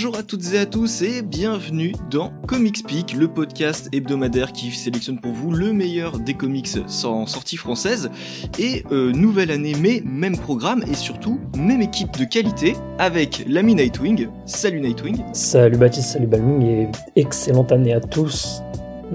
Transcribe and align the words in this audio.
Bonjour 0.00 0.16
à 0.16 0.22
toutes 0.22 0.52
et 0.54 0.58
à 0.60 0.64
tous 0.64 1.02
et 1.02 1.22
bienvenue 1.22 1.92
dans 2.08 2.32
Comics 2.46 2.86
Peak, 2.86 3.14
le 3.14 3.26
podcast 3.26 3.88
hebdomadaire 3.92 4.52
qui 4.52 4.70
sélectionne 4.70 5.18
pour 5.18 5.32
vous 5.32 5.50
le 5.50 5.72
meilleur 5.72 6.20
des 6.20 6.34
comics 6.34 6.68
en 7.02 7.26
sortie 7.26 7.56
française. 7.56 8.08
Et 8.60 8.84
euh, 8.92 9.10
nouvelle 9.10 9.50
année, 9.50 9.72
mais 9.76 10.00
même 10.04 10.38
programme 10.38 10.84
et 10.88 10.94
surtout 10.94 11.40
même 11.56 11.80
équipe 11.82 12.16
de 12.16 12.24
qualité 12.24 12.76
avec 13.00 13.42
l'ami 13.48 13.74
Nightwing. 13.74 14.28
Salut 14.46 14.80
Nightwing. 14.80 15.20
Salut 15.32 15.78
Baptiste, 15.78 16.10
salut 16.10 16.28
Balming 16.28 16.62
et 16.62 16.88
excellente 17.16 17.72
année 17.72 17.92
à 17.92 18.00
tous. 18.00 18.62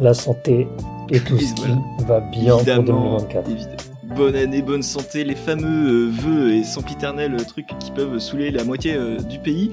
La 0.02 0.14
santé 0.14 0.68
et 1.12 1.22
tout 1.22 1.40
ce 1.40 1.54
qui 1.54 2.06
va 2.06 2.20
bien 2.20 2.58
pour 2.58 2.64
2024. 2.66 3.50
Évidemment 3.50 3.73
bonne 4.16 4.36
année, 4.36 4.62
bonne 4.62 4.84
santé, 4.84 5.24
les 5.24 5.36
fameux 5.36 6.08
euh, 6.08 6.10
vœux 6.10 6.54
et 6.54 6.64
sempiternels 6.64 7.36
trucs 7.48 7.68
qui 7.80 7.92
peuvent 7.92 8.20
saouler 8.20 8.52
la 8.52 8.64
moitié 8.64 8.96
euh, 8.96 9.18
du 9.18 9.40
pays. 9.40 9.72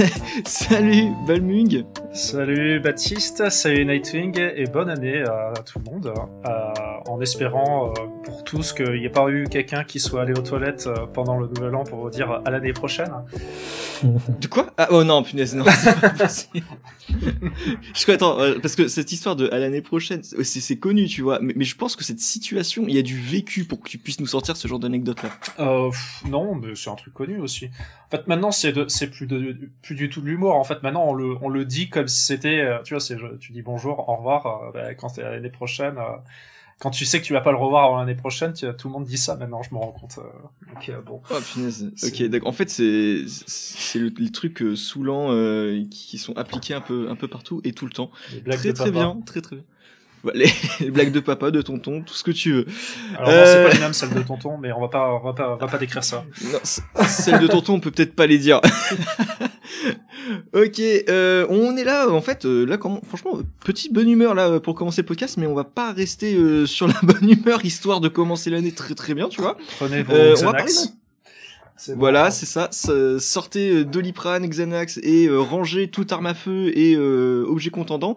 salut 0.44 1.08
Balmung 1.26 1.84
Salut 2.12 2.80
Baptiste, 2.80 3.50
salut 3.50 3.84
Nightwing 3.84 4.38
et 4.38 4.64
bonne 4.66 4.88
année 4.88 5.22
à 5.22 5.54
tout 5.64 5.80
le 5.84 5.90
monde. 5.90 6.12
Euh, 6.46 6.50
en 7.08 7.20
espérant 7.20 7.92
pour 8.24 8.44
tous 8.44 8.72
qu'il 8.72 8.92
n'y 8.92 9.06
ait 9.06 9.10
pas 9.10 9.28
eu 9.28 9.44
quelqu'un 9.44 9.84
qui 9.84 9.98
soit 9.98 10.22
allé 10.22 10.32
aux 10.32 10.42
toilettes 10.42 10.88
pendant 11.12 11.38
le 11.38 11.48
nouvel 11.48 11.74
an 11.74 11.84
pour 11.84 12.00
vous 12.00 12.10
dire 12.10 12.42
à 12.44 12.50
l'année 12.50 12.72
prochaine. 12.72 13.12
De 14.02 14.46
quoi? 14.46 14.72
Ah 14.78 14.88
oh 14.90 15.04
non, 15.04 15.22
punaise, 15.22 15.54
non, 15.54 15.64
je 17.94 18.02
crois, 18.02 18.14
attends, 18.14 18.36
parce 18.60 18.76
que 18.76 18.88
cette 18.88 19.12
histoire 19.12 19.36
de 19.36 19.48
à 19.50 19.58
l'année 19.58 19.82
prochaine, 19.82 20.22
c'est 20.22 20.78
connu, 20.78 21.06
tu 21.06 21.22
vois, 21.22 21.38
mais, 21.40 21.64
je 21.64 21.76
pense 21.76 21.96
que 21.96 22.04
cette 22.04 22.20
situation, 22.20 22.84
il 22.88 22.94
y 22.94 22.98
a 22.98 23.02
du 23.02 23.18
vécu 23.18 23.64
pour 23.64 23.80
que 23.80 23.88
tu 23.88 23.98
puisses 23.98 24.20
nous 24.20 24.26
sortir 24.26 24.56
ce 24.56 24.68
genre 24.68 24.78
d'anecdote 24.78 25.22
là 25.22 25.30
euh, 25.58 25.90
Non, 26.28 26.54
mais 26.54 26.74
c'est 26.74 26.90
un 26.90 26.94
truc 26.94 27.14
connu 27.14 27.38
aussi. 27.40 27.70
En 28.06 28.10
fait, 28.10 28.26
maintenant, 28.26 28.50
c'est 28.50 28.74
c'est 28.88 29.08
plus 29.08 29.28
plus 29.82 29.94
du 29.94 30.08
tout 30.08 30.20
de 30.20 30.26
l'humour. 30.26 30.56
En 30.56 30.64
fait, 30.64 30.82
maintenant, 30.82 31.04
on 31.06 31.14
le, 31.14 31.36
on 31.42 31.48
le 31.48 31.64
dit 31.64 31.88
comme 31.88 32.08
si 32.08 32.24
c'était, 32.24 32.60
euh, 32.60 32.82
tu 32.82 32.94
vois, 32.94 33.00
c'est, 33.00 33.16
tu 33.38 33.52
dis 33.52 33.62
bonjour, 33.62 34.08
au 34.08 34.16
revoir, 34.16 34.46
euh, 34.46 34.70
bah, 34.72 34.94
quand 34.94 35.08
c'est 35.08 35.22
l'année 35.22 35.50
prochaine. 35.50 35.98
Euh, 35.98 36.16
quand 36.80 36.90
tu 36.90 37.04
sais 37.04 37.20
que 37.20 37.24
tu 37.24 37.32
vas 37.32 37.40
pas 37.40 37.52
le 37.52 37.58
revoir 37.58 37.98
l'année 37.98 38.16
prochaine, 38.16 38.52
tu, 38.52 38.66
tout 38.76 38.88
le 38.88 38.92
monde 38.92 39.04
dit 39.04 39.18
ça 39.18 39.36
maintenant, 39.36 39.62
je 39.62 39.72
me 39.72 39.78
rends 39.78 39.92
compte. 39.92 40.18
ok, 40.74 40.92
bon. 41.06 41.20
Oh, 41.30 41.34
Ok, 42.06 42.22
d'accord. 42.24 42.48
En 42.48 42.52
fait, 42.52 42.68
c'est 42.68 43.24
c'est 43.46 44.00
le, 44.00 44.12
les 44.18 44.32
trucs 44.32 44.64
saoulants 44.74 45.28
qui 45.90 46.18
sont 46.18 46.36
appliqués 46.36 46.74
un 46.74 46.80
peu 46.80 47.08
un 47.08 47.16
peu 47.16 47.28
partout 47.28 47.60
et 47.62 47.72
tout 47.72 47.86
le 47.86 47.92
temps. 47.92 48.10
Très 48.44 48.72
très 48.72 48.90
bien, 48.90 49.20
très 49.24 49.40
très 49.40 49.56
bien. 49.56 49.64
les, 50.34 50.90
blagues 50.90 51.12
de 51.12 51.20
papa, 51.20 51.50
de 51.50 51.62
tonton, 51.62 52.02
tout 52.02 52.14
ce 52.14 52.22
que 52.22 52.30
tu 52.30 52.52
veux. 52.52 52.66
Alors 53.16 53.30
non, 53.30 53.42
c'est 53.44 53.64
pas 53.64 53.72
les 53.72 53.80
mêmes 53.80 53.92
celles 53.92 54.12
de 54.12 54.22
tonton, 54.22 54.58
mais 54.58 54.72
on 54.72 54.80
va 54.80 54.88
pas, 54.88 55.14
on 55.14 55.24
va 55.24 55.32
pas, 55.32 55.54
on 55.54 55.56
va 55.56 55.66
pas 55.66 55.78
décrire 55.78 56.04
ça. 56.04 56.24
Non, 56.52 56.58
celles 57.06 57.40
de 57.40 57.46
tonton, 57.46 57.74
on 57.74 57.80
peut 57.80 57.90
peut-être 57.90 58.14
pas 58.14 58.26
les 58.26 58.38
dire. 58.38 58.60
ok, 60.52 60.80
euh, 60.80 61.46
on 61.48 61.76
est 61.76 61.84
là, 61.84 62.08
en 62.08 62.20
fait, 62.20 62.44
euh, 62.44 62.64
là, 62.64 62.76
comment, 62.76 63.00
franchement, 63.06 63.38
petite 63.64 63.92
bonne 63.92 64.08
humeur 64.08 64.34
là 64.34 64.60
pour 64.60 64.74
commencer 64.74 65.02
le 65.02 65.06
podcast, 65.06 65.36
mais 65.36 65.46
on 65.46 65.54
va 65.54 65.64
pas 65.64 65.92
rester 65.92 66.34
euh, 66.34 66.66
sur 66.66 66.86
la 66.88 66.98
bonne 67.02 67.28
humeur 67.30 67.64
histoire 67.64 68.00
de 68.00 68.08
commencer 68.08 68.50
l'année 68.50 68.72
très 68.72 68.94
très 68.94 69.14
bien, 69.14 69.28
tu 69.28 69.40
vois. 69.40 69.56
Prenez 69.78 70.02
vos 70.02 70.12
euh, 70.12 70.36
on 70.40 70.44
va 70.46 70.52
parler 70.52 70.72
voilà, 71.88 72.30
c'est 72.30 72.46
ça. 72.46 72.68
Sortez 73.18 73.70
euh, 73.70 73.84
Doliprane, 73.84 74.46
Xanax 74.46 74.98
et 75.02 75.26
euh, 75.26 75.40
rangez 75.40 75.88
tout 75.88 76.06
arme 76.10 76.26
à 76.26 76.34
feu 76.34 76.76
et 76.76 76.94
euh, 76.94 77.44
objet 77.48 77.70
contendant. 77.70 78.16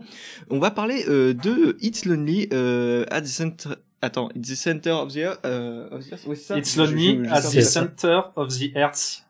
On 0.50 0.60
va 0.60 0.72
parler 0.72 1.04
de 1.06 1.78
It's 1.82 2.06
Lonely 2.06 2.50
at 2.52 3.22
the 3.22 3.28
center. 3.28 3.70
Attends, 4.02 4.30
it's 4.36 4.50
the 4.50 4.56
center 4.56 4.92
of 4.92 5.14
the 5.14 5.20
earth. 5.20 5.46
Of 5.46 6.04
the 6.06 6.14
earth. 6.14 6.58
It's 6.58 6.76
Lonely 6.76 7.26
at 7.30 7.42
the 7.42 7.62
center 7.62 8.24
of 8.36 8.50
the 8.50 8.74
earth. 8.76 9.24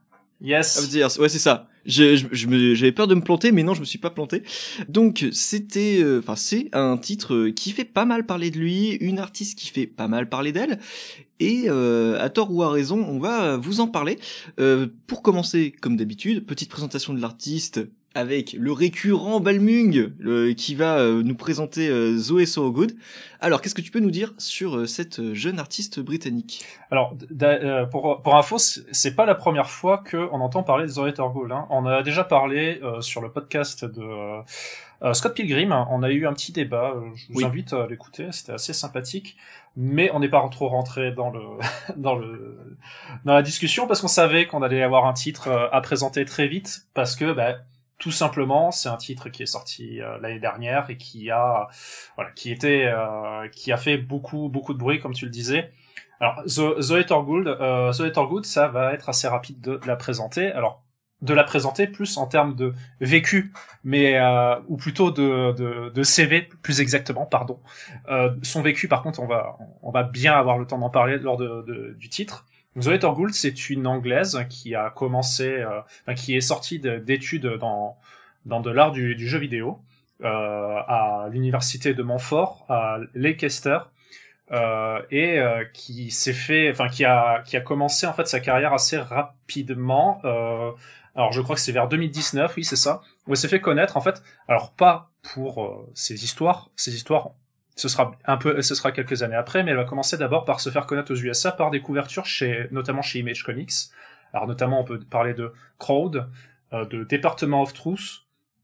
Yes. 0.43 1.17
Ouais, 1.17 1.29
c'est 1.29 1.39
ça. 1.39 1.69
J'avais 1.85 2.91
peur 2.91 3.07
de 3.07 3.15
me 3.15 3.21
planter, 3.21 3.51
mais 3.51 3.63
non, 3.63 3.73
je 3.73 3.79
me 3.79 3.85
suis 3.85 3.97
pas 3.97 4.09
planté. 4.09 4.43
Donc, 4.87 5.25
c'était, 5.31 6.03
enfin, 6.19 6.35
c'est 6.35 6.69
un 6.73 6.97
titre 6.97 7.49
qui 7.49 7.71
fait 7.71 7.85
pas 7.85 8.05
mal 8.05 8.25
parler 8.25 8.51
de 8.51 8.59
lui, 8.59 8.91
une 8.95 9.19
artiste 9.19 9.57
qui 9.57 9.69
fait 9.69 9.87
pas 9.87 10.07
mal 10.07 10.29
parler 10.29 10.51
d'elle, 10.51 10.79
et 11.39 11.65
euh, 11.67 12.21
à 12.21 12.29
tort 12.29 12.53
ou 12.53 12.63
à 12.63 12.71
raison, 12.71 13.03
on 13.05 13.19
va 13.19 13.57
vous 13.57 13.81
en 13.81 13.87
parler. 13.87 14.17
Euh, 14.59 14.87
pour 15.07 15.21
commencer, 15.21 15.73
comme 15.81 15.97
d'habitude, 15.97 16.45
petite 16.45 16.69
présentation 16.69 17.13
de 17.13 17.21
l'artiste 17.21 17.81
avec 18.15 18.53
le 18.53 18.71
récurrent 18.71 19.39
Balmung 19.39 20.13
qui 20.55 20.75
va 20.75 20.97
euh, 20.97 21.23
nous 21.23 21.35
présenter 21.35 21.89
Zoé 22.17 22.45
Sorogood. 22.45 22.93
Alors, 23.39 23.61
qu'est-ce 23.61 23.75
que 23.75 23.81
tu 23.81 23.91
peux 23.91 23.99
nous 23.99 24.11
dire 24.11 24.33
sur 24.37 24.87
cette 24.87 25.33
jeune 25.33 25.59
artiste 25.59 25.99
britannique? 25.99 26.65
Alors, 26.91 27.15
pour, 27.91 28.21
pour 28.21 28.35
info, 28.35 28.57
c'est 28.57 29.15
pas 29.15 29.25
la 29.25 29.35
première 29.35 29.69
fois 29.69 30.03
qu'on 30.09 30.39
entend 30.39 30.63
parler 30.63 30.85
de 30.85 30.91
Zoé 30.91 31.13
Sorogood. 31.15 31.51
Hein. 31.51 31.65
On 31.69 31.85
a 31.85 32.03
déjà 32.03 32.23
parlé 32.23 32.79
sur 33.01 33.21
le 33.21 33.31
podcast 33.31 33.83
de 33.83 34.03
Scott 35.13 35.33
Pilgrim. 35.33 35.71
On 35.89 36.03
a 36.03 36.09
eu 36.09 36.25
un 36.25 36.33
petit 36.33 36.51
débat. 36.51 36.95
Je 37.15 37.33
vous 37.33 37.43
invite 37.43 37.73
à 37.73 37.87
l'écouter. 37.87 38.27
C'était 38.31 38.53
assez 38.53 38.73
sympathique 38.73 39.35
mais 39.75 40.11
on 40.11 40.19
n'est 40.19 40.29
pas 40.29 40.47
trop 40.49 40.67
rentré 40.67 41.11
dans 41.11 41.29
le 41.29 41.41
dans 41.95 42.15
le 42.15 42.77
dans 43.25 43.33
la 43.33 43.41
discussion 43.41 43.87
parce 43.87 44.01
qu'on 44.01 44.07
savait 44.07 44.45
qu'on 44.45 44.61
allait 44.61 44.83
avoir 44.83 45.05
un 45.05 45.13
titre 45.13 45.47
euh, 45.47 45.67
à 45.71 45.81
présenter 45.81 46.25
très 46.25 46.47
vite 46.47 46.87
parce 46.93 47.15
que 47.15 47.33
bah, 47.33 47.57
tout 48.03 48.11
simplement 48.11 48.69
c'est 48.71 48.89
un 48.89 48.97
titre 48.97 49.29
qui 49.29 49.43
est 49.43 49.45
sorti 49.45 50.01
euh, 50.01 50.17
l'année 50.19 50.39
dernière 50.39 50.89
et 50.89 50.97
qui 50.97 51.31
a 51.31 51.69
voilà 52.17 52.31
qui 52.31 52.51
était 52.51 52.83
euh, 52.85 53.47
qui 53.47 53.71
a 53.71 53.77
fait 53.77 53.97
beaucoup 53.97 54.49
beaucoup 54.49 54.73
de 54.73 54.77
bruit 54.77 54.99
comme 54.99 55.13
tu 55.13 55.23
le 55.23 55.31
disais 55.31 55.71
alors 56.19 56.43
Zoé 56.45 57.05
Torgood 57.05 57.47
euh, 57.47 57.93
ça 58.43 58.67
va 58.67 58.93
être 58.93 59.07
assez 59.07 59.29
rapide 59.29 59.61
de 59.61 59.79
la 59.85 59.95
présenter 59.95 60.51
alors 60.51 60.83
de 61.21 61.33
la 61.33 61.45
présenter 61.45 61.87
plus 61.87 62.17
en 62.17 62.27
termes 62.27 62.53
de 62.53 62.73
vécu, 62.99 63.53
mais 63.85 64.19
euh, 64.19 64.55
ou 64.67 64.75
plutôt 64.75 65.09
de, 65.09 65.53
de, 65.53 65.89
de, 65.89 66.03
CV 66.03 66.49
plus 66.61 66.81
exactement, 66.81 67.25
pardon. 67.25 67.61
Euh, 68.09 68.35
son 68.41 68.61
vécu, 68.61 68.89
par 68.89 69.01
contre, 69.01 69.21
on 69.21 69.25
va 69.25 69.57
on 69.81 69.91
va 69.91 70.03
bien 70.03 70.33
avoir 70.33 70.57
le 70.57 70.67
temps 70.67 70.77
d'en 70.77 70.89
parler 70.89 71.17
lors 71.17 71.37
de, 71.37 71.95
du 71.97 72.09
titre. 72.09 72.45
Zoé 72.79 72.99
Torgould, 72.99 73.33
c'est 73.33 73.69
une 73.69 73.85
anglaise 73.87 74.45
qui 74.49 74.75
a 74.75 74.89
commencé, 74.89 75.47
euh, 75.49 76.13
qui 76.15 76.35
est 76.35 76.41
sortie 76.41 76.79
d'études 76.79 77.47
dans 77.59 77.97
dans 78.45 78.59
de 78.59 78.71
l'art 78.71 78.91
du, 78.91 79.27
jeu 79.27 79.39
vidéo 79.39 79.79
euh, 80.23 80.27
à 80.27 81.29
l'université 81.31 81.93
de 81.93 82.03
Montfort, 82.03 82.65
à 82.69 82.99
Leicester. 83.13 83.79
Euh, 84.51 85.01
et 85.09 85.39
euh, 85.39 85.63
qui 85.73 86.11
s'est 86.11 86.33
fait, 86.33 86.69
enfin 86.69 86.89
qui 86.89 87.05
a 87.05 87.41
qui 87.43 87.55
a 87.55 87.61
commencé 87.61 88.05
en 88.05 88.13
fait 88.13 88.27
sa 88.27 88.41
carrière 88.41 88.73
assez 88.73 88.97
rapidement 88.97 90.19
euh, 90.25 90.69
alors 91.15 91.31
je 91.31 91.41
crois 91.41 91.55
que 91.55 91.61
c'est 91.61 91.71
vers 91.71 91.87
2019, 91.87 92.55
oui 92.57 92.63
c'est 92.63 92.75
ça, 92.75 93.01
où 93.27 93.31
elle 93.31 93.37
s'est 93.37 93.47
fait 93.47 93.61
connaître 93.61 93.97
en 93.97 94.01
fait. 94.01 94.23
Alors 94.47 94.71
pas 94.71 95.11
pour 95.21 95.63
euh, 95.63 95.89
ses 95.93 96.23
histoires, 96.23 96.69
ses 96.75 96.95
histoires, 96.95 97.31
ce 97.75 97.87
sera 97.87 98.11
un 98.25 98.37
peu, 98.37 98.61
ce 98.61 98.75
sera 98.75 98.91
quelques 98.91 99.23
années 99.23 99.35
après, 99.35 99.63
mais 99.63 99.71
elle 99.71 99.77
va 99.77 99.85
commencer 99.85 100.17
d'abord 100.17 100.45
par 100.45 100.59
se 100.59 100.69
faire 100.69 100.85
connaître 100.85 101.11
aux 101.11 101.17
USA 101.17 101.51
par 101.51 101.71
des 101.71 101.81
couvertures 101.81 102.25
chez, 102.25 102.67
notamment 102.71 103.01
chez 103.01 103.19
Image 103.19 103.43
Comics. 103.43 103.71
Alors 104.33 104.47
notamment 104.47 104.79
on 104.79 104.83
peut 104.83 104.99
parler 104.99 105.33
de 105.33 105.53
Crowd, 105.79 106.29
euh, 106.73 106.85
de 106.85 107.03
Department 107.03 107.61
of 107.61 107.73
Truth. 107.73 108.21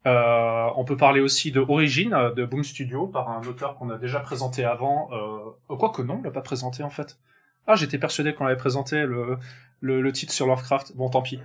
Euh, 0.08 0.68
on 0.78 0.86
peut 0.86 0.96
parler 0.96 1.20
aussi 1.20 1.52
de 1.52 1.60
Origin 1.60 2.32
de 2.36 2.46
Boom 2.46 2.64
Studio 2.64 3.08
par 3.08 3.30
un 3.30 3.42
auteur 3.46 3.76
qu'on 3.76 3.90
a 3.90 3.98
déjà 3.98 4.20
présenté 4.20 4.64
avant. 4.64 5.10
Euh, 5.12 5.76
quoi 5.76 5.90
que 5.90 6.02
non, 6.02 6.20
on 6.20 6.24
l'a 6.24 6.32
pas 6.32 6.42
présenté 6.42 6.84
en 6.84 6.90
fait. 6.90 7.18
Ah, 7.68 7.76
j'étais 7.76 7.98
persuadé 7.98 8.34
qu'on 8.34 8.46
avait 8.46 8.56
présenté 8.56 9.06
le, 9.06 9.38
le, 9.82 10.12
titre 10.12 10.34
sur 10.34 10.48
Lovecraft. 10.48 10.96
Bon, 10.96 11.10
tant 11.10 11.22
pis. 11.22 11.40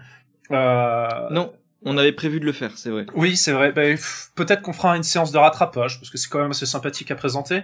Euh... 0.50 1.28
Non, 1.30 1.52
on 1.84 1.96
avait 1.98 2.12
prévu 2.12 2.40
de 2.40 2.44
le 2.44 2.52
faire, 2.52 2.76
c'est 2.76 2.90
vrai. 2.90 3.06
Oui, 3.14 3.36
c'est 3.36 3.52
vrai. 3.52 3.72
Ben, 3.72 3.98
peut-être 4.34 4.62
qu'on 4.62 4.72
fera 4.72 4.96
une 4.96 5.02
séance 5.02 5.32
de 5.32 5.38
rattrapage, 5.38 5.98
parce 6.00 6.10
que 6.10 6.18
c'est 6.18 6.28
quand 6.28 6.40
même 6.40 6.50
assez 6.50 6.66
sympathique 6.66 7.10
à 7.10 7.14
présenter. 7.14 7.62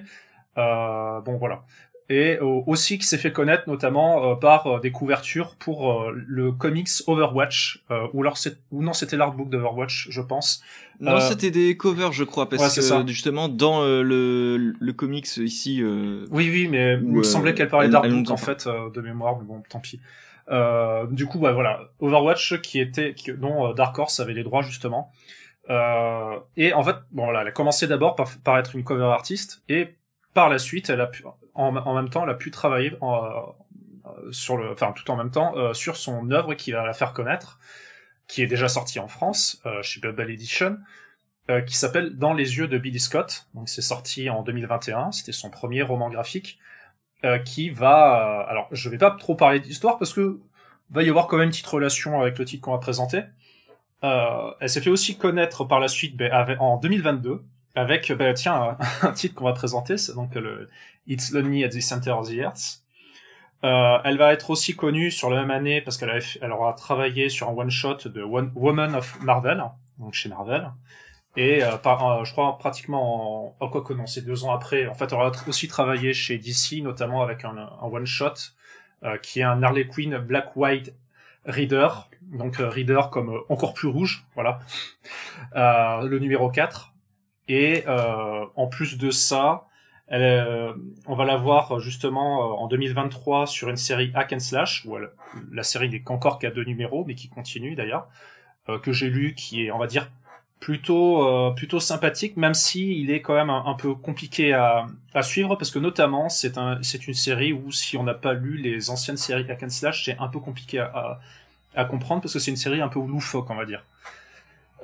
Euh, 0.59 1.21
bon, 1.21 1.37
voilà. 1.39 1.63
Et 2.11 2.39
euh, 2.39 2.45
aussi 2.67 2.99
qui 2.99 3.07
s'est 3.07 3.19
fait 3.19 3.31
connaître 3.31 3.69
notamment 3.69 4.33
euh, 4.33 4.35
par 4.35 4.67
euh, 4.67 4.81
des 4.81 4.91
couvertures 4.91 5.55
pour 5.55 6.11
le 6.11 6.51
comics 6.51 6.89
Overwatch, 7.07 7.85
ou 8.13 8.23
alors 8.23 8.37
ou 8.73 8.83
non 8.83 8.93
c'était 8.93 9.17
l'artbook 9.17 9.49
d'Overwatch, 9.49 10.09
je 10.11 10.21
pense. 10.21 10.61
Non, 10.99 11.21
c'était 11.21 11.53
des 11.53 11.77
covers, 11.77 12.13
je 12.13 12.25
crois, 12.25 12.49
parce 12.49 12.75
que 12.75 13.07
justement 13.07 13.49
dans 13.49 13.85
le, 13.85 14.57
le 14.79 14.93
comics 14.93 15.37
ici. 15.37 15.83
Oui, 15.85 16.51
oui, 16.51 16.69
mais 16.69 16.95
il 16.95 17.05
me 17.05 17.23
semblait 17.23 17.55
qu'elle 17.55 17.69
parlait 17.69 17.89
d'artbook 17.89 18.31
en 18.31 18.37
fait 18.37 18.67
de 18.67 19.01
mémoire, 19.01 19.39
mais 19.39 19.45
bon, 19.45 19.63
tant 19.69 19.79
pis. 19.79 20.01
Euh, 20.51 21.07
du 21.07 21.27
coup, 21.27 21.39
voilà, 21.39 21.81
Overwatch 22.01 22.61
qui 22.61 22.81
était, 22.81 23.15
dont 23.39 23.69
euh, 23.69 23.73
Dark 23.75 23.99
Horse 23.99 24.21
avait 24.21 24.35
les 24.35 24.43
droits 24.43 24.63
justement. 24.63 25.13
Euh, 25.69 26.39
et 26.57 26.73
en 26.73 26.83
fait, 26.83 26.97
bon 27.13 27.25
voilà, 27.25 27.43
elle 27.43 27.49
a 27.49 27.53
commencé 27.53 27.87
d'abord 27.87 28.17
par, 28.17 28.59
être 28.59 28.75
une 28.75 28.83
cover 28.83 29.05
artiste 29.05 29.63
et 29.69 29.95
par 30.35 30.49
la 30.49 30.59
suite, 30.59 30.91
elle 30.91 31.01
a 31.01 31.07
pu, 31.07 31.25
en, 31.55 31.95
même 31.95 32.09
temps, 32.09 32.25
elle 32.25 32.31
a 32.31 32.35
pu 32.35 32.51
travailler 32.51 32.93
en, 33.01 33.55
sur 34.31 34.57
le, 34.57 34.71
enfin 34.71 34.93
tout 34.93 35.11
en 35.11 35.17
même 35.17 35.31
temps 35.31 35.57
euh, 35.57 35.75
sur 35.75 35.97
son 35.97 36.31
œuvre 36.31 36.55
qui 36.55 36.73
va 36.73 36.85
la 36.85 36.93
faire 36.93 37.13
connaître, 37.13 37.59
qui 38.27 38.43
est 38.43 38.47
déjà 38.47 38.69
sortie 38.69 38.99
en 38.99 39.09
France 39.09 39.61
euh, 39.67 39.83
chez 39.83 40.01
Bubble 40.01 40.31
Edition, 40.31 40.79
euh, 41.49 41.61
qui 41.61 41.77
s'appelle 41.77 42.17
Dans 42.17 42.33
les 42.33 42.57
yeux 42.59 42.69
de 42.69 42.79
Billy 42.79 43.01
Scott. 43.01 43.47
Donc 43.55 43.69
c'est 43.69 43.83
sorti 43.83 44.31
en 44.31 44.43
2021, 44.43 45.13
c'était 45.13 45.33
son 45.33 45.51
premier 45.51 45.83
roman 45.83 46.11
graphique. 46.11 46.59
Euh, 47.23 47.39
qui 47.39 47.69
va... 47.69 48.45
Euh, 48.47 48.51
alors, 48.51 48.69
je 48.73 48.89
vais 48.89 48.97
pas 48.97 49.11
trop 49.11 49.35
parler 49.35 49.61
d'histoire 49.61 49.99
parce 49.99 50.15
que 50.15 50.41
va 50.91 51.03
y 51.03 51.11
avoir 51.11 51.27
quand 51.27 51.37
même 51.37 51.47
une 51.47 51.51
petite 51.51 51.67
relation 51.67 52.19
avec 52.19 52.39
le 52.39 52.47
titre 52.47 52.63
qu'on 52.63 52.73
va 52.73 52.79
présenter. 52.79 53.25
Euh, 54.05 54.51
elle 54.59 54.71
s'est 54.71 54.81
fait 54.81 54.89
aussi 54.89 55.19
connaître 55.19 55.65
par 55.65 55.81
la 55.81 55.89
suite 55.89 56.17
ben, 56.17 56.57
en 56.59 56.79
2022 56.79 57.43
avec, 57.75 58.11
ben, 58.13 58.33
tiens, 58.33 58.79
un 59.03 59.13
titre 59.13 59.35
qu'on 59.35 59.45
va 59.45 59.53
présenter, 59.53 59.99
c'est 59.99 60.15
donc 60.15 60.35
le 60.35 60.71
It's 61.07 61.31
Lonely 61.33 61.63
at 61.63 61.69
the 61.69 61.83
Center 61.83 62.13
of 62.13 62.31
the 62.31 62.37
Earth. 62.37 62.83
Elle 63.63 64.17
va 64.17 64.33
être 64.33 64.49
aussi 64.49 64.75
connue 64.75 65.11
sur 65.11 65.29
la 65.29 65.41
même 65.41 65.51
année 65.51 65.83
parce 65.83 65.99
qu'elle 65.99 66.23
elle 66.41 66.53
aura 66.53 66.73
travaillé 66.73 67.29
sur 67.29 67.51
un 67.51 67.53
one 67.53 67.71
shot 67.71 68.09
de 68.09 68.23
one, 68.23 68.51
Woman 68.55 68.95
of 68.95 69.21
Marvel, 69.21 69.63
donc 69.99 70.15
chez 70.15 70.31
Marvel. 70.31 70.71
Et 71.37 71.63
euh, 71.63 71.77
par, 71.77 72.07
euh, 72.07 72.25
je 72.25 72.33
crois 72.33 72.59
pratiquement, 72.59 73.55
en, 73.61 73.69
quoi 73.69 73.83
que 73.83 73.93
non, 73.93 74.07
c'est 74.07 74.23
deux 74.23 74.45
ans 74.45 74.53
après. 74.53 74.87
En 74.89 74.95
fait, 74.95 75.07
elle 75.13 75.15
aura 75.15 75.31
aussi 75.47 75.69
travaillé 75.69 76.13
chez 76.13 76.39
DC, 76.39 76.83
notamment 76.83 77.23
avec 77.23 77.45
un, 77.45 77.57
un 77.57 77.87
one 77.87 78.07
shot 78.07 78.35
euh, 79.05 79.17
qui 79.19 79.41
est 79.41 79.45
un 79.45 79.63
Harley 79.63 79.87
Quinn 79.87 80.19
Black 80.19 80.57
White 80.57 80.93
Reader, 81.47 81.89
donc 82.33 82.57
Reader 82.57 83.09
comme 83.11 83.41
encore 83.49 83.73
plus 83.73 83.89
rouge, 83.89 84.27
voilà, 84.35 84.59
le 85.55 86.19
numéro 86.19 86.51
4. 86.51 86.93
Et 87.49 87.85
en 87.89 88.67
plus 88.67 88.99
de 88.99 89.11
ça, 89.11 89.67
elle, 90.07 90.75
on 91.07 91.15
va 91.15 91.25
la 91.25 91.37
voir 91.37 91.81
justement 91.81 92.61
en 92.63 92.69
2023 92.69 93.47
sur 93.47 93.71
une 93.71 93.79
série 93.79 94.13
Hack 94.15 94.35
and 94.35 94.41
Slash, 94.41 94.85
où 94.85 94.99
la 95.51 95.63
série 95.63 95.89
n'est 95.89 96.03
qu'encore 96.03 96.39
qu'à 96.39 96.51
deux 96.51 96.65
numéros, 96.65 97.07
mais 97.07 97.15
qui 97.15 97.31
continue 97.31 97.75
d'ailleurs, 97.75 98.07
que 98.83 98.93
j'ai 98.93 99.09
lu, 99.09 99.35
qui 99.35 99.65
est, 99.65 99.71
on 99.71 99.79
va 99.79 99.87
dire, 99.87 100.11
plutôt 100.61 101.27
euh, 101.27 101.51
plutôt 101.53 101.81
sympathique 101.81 102.37
même 102.37 102.55
si 102.55 103.01
il 103.01 103.11
est 103.11 103.23
quand 103.23 103.35
même 103.35 103.51
un, 103.51 103.75
peu 103.75 103.95
compliqué 103.95 104.53
à, 104.53 104.87
à, 105.15 105.23
suivre 105.23 105.57
parce 105.57 105.71
que 105.71 105.79
notamment 105.79 106.29
c'est 106.29 106.59
un 106.59 106.79
c'est 106.83 107.09
une 107.09 107.15
série 107.15 107.53
où 107.55 107.73
si 107.73 107.97
on 107.97 108.03
n'a 108.03 108.15
pas 108.15 108.35
lu 108.35 108.59
les 108.59 108.91
anciennes 108.91 109.17
séries 109.17 109.51
hack 109.51 109.63
and 109.63 109.71
slash 109.71 110.05
c'est 110.05 110.19
un 110.19 110.29
peu 110.29 110.39
compliqué 110.39 110.79
à, 110.79 111.19
à, 111.75 111.85
comprendre 111.87 112.21
parce 112.21 112.35
que 112.35 112.39
c'est 112.39 112.51
une 112.51 112.59
série 112.59 112.83
un 112.83 112.89
peu 112.89 113.01
loufoque 113.01 113.49
on 113.49 113.57
va 113.57 113.65
dire. 113.65 113.83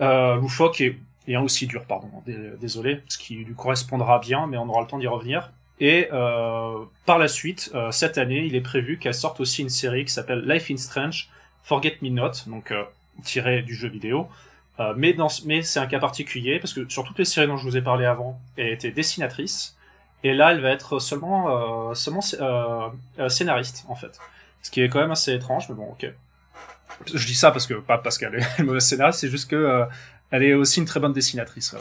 Euh, 0.00 0.36
loufoque 0.36 0.80
et, 0.80 0.98
et 1.26 1.36
aussi 1.36 1.66
dur 1.66 1.84
pardon 1.84 2.08
désolé 2.60 3.02
ce 3.08 3.18
qui 3.18 3.36
lui 3.36 3.54
correspondra 3.54 4.18
bien 4.18 4.46
mais 4.46 4.56
on 4.56 4.68
aura 4.68 4.80
le 4.80 4.86
temps 4.86 4.98
d'y 4.98 5.06
revenir. 5.06 5.52
Et 5.78 6.08
euh, 6.10 6.78
par 7.04 7.18
la 7.18 7.28
suite 7.28 7.70
cette 7.90 8.16
année 8.16 8.46
il 8.46 8.54
est 8.54 8.62
prévu 8.62 8.98
qu'elle 8.98 9.14
sorte 9.14 9.40
aussi 9.40 9.60
une 9.60 9.68
série 9.68 10.06
qui 10.06 10.12
s'appelle 10.12 10.40
Life 10.48 10.70
in 10.70 10.78
Strange 10.78 11.28
Forget 11.66 11.98
Me 12.00 12.10
Not 12.10 12.46
donc 12.46 12.70
euh, 12.70 12.84
tiré 13.24 13.60
du 13.60 13.74
jeu 13.74 13.88
vidéo 13.88 14.28
euh, 14.78 14.92
mais 14.96 15.14
dans, 15.14 15.28
mais 15.44 15.62
c'est 15.62 15.78
un 15.78 15.86
cas 15.86 15.98
particulier 15.98 16.58
parce 16.58 16.74
que 16.74 16.88
sur 16.88 17.04
toutes 17.04 17.18
les 17.18 17.24
séries 17.24 17.46
dont 17.46 17.56
je 17.56 17.64
vous 17.64 17.76
ai 17.76 17.82
parlé 17.82 18.04
avant, 18.04 18.38
elle 18.56 18.68
était 18.68 18.90
dessinatrice 18.90 19.76
et 20.22 20.34
là 20.34 20.52
elle 20.52 20.60
va 20.60 20.70
être 20.70 20.98
seulement 20.98 21.90
euh, 21.90 21.94
seulement 21.94 22.20
euh, 22.40 23.28
scénariste 23.28 23.84
en 23.88 23.94
fait. 23.94 24.18
Ce 24.62 24.70
qui 24.70 24.82
est 24.82 24.88
quand 24.88 25.00
même 25.00 25.12
assez 25.12 25.32
étrange, 25.32 25.68
mais 25.68 25.74
bon, 25.74 25.88
ok. 25.90 26.06
Je 27.06 27.26
dis 27.26 27.34
ça 27.34 27.50
parce 27.50 27.66
que 27.66 27.74
pas 27.74 27.98
parce 27.98 28.18
qu'elle 28.18 28.34
est 28.34 28.58
mauvaise 28.62 28.84
scénariste, 28.84 29.20
c'est 29.20 29.30
juste 29.30 29.50
que 29.50 29.86
elle 30.30 30.42
est 30.42 30.54
aussi 30.54 30.80
une 30.80 30.86
très 30.86 31.00
bonne 31.00 31.12
dessinatrice. 31.12 31.74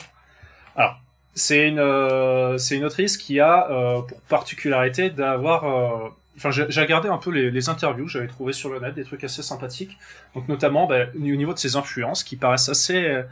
Alors, 0.76 1.00
c'est 1.34 1.68
une 1.68 2.58
c'est 2.58 2.78
une 2.78 2.86
autrice 2.86 3.18
qui 3.18 3.40
a 3.40 3.68
pour 4.08 4.22
particularité 4.22 5.10
d'avoir 5.10 6.14
enfin 6.38 6.52
j'ai 6.52 6.82
regardé 6.82 7.10
un 7.10 7.18
peu 7.18 7.32
les, 7.32 7.52
les 7.52 7.70
interviews 7.70 8.08
j'avais 8.08 8.28
trouvé 8.28 8.54
sur 8.54 8.70
le 8.70 8.80
net 8.80 8.94
des 8.94 9.04
trucs 9.04 9.24
assez 9.24 9.42
sympathiques 9.42 9.98
donc 10.34 10.48
notamment 10.48 10.86
bah, 10.86 11.06
au 11.16 11.20
niveau 11.20 11.54
de 11.54 11.60
ses 11.60 11.76
influences 11.76 12.24
qui 12.24 12.36
paraissent 12.36 12.70
assez 12.70 13.24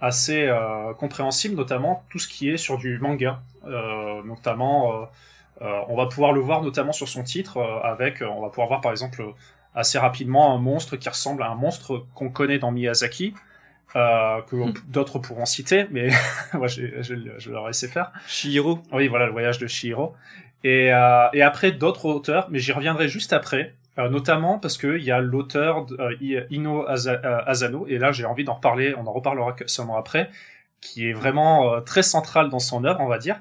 assez 0.00 0.46
euh, 0.46 0.92
compréhensibles 0.94 1.54
notamment 1.54 2.04
tout 2.10 2.18
ce 2.18 2.28
qui 2.28 2.50
est 2.50 2.56
sur 2.56 2.78
du 2.78 2.98
manga 2.98 3.40
euh, 3.66 4.22
notamment 4.24 4.92
euh, 4.92 5.04
euh 5.62 5.80
on 5.88 5.96
va 5.96 6.06
pouvoir 6.06 6.32
le 6.32 6.40
voir 6.40 6.62
notamment 6.62 6.92
sur 6.92 7.08
son 7.08 7.22
titre 7.22 7.58
euh, 7.58 7.80
avec 7.82 8.22
on 8.22 8.42
va 8.42 8.48
pouvoir 8.48 8.68
voir 8.68 8.80
par 8.80 8.92
exemple 8.92 9.24
assez 9.74 9.98
rapidement 9.98 10.54
un 10.54 10.58
monstre 10.58 10.96
qui 10.96 11.08
ressemble 11.08 11.42
à 11.42 11.48
un 11.48 11.54
monstre 11.54 12.06
qu'on 12.14 12.28
connaît 12.28 12.58
dans 12.58 12.72
Miyazaki 12.72 13.34
que 13.94 14.54
hmm. 14.54 14.74
d'autres 14.88 15.18
pourront 15.18 15.46
citer, 15.46 15.86
mais 15.90 16.10
moi 16.52 16.66
je, 16.66 17.00
je, 17.00 17.14
je, 17.38 17.50
leur 17.50 17.66
laisser 17.66 17.88
faire. 17.88 18.12
Shihiro. 18.26 18.82
Oui, 18.92 19.08
voilà 19.08 19.24
le 19.24 19.32
voyage 19.32 19.58
de 19.58 19.66
Shihiro. 19.66 20.14
Et, 20.64 20.92
euh, 20.92 21.28
et 21.32 21.42
après 21.42 21.72
d'autres 21.72 22.06
auteurs, 22.06 22.48
mais 22.50 22.58
j'y 22.58 22.72
reviendrai 22.72 23.08
juste 23.08 23.32
après, 23.32 23.74
euh, 23.98 24.08
notamment 24.08 24.58
parce 24.58 24.78
qu'il 24.78 25.02
y 25.02 25.10
a 25.10 25.20
l'auteur 25.20 25.86
euh, 26.00 26.44
Ino 26.50 26.86
Asano, 26.88 27.86
et 27.86 27.98
là 27.98 28.12
j'ai 28.12 28.24
envie 28.24 28.44
d'en 28.44 28.54
reparler, 28.54 28.94
on 28.96 29.06
en 29.06 29.12
reparlera 29.12 29.54
seulement 29.66 29.96
après, 29.96 30.30
qui 30.80 31.08
est 31.08 31.12
vraiment 31.12 31.80
très 31.82 32.02
central 32.02 32.50
dans 32.50 32.58
son 32.58 32.84
œuvre, 32.84 33.00
on 33.00 33.06
va 33.08 33.18
dire, 33.18 33.40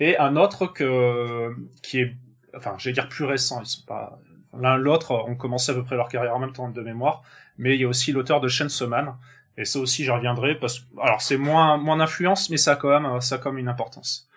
et 0.00 0.16
un 0.18 0.36
autre 0.36 0.66
que 0.66 1.54
qui 1.82 2.00
est, 2.00 2.16
enfin, 2.56 2.74
je 2.78 2.90
dire 2.90 3.08
plus 3.08 3.24
récent, 3.24 3.60
ils 3.60 3.66
sont 3.66 3.84
pas 3.86 4.18
l'un 4.58 4.76
l'autre 4.76 5.12
ont 5.28 5.36
commencé 5.36 5.70
à 5.70 5.74
peu 5.74 5.84
près 5.84 5.96
leur 5.96 6.08
carrière 6.08 6.34
en 6.34 6.40
même 6.40 6.52
temps 6.52 6.68
de 6.68 6.80
mémoire, 6.80 7.22
mais 7.58 7.74
il 7.74 7.80
y 7.80 7.84
a 7.84 7.88
aussi 7.88 8.12
l'auteur 8.12 8.40
de 8.40 8.48
Chainsaw 8.48 8.88
Man, 8.88 9.14
et 9.56 9.64
ça 9.64 9.78
aussi 9.78 10.04
j'y 10.04 10.10
reviendrai 10.10 10.54
parce 10.54 10.82
alors 11.02 11.20
c'est 11.20 11.36
moins 11.36 11.76
moins 11.76 11.96
d'influence, 11.96 12.50
mais 12.50 12.56
ça 12.56 12.72
a 12.72 12.76
quand 12.76 13.00
même 13.00 13.20
ça 13.20 13.36
a 13.36 13.38
quand 13.38 13.50
même 13.50 13.58
une 13.58 13.68
importance. 13.68 14.29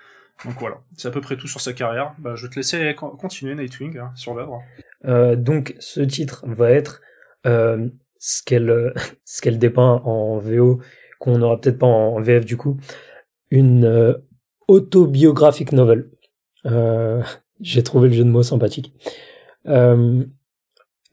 Donc 0.46 0.56
voilà, 0.60 0.82
c'est 0.98 1.08
à 1.08 1.12
peu 1.12 1.22
près 1.22 1.38
tout 1.38 1.48
sur 1.48 1.62
sa 1.62 1.74
carrière. 1.74 2.14
Bah, 2.20 2.36
je 2.36 2.46
vais 2.46 2.50
te 2.50 2.56
laisser 2.56 2.96
continuer 2.96 3.56
Nightwing 3.56 3.98
hein, 3.98 4.12
sur 4.16 4.34
l'œuvre. 4.34 4.62
Euh, 5.06 5.36
donc 5.36 5.76
ce 5.80 6.02
titre 6.02 6.44
va 6.48 6.72
être 6.72 7.02
euh, 7.46 7.90
ce 8.20 8.44
qu'elle 8.44 8.94
ce 9.26 9.42
qu'elle 9.42 9.60
dépeint 9.60 10.02
en 10.04 10.38
VO 10.38 10.82
qu'on 11.24 11.38
n'aura 11.38 11.60
peut-être 11.60 11.80
pas 11.80 11.88
en 11.88 12.20
VF 12.20 12.44
du 12.44 12.58
coup, 12.58 12.78
une 13.50 13.86
euh, 13.86 14.14
autobiographique 14.68 15.72
novel. 15.72 16.10
Euh, 16.66 17.22
J'ai 17.62 17.82
trouvé 17.82 18.10
le 18.10 18.14
jeu 18.14 18.26
de 18.26 18.30
mots 18.30 18.44
sympathique. 18.44 18.94
Euh, 19.68 20.26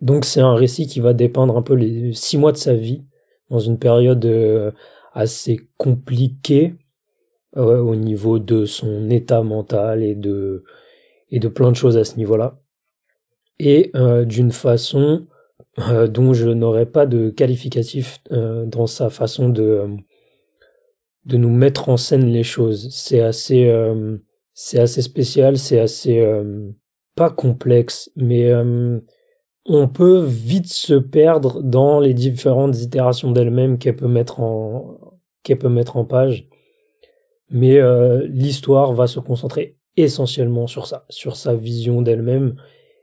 donc 0.00 0.24
c'est 0.24 0.40
un 0.40 0.54
récit 0.54 0.88
qui 0.88 0.98
va 0.98 1.12
dépeindre 1.12 1.56
un 1.56 1.62
peu 1.62 1.74
les 1.74 2.12
six 2.12 2.38
mois 2.38 2.50
de 2.50 2.56
sa 2.56 2.74
vie 2.74 3.04
dans 3.50 3.60
une 3.60 3.78
période 3.78 4.24
euh, 4.24 4.72
assez 5.12 5.68
compliquée 5.76 6.74
au 7.56 7.96
niveau 7.96 8.38
de 8.38 8.64
son 8.64 9.10
état 9.10 9.42
mental 9.42 10.02
et 10.02 10.14
de, 10.14 10.64
et 11.30 11.38
de 11.38 11.48
plein 11.48 11.70
de 11.70 11.76
choses 11.76 11.96
à 11.96 12.04
ce 12.04 12.16
niveau-là. 12.16 12.60
Et 13.58 13.90
euh, 13.94 14.24
d'une 14.24 14.52
façon 14.52 15.26
euh, 15.78 16.06
dont 16.06 16.32
je 16.32 16.48
n'aurais 16.48 16.86
pas 16.86 17.06
de 17.06 17.30
qualificatif 17.30 18.18
euh, 18.32 18.64
dans 18.66 18.86
sa 18.86 19.10
façon 19.10 19.48
de, 19.48 19.86
de 21.24 21.36
nous 21.36 21.50
mettre 21.50 21.88
en 21.88 21.96
scène 21.96 22.26
les 22.26 22.42
choses. 22.42 22.88
C'est 22.90 23.20
assez, 23.20 23.72
c'est 24.54 24.78
assez 24.78 25.02
spécial, 25.02 25.58
c'est 25.58 25.80
assez 25.80 26.26
pas 27.14 27.30
complexe, 27.30 28.10
mais 28.16 28.50
on 29.66 29.88
peut 29.88 30.24
vite 30.24 30.68
se 30.68 30.94
perdre 30.94 31.62
dans 31.62 32.00
les 32.00 32.14
différentes 32.14 32.80
itérations 32.80 33.30
d'elle-même 33.30 33.78
qu'elle 33.78 33.96
peut 33.96 34.08
mettre 34.08 34.40
qu'elle 35.42 35.58
peut 35.58 35.68
mettre 35.68 35.96
en 35.96 36.04
page 36.04 36.49
mais 37.50 37.78
euh, 37.78 38.26
l'histoire 38.28 38.92
va 38.92 39.06
se 39.06 39.20
concentrer 39.20 39.76
essentiellement 39.96 40.66
sur 40.66 40.86
ça, 40.86 41.04
sur 41.08 41.36
sa 41.36 41.54
vision 41.54 42.02
d'elle-même, 42.02 42.56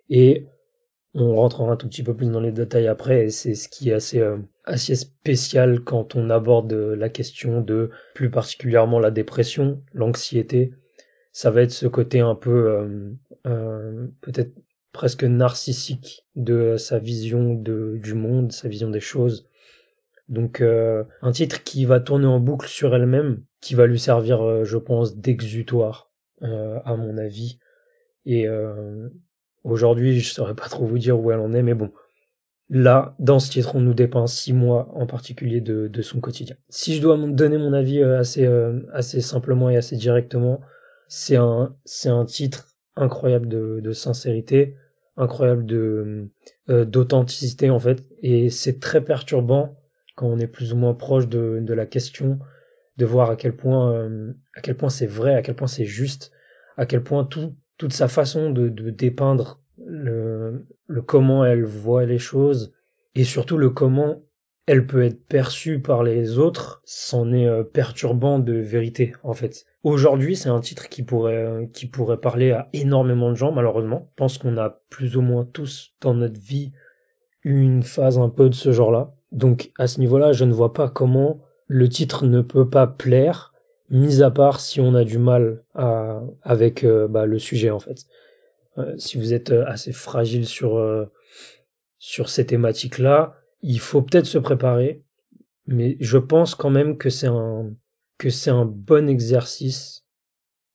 et 0.09 0.47
on 1.13 1.35
rentrera 1.35 1.71
un 1.71 1.75
tout 1.75 1.87
petit 1.87 2.03
peu 2.03 2.15
plus 2.15 2.29
dans 2.29 2.39
les 2.39 2.51
détails 2.51 2.87
après, 2.87 3.25
et 3.25 3.29
c'est 3.29 3.55
ce 3.55 3.67
qui 3.67 3.89
est 3.89 3.93
assez, 3.93 4.19
euh, 4.19 4.37
assez 4.63 4.95
spécial 4.95 5.81
quand 5.81 6.15
on 6.15 6.29
aborde 6.29 6.73
la 6.73 7.09
question 7.09 7.61
de 7.61 7.91
plus 8.15 8.29
particulièrement 8.29 8.99
la 8.99 9.11
dépression, 9.11 9.81
l'anxiété, 9.93 10.73
ça 11.31 11.51
va 11.51 11.61
être 11.61 11.71
ce 11.71 11.85
côté 11.85 12.19
un 12.19 12.35
peu 12.35 12.69
euh, 12.69 13.11
euh 13.45 14.07
peut-être 14.21 14.53
presque 14.91 15.23
narcissique 15.23 16.25
de 16.35 16.77
sa 16.77 16.97
vision 16.97 17.53
de, 17.53 17.99
du 18.01 18.15
monde, 18.15 18.51
sa 18.51 18.67
vision 18.67 18.89
des 18.89 18.99
choses. 18.99 19.47
Donc 20.29 20.61
un 20.61 21.31
titre 21.31 21.63
qui 21.63 21.85
va 21.85 21.99
tourner 21.99 22.27
en 22.27 22.39
boucle 22.39 22.67
sur 22.67 22.93
elle-même, 22.93 23.43
qui 23.61 23.75
va 23.75 23.87
lui 23.87 23.99
servir, 23.99 24.41
euh, 24.41 24.63
je 24.63 24.77
pense, 24.77 25.17
d'exutoire, 25.17 26.11
euh, 26.43 26.79
à 26.85 26.95
mon 26.95 27.17
avis. 27.17 27.59
Et 28.25 28.47
euh, 28.47 29.09
aujourd'hui, 29.63 30.19
je 30.19 30.33
saurais 30.33 30.55
pas 30.55 30.67
trop 30.69 30.85
vous 30.85 30.99
dire 30.99 31.19
où 31.19 31.31
elle 31.31 31.39
en 31.39 31.53
est, 31.53 31.63
mais 31.63 31.73
bon. 31.73 31.91
Là, 32.69 33.15
dans 33.19 33.39
ce 33.39 33.49
titre, 33.49 33.75
on 33.75 33.79
nous 33.79 33.93
dépeint 33.93 34.27
six 34.27 34.51
mois 34.51 34.89
en 34.93 35.07
particulier 35.07 35.61
de, 35.61 35.87
de 35.87 36.01
son 36.01 36.19
quotidien. 36.19 36.57
Si 36.67 36.95
je 36.95 37.01
dois 37.01 37.17
donner 37.17 37.57
mon 37.57 37.71
avis 37.71 38.03
assez, 38.03 38.45
assez 38.91 39.21
simplement 39.21 39.69
et 39.69 39.77
assez 39.77 39.95
directement, 39.95 40.59
c'est 41.07 41.37
un, 41.37 41.73
c'est 41.85 42.09
un 42.09 42.25
titre 42.25 42.67
incroyable 42.97 43.47
de, 43.47 43.79
de 43.81 43.91
sincérité, 43.93 44.75
incroyable 45.15 45.65
de 45.65 46.29
d'authenticité 46.67 47.69
en 47.69 47.79
fait, 47.79 48.03
et 48.21 48.49
c'est 48.49 48.81
très 48.81 49.01
perturbant 49.01 49.77
quand 50.17 50.25
on 50.25 50.39
est 50.39 50.47
plus 50.47 50.73
ou 50.73 50.77
moins 50.77 50.95
proche 50.95 51.27
de, 51.27 51.59
de 51.61 51.73
la 51.73 51.85
question 51.85 52.39
de 52.97 53.05
voir 53.05 53.29
à 53.29 53.35
quel 53.35 53.55
point 53.55 53.93
euh, 53.93 54.33
à 54.55 54.61
quel 54.61 54.75
point 54.75 54.89
c'est 54.89 55.05
vrai, 55.05 55.35
à 55.35 55.43
quel 55.43 55.55
point 55.55 55.67
c'est 55.67 55.85
juste, 55.85 56.31
à 56.75 56.85
quel 56.85 57.03
point 57.03 57.23
tout 57.23 57.55
toute 57.77 57.93
sa 57.93 58.07
façon 58.07 58.49
de, 58.49 58.67
de 58.69 58.89
dépeindre 58.89 59.61
le, 59.85 60.65
le 60.87 61.01
comment 61.03 61.45
elle 61.45 61.63
voit 61.63 62.05
les 62.05 62.17
choses 62.17 62.73
et 63.13 63.23
surtout 63.23 63.57
le 63.57 63.69
comment 63.69 64.23
elle 64.65 64.87
peut 64.87 65.03
être 65.03 65.23
perçue 65.27 65.79
par 65.79 66.03
les 66.03 66.39
autres 66.39 66.81
c'en 66.83 67.31
est 67.31 67.45
euh, 67.45 67.63
perturbant 67.63 68.39
de 68.39 68.53
vérité 68.53 69.13
en 69.21 69.33
fait. 69.33 69.65
Aujourd'hui, 69.83 70.35
c'est 70.35 70.49
un 70.49 70.59
titre 70.59 70.89
qui 70.89 71.03
pourrait 71.03 71.45
euh, 71.45 71.67
qui 71.67 71.85
pourrait 71.85 72.19
parler 72.19 72.51
à 72.51 72.67
énormément 72.73 73.29
de 73.29 73.35
gens 73.35 73.51
malheureusement. 73.51 74.07
Je 74.09 74.15
pense 74.15 74.39
qu'on 74.39 74.57
a 74.57 74.81
plus 74.89 75.15
ou 75.15 75.21
moins 75.21 75.45
tous 75.45 75.93
dans 76.01 76.15
notre 76.15 76.39
vie 76.39 76.73
une 77.43 77.83
phase 77.83 78.17
un 78.17 78.29
peu 78.29 78.49
de 78.49 78.55
ce 78.55 78.71
genre-là 78.71 79.13
Donc 79.31 79.71
à 79.77 79.87
ce 79.87 79.99
niveau-là, 79.99 80.33
je 80.33 80.45
ne 80.45 80.53
vois 80.53 80.73
pas 80.73 80.89
comment 80.89 81.39
le 81.67 81.89
titre 81.89 82.25
ne 82.25 82.41
peut 82.41 82.69
pas 82.69 82.87
plaire, 82.87 83.53
mis 83.89 84.21
à 84.23 84.31
part 84.31 84.59
si 84.59 84.79
on 84.79 84.95
a 84.95 85.03
du 85.03 85.17
mal 85.17 85.63
à, 85.75 86.21
avec 86.43 86.83
euh, 86.83 87.07
bah, 87.07 87.25
le 87.25 87.39
sujet 87.39 87.69
en 87.69 87.79
fait. 87.79 88.05
Euh, 88.77 88.93
si 88.97 89.17
vous 89.17 89.33
êtes 89.33 89.51
assez 89.51 89.91
fragile 89.91 90.45
sur 90.45 91.07
sur 91.99 92.29
ces 92.29 92.45
thématiques-là, 92.45 93.35
il 93.61 93.79
faut 93.79 94.01
peut-être 94.01 94.27
se 94.27 94.37
préparer, 94.37 95.03
mais 95.65 95.97
je 95.99 96.17
pense 96.17 96.55
quand 96.55 96.69
même 96.69 96.97
que 96.97 97.09
c'est 97.09 97.27
un 97.27 97.71
que 98.17 98.29
c'est 98.29 98.49
un 98.49 98.65
bon 98.65 99.09
exercice 99.09 100.05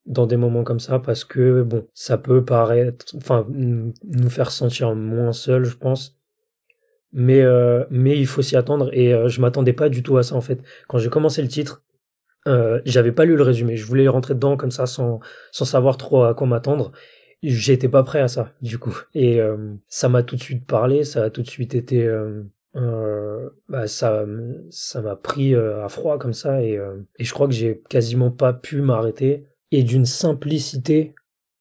dans 0.06 0.26
des 0.26 0.36
moments 0.36 0.64
comme 0.64 0.80
ça 0.80 0.98
parce 0.98 1.24
que 1.24 1.62
bon, 1.62 1.86
ça 1.94 2.18
peut 2.18 2.44
paraître, 2.44 3.14
enfin, 3.16 3.46
nous 3.50 4.30
faire 4.30 4.50
sentir 4.50 4.94
moins 4.94 5.32
seuls, 5.32 5.64
je 5.64 5.76
pense. 5.76 6.18
Mais 7.12 7.42
euh, 7.42 7.84
mais 7.90 8.18
il 8.18 8.26
faut 8.26 8.42
s'y 8.42 8.56
attendre 8.56 8.90
et 8.92 9.12
euh, 9.12 9.28
je 9.28 9.40
m'attendais 9.40 9.72
pas 9.74 9.88
du 9.88 10.02
tout 10.02 10.16
à 10.16 10.22
ça 10.22 10.34
en 10.34 10.40
fait. 10.40 10.62
Quand 10.88 10.98
j'ai 10.98 11.10
commencé 11.10 11.42
le 11.42 11.48
titre, 11.48 11.82
euh, 12.46 12.80
j'avais 12.84 13.12
pas 13.12 13.24
lu 13.24 13.36
le 13.36 13.42
résumé. 13.42 13.76
Je 13.76 13.86
voulais 13.86 14.08
rentrer 14.08 14.34
dedans 14.34 14.56
comme 14.56 14.70
ça 14.70 14.86
sans 14.86 15.20
sans 15.50 15.64
savoir 15.64 15.96
trop 15.98 16.24
à 16.24 16.34
quoi 16.34 16.46
m'attendre. 16.46 16.92
J'étais 17.42 17.88
pas 17.88 18.02
prêt 18.04 18.20
à 18.20 18.28
ça 18.28 18.52
du 18.62 18.78
coup 18.78 18.96
et 19.14 19.40
euh, 19.40 19.74
ça 19.88 20.08
m'a 20.08 20.22
tout 20.22 20.36
de 20.36 20.42
suite 20.42 20.66
parlé. 20.66 21.04
Ça 21.04 21.24
a 21.24 21.30
tout 21.30 21.42
de 21.42 21.48
suite 21.48 21.74
été 21.74 22.06
euh, 22.06 23.50
bah 23.68 23.86
ça 23.86 24.24
ça 24.70 25.02
m'a 25.02 25.16
pris 25.16 25.54
à 25.54 25.88
froid 25.88 26.18
comme 26.18 26.32
ça 26.32 26.62
et, 26.62 26.80
et 27.18 27.24
je 27.24 27.32
crois 27.34 27.46
que 27.46 27.52
j'ai 27.54 27.82
quasiment 27.90 28.30
pas 28.30 28.54
pu 28.54 28.80
m'arrêter 28.80 29.46
et 29.72 29.82
d'une 29.82 30.06
simplicité 30.06 31.14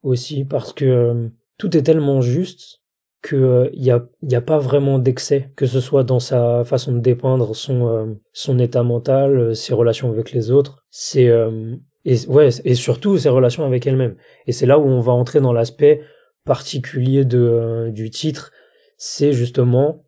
aussi 0.03 0.46
parce 0.46 0.74
que 0.74 0.86
euh, 0.86 1.27
tout 1.58 1.75
est 1.75 1.84
tellement 1.84 2.22
juste 2.22 2.80
que 3.21 3.69
il 3.73 3.81
euh, 3.81 3.83
y 3.83 3.91
a 3.91 4.05
y 4.23 4.35
a 4.35 4.41
pas 4.41 4.57
vraiment 4.57 4.97
d'excès 4.97 5.51
que 5.55 5.65
ce 5.65 5.79
soit 5.79 6.03
dans 6.03 6.19
sa 6.19 6.63
façon 6.63 6.93
de 6.93 6.99
dépeindre 6.99 7.55
son 7.55 7.87
euh, 7.87 8.05
son 8.33 8.57
état 8.59 8.83
mental 8.83 9.55
ses 9.55 9.73
relations 9.73 10.09
avec 10.09 10.31
les 10.31 10.51
autres. 10.51 10.85
C'est 10.89 11.29
et 12.05 12.27
ouais 12.27 12.49
et 12.65 12.75
surtout 12.75 13.17
ses 13.17 13.29
relations 13.29 13.65
avec 13.65 13.85
elle-même. 13.85 14.15
Et 14.47 14.51
c'est 14.51 14.65
là 14.65 14.79
où 14.79 14.83
on 14.83 15.01
va 15.01 15.13
entrer 15.13 15.39
dans 15.39 15.53
l'aspect 15.53 16.01
particulier 16.45 17.25
de 17.25 17.89
du 17.93 18.09
titre. 18.09 18.51
C'est 18.97 19.33
justement 19.33 20.03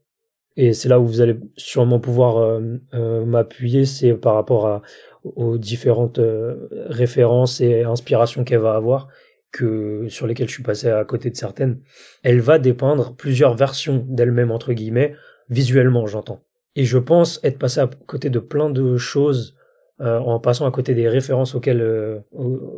et 0.55 0.74
c'est 0.74 0.89
là 0.89 1.00
où 1.00 1.05
vous 1.05 1.22
allez 1.22 1.38
sûrement 1.55 2.00
pouvoir 2.00 2.60
m'appuyer 2.91 3.86
c'est 3.86 4.13
par 4.13 4.36
rapport 4.36 4.67
à 4.67 4.82
aux 5.24 5.58
différentes 5.58 6.20
euh, 6.20 6.67
références 6.88 7.62
et 7.62 7.84
inspirations 7.84 8.43
qu'elle 8.43 8.60
va 8.60 8.75
avoir, 8.75 9.08
que 9.53 10.07
sur 10.10 10.27
lesquelles 10.27 10.50
je 10.50 10.55
suis 10.55 10.63
passé 10.63 10.89
à 10.89 11.05
côté 11.05 11.29
de 11.29 11.38
certaines, 11.38 11.79
elle 12.24 12.41
va 12.41 12.60
dépeindre 12.60 13.15
plusieurs 13.15 13.53
versions 13.53 14.05
d'elle-même 14.10 14.51
entre 14.51 14.74
guillemets, 14.74 15.15
visuellement 15.50 16.05
j'entends. 16.07 16.41
Et 16.75 16.83
je 16.86 16.98
pense 16.98 17.39
être 17.43 17.60
passé 17.60 17.79
à 17.79 17.89
côté 18.07 18.29
de 18.29 18.39
plein 18.39 18.69
de 18.72 18.98
choses 18.98 19.55
euh, 20.01 20.17
en 20.19 20.39
passant 20.39 20.65
à 20.65 20.72
côté 20.72 20.95
des 20.95 21.07
références 21.07 21.53
auxquelles, 21.53 21.81
euh, 21.81 22.19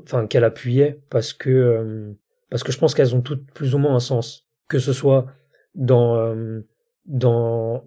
enfin 0.04 0.28
qu'elle 0.28 0.44
appuyait, 0.44 1.00
parce 1.10 1.34
que 1.34 2.14
parce 2.50 2.64
que 2.64 2.72
je 2.72 2.78
pense 2.78 2.94
qu'elles 2.94 3.16
ont 3.16 3.22
toutes 3.22 3.50
plus 3.54 3.74
ou 3.74 3.78
moins 3.78 3.96
un 3.96 4.00
sens, 4.00 4.46
que 4.68 4.78
ce 4.78 4.92
soit 4.92 5.26
dans 5.76 6.36
dans 7.06 7.86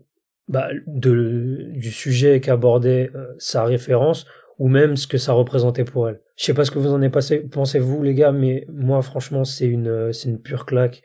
bah, 0.49 0.71
du 0.87 1.90
sujet 1.90 2.40
qu'abordait 2.40 3.12
sa 3.38 3.64
référence 3.64 4.25
ou 4.59 4.69
même 4.69 4.97
ce 4.97 5.07
que 5.07 5.19
ça 5.19 5.33
représentait 5.33 5.85
pour 5.85 6.09
elle. 6.09 6.21
Je 6.37 6.45
sais 6.45 6.55
pas 6.55 6.65
ce 6.65 6.71
que 6.71 6.79
vous 6.79 6.93
en 6.93 6.97
avez 7.00 7.11
passé, 7.11 7.38
pensez 7.41 7.79
vous 7.79 8.03
les 8.03 8.15
gars, 8.15 8.33
mais 8.33 8.67
moi 8.69 9.03
franchement 9.03 9.45
c'est 9.45 9.67
une 9.67 10.12
c'est 10.12 10.29
une 10.29 10.41
pure 10.41 10.67
claque. 10.67 11.03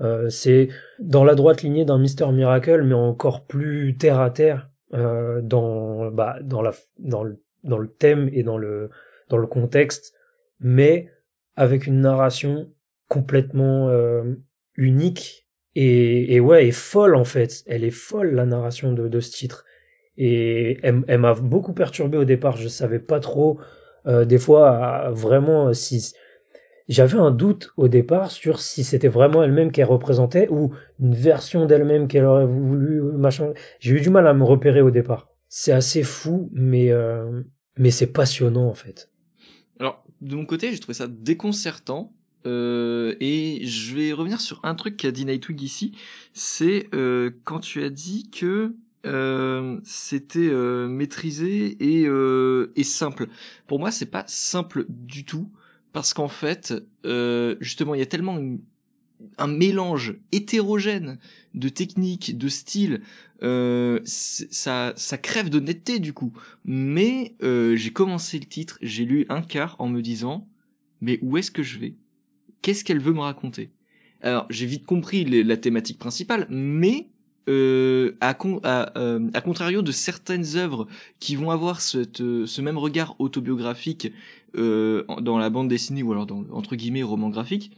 Euh, 0.00 0.28
c'est 0.28 0.68
dans 0.98 1.24
la 1.24 1.34
droite 1.34 1.62
lignée 1.62 1.84
d'un 1.84 1.98
Mister 1.98 2.26
Miracle, 2.32 2.82
mais 2.82 2.94
encore 2.94 3.46
plus 3.46 3.96
terre 3.96 4.20
à 4.20 4.30
terre 4.30 4.70
euh, 4.92 5.40
dans 5.42 6.10
bah 6.10 6.38
dans 6.42 6.62
la 6.62 6.72
dans 6.98 7.22
le 7.22 7.42
dans 7.62 7.78
le 7.78 7.88
thème 7.88 8.28
et 8.32 8.42
dans 8.42 8.58
le 8.58 8.90
dans 9.28 9.38
le 9.38 9.46
contexte, 9.46 10.12
mais 10.58 11.10
avec 11.56 11.86
une 11.86 12.00
narration 12.00 12.70
complètement 13.08 13.88
euh, 13.88 14.34
unique 14.76 15.46
et, 15.76 16.34
et 16.34 16.40
ouais 16.40 16.66
et 16.66 16.72
folle 16.72 17.14
en 17.14 17.24
fait. 17.24 17.62
Elle 17.66 17.84
est 17.84 17.90
folle 17.90 18.34
la 18.34 18.46
narration 18.46 18.92
de, 18.92 19.08
de 19.08 19.20
ce 19.20 19.30
titre 19.30 19.64
et 20.16 20.78
elle, 20.82 21.18
m'a 21.18 21.34
beaucoup 21.34 21.72
perturbé 21.72 22.16
au 22.16 22.24
départ. 22.24 22.56
Je 22.56 22.68
savais 22.68 22.98
pas 22.98 23.20
trop, 23.20 23.58
euh, 24.06 24.24
des 24.24 24.38
fois, 24.38 25.10
vraiment 25.10 25.72
si 25.72 26.14
j'avais 26.88 27.18
un 27.18 27.30
doute 27.30 27.70
au 27.76 27.88
départ 27.88 28.30
sur 28.30 28.60
si 28.60 28.84
c'était 28.84 29.08
vraiment 29.08 29.42
elle-même 29.42 29.72
qu'elle 29.72 29.86
représentait 29.86 30.48
ou 30.50 30.72
une 31.00 31.14
version 31.14 31.66
d'elle-même 31.66 32.08
qu'elle 32.08 32.24
aurait 32.24 32.46
voulu 32.46 33.00
machin. 33.00 33.52
J'ai 33.80 33.94
eu 33.94 34.00
du 34.00 34.10
mal 34.10 34.26
à 34.26 34.34
me 34.34 34.44
repérer 34.44 34.82
au 34.82 34.90
départ. 34.90 35.28
C'est 35.48 35.72
assez 35.72 36.02
fou, 36.02 36.50
mais 36.52 36.90
euh, 36.90 37.42
mais 37.78 37.90
c'est 37.90 38.12
passionnant 38.12 38.68
en 38.68 38.74
fait. 38.74 39.10
Alors 39.80 40.04
de 40.20 40.36
mon 40.36 40.46
côté, 40.46 40.72
j'ai 40.72 40.78
trouvé 40.78 40.94
ça 40.94 41.06
déconcertant. 41.08 42.12
Euh, 42.46 43.14
et 43.20 43.64
je 43.64 43.94
vais 43.94 44.12
revenir 44.12 44.38
sur 44.38 44.60
un 44.64 44.74
truc 44.74 44.98
qu'a 44.98 45.10
dit 45.10 45.24
Nightwing 45.24 45.62
ici, 45.62 45.96
c'est 46.34 46.88
euh, 46.94 47.30
quand 47.44 47.60
tu 47.60 47.82
as 47.82 47.88
dit 47.88 48.30
que 48.30 48.74
euh, 49.04 49.80
c'était 49.84 50.48
euh, 50.50 50.88
maîtrisé 50.88 51.76
et, 51.80 52.06
euh, 52.06 52.72
et 52.76 52.84
simple. 52.84 53.28
Pour 53.66 53.78
moi, 53.78 53.90
c'est 53.90 54.10
pas 54.10 54.24
simple 54.26 54.86
du 54.88 55.24
tout 55.24 55.50
parce 55.92 56.12
qu'en 56.14 56.28
fait, 56.28 56.74
justement, 57.60 57.94
il 57.94 57.98
y 57.98 58.02
a 58.02 58.06
tellement 58.06 58.40
un 59.38 59.46
mélange 59.46 60.16
hétérogène 60.32 61.18
de 61.54 61.68
techniques, 61.68 62.36
de 62.36 62.48
styles, 62.48 63.00
ça, 63.40 64.92
ça 64.96 65.18
crève 65.18 65.50
d'honnêteté 65.50 66.00
du 66.00 66.12
coup. 66.12 66.32
Mais 66.64 67.36
j'ai 67.40 67.92
commencé 67.92 68.40
le 68.40 68.46
titre, 68.46 68.76
j'ai 68.82 69.04
lu 69.04 69.24
un 69.28 69.40
quart 69.40 69.76
en 69.78 69.88
me 69.88 70.02
disant, 70.02 70.48
mais 71.00 71.20
où 71.22 71.36
est-ce 71.36 71.52
que 71.52 71.62
je 71.62 71.78
vais? 71.78 71.94
Qu'est-ce 72.60 72.82
qu'elle 72.82 73.00
veut 73.00 73.12
me 73.12 73.20
raconter? 73.20 73.70
Alors 74.20 74.46
j'ai 74.50 74.66
vite 74.66 74.86
compris 74.86 75.24
la 75.24 75.56
thématique 75.56 76.00
principale, 76.00 76.48
mais 76.50 77.08
euh, 77.48 78.12
à, 78.20 78.36
euh, 78.96 79.30
à, 79.34 79.40
contrario 79.40 79.82
de 79.82 79.92
certaines 79.92 80.56
œuvres 80.56 80.86
qui 81.20 81.36
vont 81.36 81.50
avoir 81.50 81.80
cette, 81.80 82.20
euh, 82.20 82.46
ce 82.46 82.60
même 82.62 82.78
regard 82.78 83.16
autobiographique 83.18 84.12
euh, 84.56 85.04
dans 85.20 85.38
la 85.38 85.50
bande 85.50 85.68
dessinée 85.68 86.02
ou 86.02 86.12
alors 86.12 86.26
dans 86.26 86.44
entre 86.52 86.76
guillemets 86.76 87.02
roman 87.02 87.28
graphique, 87.28 87.72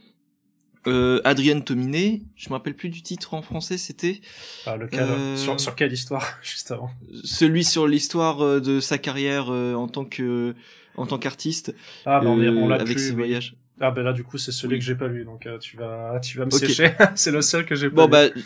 euh, 0.85 1.19
Adrienne 1.25 1.65
Tominé, 1.65 2.23
je 2.37 2.47
me 2.47 2.53
rappelle 2.53 2.75
plus 2.75 2.87
du 2.87 3.01
titre 3.01 3.33
en 3.33 3.41
français, 3.41 3.77
c'était 3.77 4.21
ah, 4.65 4.77
lequel 4.77 5.05
sur, 5.35 5.59
sur 5.59 5.75
quelle 5.75 5.91
histoire 5.91 6.37
juste 6.41 6.71
avant 6.71 6.89
Celui 7.25 7.65
sur 7.65 7.87
l'histoire 7.87 8.61
de 8.61 8.79
sa 8.79 8.97
carrière 8.97 9.49
en 9.49 9.87
tant 9.89 10.05
que 10.05 10.55
en 10.95 11.05
tant 11.05 11.19
qu'artiste. 11.19 11.75
Ah 12.05 12.21
ben 12.21 12.29
on, 12.29 12.69
l'a 12.69 12.75
avec 12.75 12.99
ses 12.99 13.11
voyages. 13.11 13.55
Ah 13.81 13.91
ben 13.91 14.01
là 14.03 14.13
du 14.13 14.23
coup 14.23 14.37
c'est 14.37 14.53
celui 14.53 14.79
que 14.79 14.85
j'ai 14.85 14.95
pas 14.95 15.07
lu 15.07 15.25
donc 15.25 15.47
tu 15.59 15.75
vas 15.75 16.19
tu 16.21 16.37
vas 16.37 16.45
me 16.45 16.51
sécher. 16.51 16.91
c'est 17.15 17.31
le 17.31 17.41
seul 17.41 17.65
que 17.65 17.75
j'ai 17.75 17.89
pas 17.89 18.07
bon, 18.07 18.23
lu. 18.23 18.31
Bah, 18.33 18.41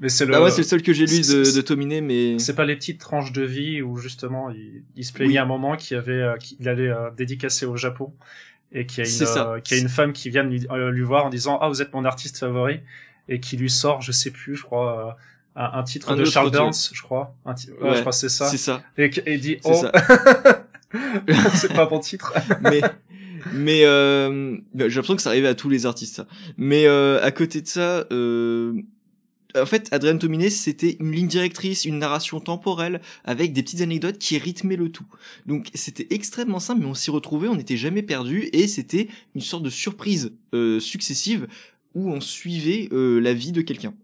mais 0.00 0.08
c'est 0.08 0.24
le. 0.24 0.32
Bah 0.32 0.42
ouais, 0.42 0.50
c'est 0.50 0.62
le 0.62 0.66
seul 0.66 0.82
que 0.82 0.92
j'ai 0.92 1.06
lu 1.06 1.20
de, 1.20 1.54
de 1.54 1.60
Tominé, 1.60 2.00
mais. 2.00 2.38
C'est 2.38 2.54
pas 2.54 2.64
les 2.64 2.74
petites 2.74 2.98
tranches 2.98 3.32
de 3.32 3.42
vie 3.42 3.82
où 3.82 3.98
justement 3.98 4.50
il, 4.50 4.82
il 4.96 5.04
se 5.04 5.12
plaignait 5.12 5.38
à 5.38 5.42
un 5.42 5.46
moment 5.46 5.76
qu'il 5.76 5.96
avait, 5.96 6.12
euh, 6.12 6.36
qu'il 6.36 6.68
allait 6.68 6.88
euh, 6.88 7.10
dédicacer 7.16 7.66
au 7.66 7.76
Japon 7.76 8.12
et 8.72 8.86
qu'il 8.86 9.04
y 9.04 9.06
a 9.06 9.10
une, 9.10 9.38
euh, 9.38 9.60
qu'il 9.60 9.76
y 9.76 9.80
a 9.80 9.82
une 9.82 9.88
femme 9.90 10.12
qui 10.12 10.30
vient 10.30 10.42
lui, 10.42 10.66
lui, 10.70 11.02
voir 11.02 11.26
en 11.26 11.30
disant 11.30 11.58
ah 11.60 11.68
vous 11.68 11.82
êtes 11.82 11.92
mon 11.92 12.04
artiste 12.04 12.38
favori 12.38 12.80
et 13.28 13.40
qui 13.40 13.56
lui 13.56 13.68
sort 13.68 14.00
je 14.00 14.12
sais 14.12 14.30
plus 14.30 14.54
je 14.54 14.62
crois 14.62 15.18
un, 15.56 15.70
un, 15.80 15.82
titre 15.82 16.14
de 16.14 16.24
Charles 16.24 16.52
Burns 16.52 16.90
je 16.92 17.02
crois 17.02 17.34
un 17.44 17.50
ouais, 17.50 17.96
je 17.96 18.00
crois 18.00 18.12
c'est 18.12 18.28
ça 18.28 18.46
c'est 18.46 18.58
ça 18.58 18.80
et, 18.96 19.10
et 19.26 19.38
dit 19.38 19.58
oh 19.64 19.84
c'est 21.54 21.74
pas 21.74 21.86
bon 21.86 21.98
titre 21.98 22.32
mais 22.60 22.80
mais 23.52 23.84
euh, 23.84 24.56
j'ai 24.74 24.88
l'impression 24.88 25.16
que 25.16 25.22
ça 25.22 25.30
arrivait 25.30 25.48
à 25.48 25.54
tous 25.54 25.68
les 25.68 25.86
artistes 25.86 26.16
ça. 26.16 26.26
mais 26.56 26.86
euh, 26.86 27.22
à 27.22 27.30
côté 27.30 27.60
de 27.60 27.66
ça 27.66 28.06
euh, 28.12 28.74
en 29.56 29.66
fait, 29.66 29.88
Adrien 29.92 30.16
Tominé, 30.16 30.50
c'était 30.50 30.96
une 31.00 31.12
ligne 31.12 31.26
directrice, 31.26 31.84
une 31.84 31.98
narration 31.98 32.40
temporelle, 32.40 33.00
avec 33.24 33.52
des 33.52 33.62
petites 33.62 33.80
anecdotes 33.80 34.18
qui 34.18 34.38
rythmaient 34.38 34.76
le 34.76 34.90
tout. 34.90 35.06
Donc 35.46 35.70
c'était 35.74 36.06
extrêmement 36.10 36.60
simple, 36.60 36.80
mais 36.82 36.86
on 36.86 36.94
s'y 36.94 37.10
retrouvait, 37.10 37.48
on 37.48 37.56
n'était 37.56 37.76
jamais 37.76 38.02
perdu, 38.02 38.48
et 38.52 38.66
c'était 38.66 39.08
une 39.34 39.40
sorte 39.40 39.62
de 39.62 39.70
surprise 39.70 40.32
euh, 40.54 40.80
successive 40.80 41.48
où 41.94 42.10
on 42.10 42.20
suivait 42.20 42.88
euh, 42.92 43.20
la 43.20 43.34
vie 43.34 43.52
de 43.52 43.62
quelqu'un. 43.62 43.94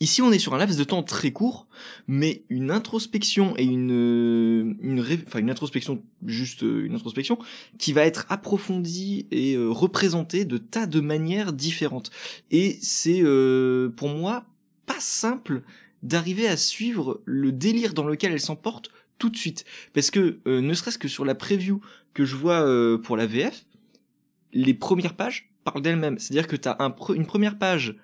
Ici, 0.00 0.20
on 0.20 0.32
est 0.32 0.38
sur 0.38 0.54
un 0.54 0.58
laps 0.58 0.76
de 0.76 0.84
temps 0.84 1.02
très 1.02 1.30
court, 1.30 1.68
mais 2.08 2.42
une 2.48 2.70
introspection 2.70 3.54
et 3.56 3.64
une, 3.64 3.92
euh, 3.92 4.74
une, 4.80 5.04
enfin 5.26 5.38
une 5.38 5.50
introspection, 5.50 6.02
juste 6.26 6.62
une 6.62 6.94
introspection, 6.94 7.38
qui 7.78 7.92
va 7.92 8.04
être 8.04 8.26
approfondie 8.28 9.26
et 9.30 9.56
représentée 9.56 10.44
de 10.44 10.58
tas 10.58 10.86
de 10.86 11.00
manières 11.00 11.52
différentes. 11.52 12.10
Et 12.50 12.78
c'est, 12.80 13.22
pour 13.96 14.08
moi, 14.08 14.44
pas 14.86 15.00
simple 15.00 15.62
d'arriver 16.02 16.48
à 16.48 16.56
suivre 16.56 17.20
le 17.24 17.52
délire 17.52 17.94
dans 17.94 18.04
lequel 18.04 18.32
elle 18.32 18.40
s'emporte 18.40 18.90
tout 19.18 19.30
de 19.30 19.36
suite. 19.36 19.64
Parce 19.92 20.10
que, 20.10 20.38
euh, 20.46 20.60
ne 20.60 20.74
serait-ce 20.74 20.98
que 20.98 21.08
sur 21.08 21.24
la 21.24 21.34
preview 21.34 21.80
que 22.14 22.24
je 22.24 22.36
vois 22.36 22.62
euh, 22.62 22.98
pour 22.98 23.16
la 23.16 23.26
VF, 23.26 23.64
les 24.52 24.74
premières 24.74 25.14
pages 25.14 25.50
parlent 25.64 25.82
d'elles-mêmes. 25.82 26.18
C'est-à-dire 26.18 26.46
que 26.46 26.56
un 26.66 26.94
une 27.14 27.26
première 27.26 27.58
page 27.58 27.96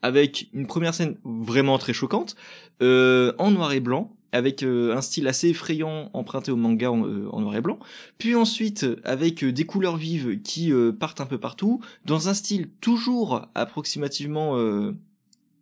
avec 0.00 0.48
une 0.52 0.66
première 0.66 0.94
scène 0.94 1.18
vraiment 1.24 1.76
très 1.76 1.92
choquante, 1.92 2.36
euh, 2.82 3.32
en 3.38 3.50
noir 3.50 3.72
et 3.72 3.80
blanc, 3.80 4.16
avec 4.30 4.62
un 4.62 5.00
style 5.00 5.26
assez 5.26 5.48
effrayant 5.48 6.10
emprunté 6.12 6.52
au 6.52 6.56
manga 6.56 6.92
en, 6.92 7.40
noir 7.40 7.56
et 7.56 7.60
blanc, 7.60 7.80
puis 8.18 8.36
ensuite 8.36 8.86
avec 9.02 9.44
des 9.44 9.64
couleurs 9.64 9.96
vives 9.96 10.40
qui 10.42 10.70
partent 11.00 11.20
un 11.20 11.26
peu 11.26 11.38
partout, 11.38 11.80
dans 12.04 12.28
un 12.28 12.34
style 12.34 12.68
toujours 12.80 13.48
approximativement 13.54 14.54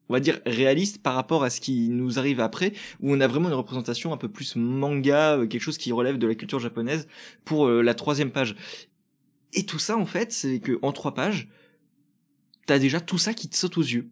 on 0.08 0.14
va 0.14 0.20
dire 0.20 0.40
réaliste 0.46 1.02
par 1.02 1.14
rapport 1.14 1.44
à 1.44 1.50
ce 1.50 1.60
qui 1.60 1.88
nous 1.88 2.18
arrive 2.18 2.40
après, 2.40 2.72
où 3.00 3.12
on 3.12 3.20
a 3.20 3.26
vraiment 3.26 3.48
une 3.48 3.54
représentation 3.54 4.12
un 4.12 4.16
peu 4.16 4.28
plus 4.28 4.56
manga, 4.56 5.38
quelque 5.48 5.60
chose 5.60 5.78
qui 5.78 5.92
relève 5.92 6.18
de 6.18 6.26
la 6.26 6.34
culture 6.34 6.60
japonaise 6.60 7.08
pour 7.44 7.68
la 7.68 7.94
troisième 7.94 8.30
page. 8.30 8.56
Et 9.52 9.64
tout 9.64 9.78
ça, 9.78 9.96
en 9.96 10.06
fait, 10.06 10.32
c'est 10.32 10.60
que 10.60 10.78
en 10.82 10.92
trois 10.92 11.14
pages, 11.14 11.48
t'as 12.66 12.78
déjà 12.78 13.00
tout 13.00 13.18
ça 13.18 13.32
qui 13.34 13.48
te 13.48 13.56
saute 13.56 13.78
aux 13.78 13.82
yeux. 13.82 14.10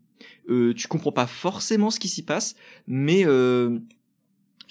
Euh, 0.49 0.75
tu 0.75 0.89
comprends 0.89 1.13
pas 1.13 1.27
forcément 1.27 1.91
ce 1.91 2.01
qui 2.01 2.09
s'y 2.09 2.23
passe, 2.23 2.55
mais 2.87 3.27
euh, 3.27 3.79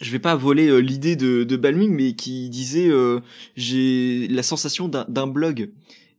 je 0.01 0.12
vais 0.12 0.20
pas 0.20 0.36
voler 0.36 0.68
euh, 0.68 0.80
l'idée 0.80 1.15
de, 1.15 1.44
de 1.44 1.56
Balming, 1.58 1.92
mais 1.92 2.13
qui 2.13 2.50
disait 2.50 2.89
euh, 2.89 3.20
j'ai 3.56 4.27
la 4.30 4.44
sensation 4.44 4.88
d'un 4.88 5.27
blog. 5.27 5.70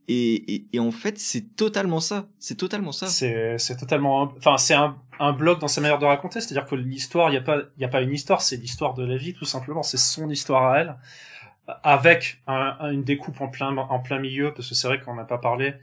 Et, 0.07 0.65
et, 0.71 0.79
en 0.79 0.91
fait, 0.91 1.17
c'est 1.17 1.55
totalement 1.55 1.99
ça. 1.99 2.27
C'est 2.37 2.55
totalement 2.55 2.91
ça. 2.91 3.07
C'est, 3.07 3.57
totalement, 3.77 4.33
enfin, 4.37 4.57
c'est 4.57 4.75
un, 4.75 4.97
un 5.19 5.33
blog 5.33 5.59
dans 5.59 5.67
sa 5.67 5.81
manière 5.81 5.97
de 5.97 6.05
raconter. 6.05 6.41
C'est-à-dire 6.41 6.65
que 6.65 6.75
l'histoire, 6.75 7.31
il 7.31 7.33
y 7.33 7.37
a 7.37 7.41
pas, 7.41 7.61
il 7.77 7.83
a 7.83 7.87
pas 7.87 8.01
une 8.01 8.13
histoire, 8.13 8.41
c'est 8.41 8.57
l'histoire 8.57 8.93
de 8.93 9.03
la 9.03 9.17
vie, 9.17 9.33
tout 9.33 9.45
simplement. 9.45 9.81
C'est 9.81 9.97
son 9.97 10.29
histoire 10.29 10.71
à 10.71 10.79
elle 10.79 10.95
avec 11.83 12.41
un, 12.47 12.91
une 12.91 13.03
découpe 13.03 13.41
en 13.41 13.47
plein 13.47 13.75
en 13.75 13.99
plein 13.99 14.19
milieu 14.19 14.53
parce 14.53 14.69
que 14.69 14.75
c'est 14.75 14.87
vrai 14.87 14.99
qu'on 14.99 15.15
n'a 15.15 15.23
pas 15.23 15.37
parlé 15.37 15.73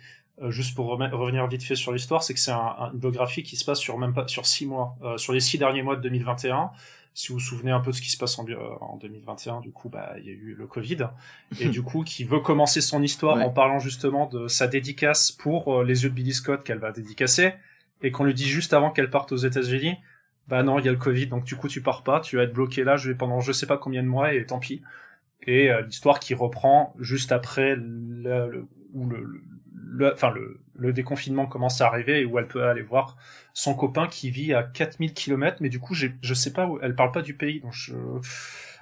euh, 0.41 0.51
juste 0.51 0.75
pour 0.75 0.87
revenir 0.87 1.47
vite 1.49 1.63
fait 1.63 1.75
sur 1.75 1.93
l'histoire 1.93 2.23
c'est 2.23 2.35
que 2.35 2.41
c'est 2.41 2.53
un, 2.53 2.91
une 2.93 2.99
biographie 2.99 3.43
qui 3.43 3.57
se 3.57 3.65
passe 3.65 3.81
sur 3.81 3.99
même 3.99 4.15
pas 4.15 4.29
sur 4.29 4.47
six 4.47 4.67
mois 4.67 4.97
euh, 5.03 5.19
sur 5.19 5.33
les 5.33 5.41
six 5.41 5.59
derniers 5.59 5.83
mois 5.83 5.97
de 5.97 6.03
2021 6.03 6.71
si 7.15 7.29
vous 7.29 7.35
vous 7.35 7.41
souvenez 7.41 7.71
un 7.71 7.81
peu 7.81 7.91
de 7.91 7.97
ce 7.97 8.03
qui 8.03 8.11
se 8.11 8.17
passe 8.17 8.39
en, 8.39 8.47
en 8.81 8.97
2021 8.97 9.61
du 9.61 9.71
coup 9.71 9.89
bah 9.89 10.15
il 10.19 10.25
y 10.25 10.31
a 10.31 10.33
eu 10.33 10.55
le 10.59 10.67
Covid. 10.67 11.09
Et 11.61 11.69
du 11.69 11.83
coup 11.83 12.05
qui 12.05 12.25
veut 12.25 12.41
commencer 12.41 12.81
son 12.81 13.03
histoire 13.03 13.39
en 13.39 13.51
parlant 13.51 13.79
justement 13.79 14.27
de 14.27 14.49
sa 14.49 14.67
dédicace 14.67 15.33
pour 15.33 15.81
euh, 15.81 15.85
les 15.85 16.05
yeux 16.05 16.11
de 16.11 16.15
Billy 16.15 16.33
Scott 16.33 16.65
qu'elle 16.65 16.79
va 16.79 16.93
dédicacer 16.93 17.55
et 18.03 18.11
qu'on 18.11 18.25
lui 18.25 18.35
dit 18.35 18.49
juste 18.49 18.73
avant 18.73 18.91
qu'elle 18.91 19.11
parte 19.11 19.33
aux 19.33 19.37
États-Unis 19.37 19.97
bah 20.49 20.63
non 20.63 20.79
il 20.79 20.85
y 20.85 20.89
a 20.89 20.93
le 20.93 20.99
Covid 20.99 21.27
donc 21.27 21.45
du 21.45 21.57
coup 21.57 21.69
tu 21.69 21.83
pars 21.83 22.03
pas 22.03 22.21
tu 22.21 22.37
vas 22.37 22.45
être 22.45 22.53
bloqué 22.53 22.83
là 22.85 22.97
je 22.97 23.11
vais 23.11 23.17
pendant 23.17 23.41
je 23.41 23.53
sais 23.53 23.67
pas 23.67 23.79
combien 23.79 24.03
de 24.03 24.09
mois 24.09 24.33
et 24.33 24.45
tant 24.45 24.59
pis 24.59 24.83
et 25.47 25.71
euh, 25.71 25.83
l'histoire 25.83 26.19
qui 26.19 26.35
reprend 26.35 26.95
juste 26.99 27.33
après 27.33 27.77
le, 27.77 28.67
où 28.93 29.09
le, 29.09 29.43
le, 29.93 30.13
enfin 30.13 30.31
le, 30.31 30.59
le 30.77 30.93
déconfinement 30.93 31.47
commence 31.47 31.81
à 31.81 31.87
arriver 31.87 32.21
et 32.21 32.25
où 32.25 32.39
elle 32.39 32.49
peut 32.49 32.65
aller 32.65 32.83
voir 32.83 33.17
son 33.53 33.75
copain 33.75 34.09
qui 34.09 34.31
vit 34.31 34.55
à 34.55 34.63
4000 34.63 35.13
km 35.13 35.59
mais 35.61 35.69
du 35.69 35.79
coup 35.79 35.95
je 35.95 36.35
sais 36.35 36.53
pas 36.53 36.67
où 36.67 36.79
elle 36.83 36.95
parle 36.95 37.13
pas 37.13 37.23
du 37.23 37.35
pays 37.35 37.61
donc 37.61 37.73
je 37.75 37.95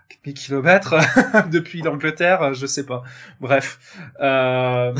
4000 0.08 0.34
km 0.34 0.94
depuis 1.50 1.82
l'Angleterre 1.82 2.54
je 2.54 2.66
sais 2.66 2.86
pas 2.86 3.02
bref 3.40 3.80
euh, 4.20 4.94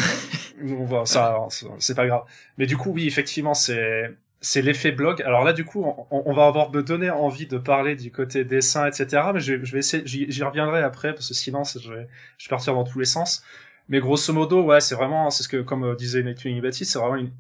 on 0.62 1.05
ça 1.05 1.38
c'est 1.79 1.95
pas 1.95 2.07
grave 2.07 2.25
mais 2.59 2.67
du 2.67 2.76
coup 2.76 2.90
oui 2.90 3.07
effectivement 3.07 3.55
c'est 3.55 4.11
c'est 4.40 4.62
l'effet 4.62 4.90
blog. 4.90 5.23
Alors 5.23 5.45
là, 5.45 5.52
du 5.52 5.64
coup, 5.64 5.85
on, 6.11 6.33
va 6.33 6.47
avoir 6.47 6.71
me 6.71 6.83
donner 6.83 7.11
envie 7.11 7.47
de 7.47 7.59
parler 7.59 7.95
du 7.95 8.11
côté 8.11 8.45
dessin, 8.45 8.87
etc. 8.87 9.23
Mais 9.35 9.40
je, 9.40 9.55
vais 9.55 9.79
essayer, 9.79 10.02
j'y 10.07 10.43
reviendrai 10.43 10.83
après 10.83 11.12
parce 11.12 11.29
que 11.29 11.35
sinon, 11.35 11.62
je 11.64 11.93
vais, 11.93 12.09
je 12.38 12.47
vais 12.47 12.49
partir 12.49 12.75
dans 12.75 12.85
tous 12.85 12.99
les 12.99 13.05
sens. 13.05 13.45
Mais 13.90 14.00
grosso 14.00 14.32
modo, 14.32 14.62
ouais, 14.62 14.80
c'est 14.80 14.94
vraiment, 14.94 15.30
c'est 15.30 15.42
ce 15.42 15.49
que, 15.49 15.61
comme 15.61 15.85
euh, 15.85 15.94
disait 15.94 16.23
Nightwing 16.23 16.61
Baptiste, 16.62 16.92
c'est 16.92 16.99
vraiment 16.99 17.16
une, 17.16 17.32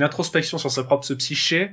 introspection 0.00 0.58
sur 0.58 0.70
sa 0.70 0.84
propre 0.84 1.12
psyché, 1.14 1.72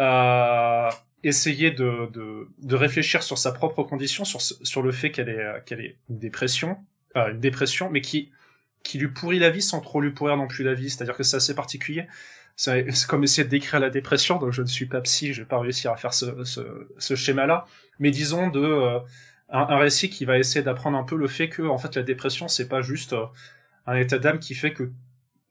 euh, 0.00 0.90
essayer 1.22 1.70
de, 1.70 2.10
de, 2.10 2.48
de, 2.58 2.74
réfléchir 2.74 3.22
sur 3.22 3.36
sa 3.36 3.52
propre 3.52 3.82
condition, 3.82 4.24
sur, 4.24 4.40
sur 4.40 4.82
le 4.82 4.92
fait 4.92 5.10
qu'elle 5.10 5.28
est, 5.28 5.64
qu'elle 5.66 5.80
est 5.80 5.96
une 6.08 6.18
dépression, 6.18 6.78
euh, 7.16 7.32
une 7.32 7.40
dépression, 7.40 7.90
mais 7.90 8.00
qui, 8.00 8.32
qui 8.82 8.96
lui 8.98 9.08
pourrit 9.08 9.38
la 9.38 9.50
vie 9.50 9.60
sans 9.60 9.80
trop 9.80 10.00
lui 10.00 10.10
pourrir 10.12 10.38
non 10.38 10.48
plus 10.48 10.64
la 10.64 10.72
vie. 10.72 10.88
C'est-à-dire 10.88 11.14
que 11.14 11.22
c'est 11.22 11.36
assez 11.36 11.54
particulier 11.54 12.06
c'est 12.56 12.86
comme 13.06 13.22
essayer 13.22 13.44
de 13.44 13.50
décrire 13.50 13.80
la 13.80 13.90
dépression, 13.90 14.38
donc 14.38 14.50
je 14.52 14.62
ne 14.62 14.66
suis 14.66 14.86
pas 14.86 15.00
psy, 15.02 15.34
je 15.34 15.42
vais 15.42 15.48
pas 15.48 15.58
réussir 15.58 15.92
à 15.92 15.96
faire 15.96 16.14
ce, 16.14 16.42
ce, 16.44 16.60
ce 16.98 17.14
schéma-là, 17.14 17.66
mais 17.98 18.10
disons 18.10 18.48
de 18.48 18.60
euh, 18.60 18.98
un, 19.50 19.76
récit 19.76 20.08
qui 20.08 20.24
va 20.24 20.38
essayer 20.38 20.64
d'apprendre 20.64 20.96
un 20.96 21.04
peu 21.04 21.16
le 21.16 21.28
fait 21.28 21.50
que 21.50 21.62
en 21.62 21.76
fait 21.78 21.94
la 21.94 22.02
dépression 22.02 22.48
c'est 22.48 22.68
pas 22.68 22.80
juste 22.80 23.12
euh, 23.12 23.26
un 23.86 23.96
état 23.96 24.18
d'âme 24.18 24.38
qui 24.38 24.54
fait 24.54 24.72
que, 24.72 24.90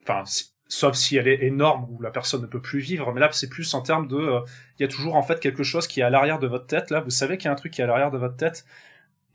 enfin, 0.03 0.23
sauf 0.67 0.95
si 0.95 1.17
elle 1.17 1.27
est 1.27 1.43
énorme 1.43 1.87
où 1.89 2.01
la 2.01 2.11
personne 2.11 2.41
ne 2.41 2.47
peut 2.47 2.61
plus 2.61 2.79
vivre, 2.79 3.11
mais 3.13 3.21
là 3.21 3.29
c'est 3.31 3.49
plus 3.49 3.73
en 3.73 3.81
termes 3.81 4.07
de, 4.07 4.17
euh, 4.17 4.39
il 4.79 4.83
y 4.83 4.85
a 4.85 4.87
toujours 4.87 5.15
en 5.15 5.23
fait 5.23 5.39
quelque 5.39 5.63
chose 5.63 5.87
qui 5.87 5.99
est 5.99 6.03
à 6.03 6.09
l'arrière 6.09 6.39
de 6.39 6.47
votre 6.47 6.67
tête, 6.67 6.89
là 6.89 7.01
vous 7.01 7.11
savez 7.11 7.37
qu'il 7.37 7.45
y 7.45 7.49
a 7.49 7.51
un 7.51 7.55
truc 7.55 7.73
qui 7.73 7.81
est 7.81 7.83
à 7.83 7.87
l'arrière 7.87 8.11
de 8.11 8.17
votre 8.17 8.35
tête, 8.35 8.65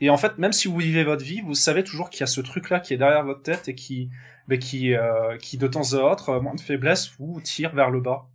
et 0.01 0.11
en 0.11 0.17
fait 0.17 0.39
même 0.39 0.53
si 0.53 0.69
vous 0.69 0.79
vivez 0.79 1.05
votre 1.05 1.25
vie, 1.25 1.41
vous 1.41 1.55
savez 1.55 1.85
toujours 1.85 2.11
qu'il 2.11 2.21
y 2.21 2.25
a 2.25 2.27
ce 2.27 2.41
truc-là 2.41 2.81
qui 2.81 2.95
est 2.95 2.97
derrière 2.99 3.25
votre 3.25 3.43
tête 3.43 3.69
et 3.69 3.75
qui 3.75 4.11
mais 4.51 4.59
qui, 4.59 4.95
euh, 4.95 5.39
qui 5.39 5.57
de 5.59 5.69
temps 5.69 5.95
à 5.95 5.99
autre, 5.99 6.41
moins 6.41 6.57
de 6.57 6.61
faiblesse, 6.61 7.13
vous 7.19 7.41
tire 7.41 7.73
vers 7.73 7.89
le 7.89 8.01
bas. 8.01 8.27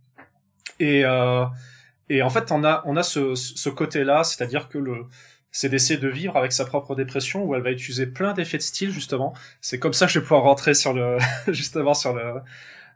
Et, 0.80 1.04
euh, 1.04 1.44
et 2.08 2.22
en 2.22 2.30
fait, 2.30 2.50
on 2.52 2.64
a, 2.64 2.82
on 2.86 2.96
a 2.96 3.02
ce, 3.02 3.34
ce 3.34 3.68
côté-là, 3.68 4.24
c'est-à-dire 4.24 4.70
que 4.70 4.78
le, 4.78 5.04
c'est 5.56 5.70
d'essayer 5.70 5.98
de 5.98 6.08
vivre 6.08 6.36
avec 6.36 6.52
sa 6.52 6.66
propre 6.66 6.94
dépression 6.94 7.44
où 7.44 7.54
elle 7.54 7.62
va 7.62 7.70
utiliser 7.70 8.06
plein 8.06 8.34
d'effets 8.34 8.58
de 8.58 8.62
style 8.62 8.90
justement. 8.90 9.32
C'est 9.60 9.78
comme 9.78 9.94
ça 9.94 10.06
que 10.06 10.12
je 10.12 10.18
vais 10.18 10.22
pouvoir 10.22 10.42
rentrer 10.42 10.74
sur 10.74 10.92
le 10.92 11.16
justement 11.48 11.94
sur 11.94 12.12
le 12.14 12.40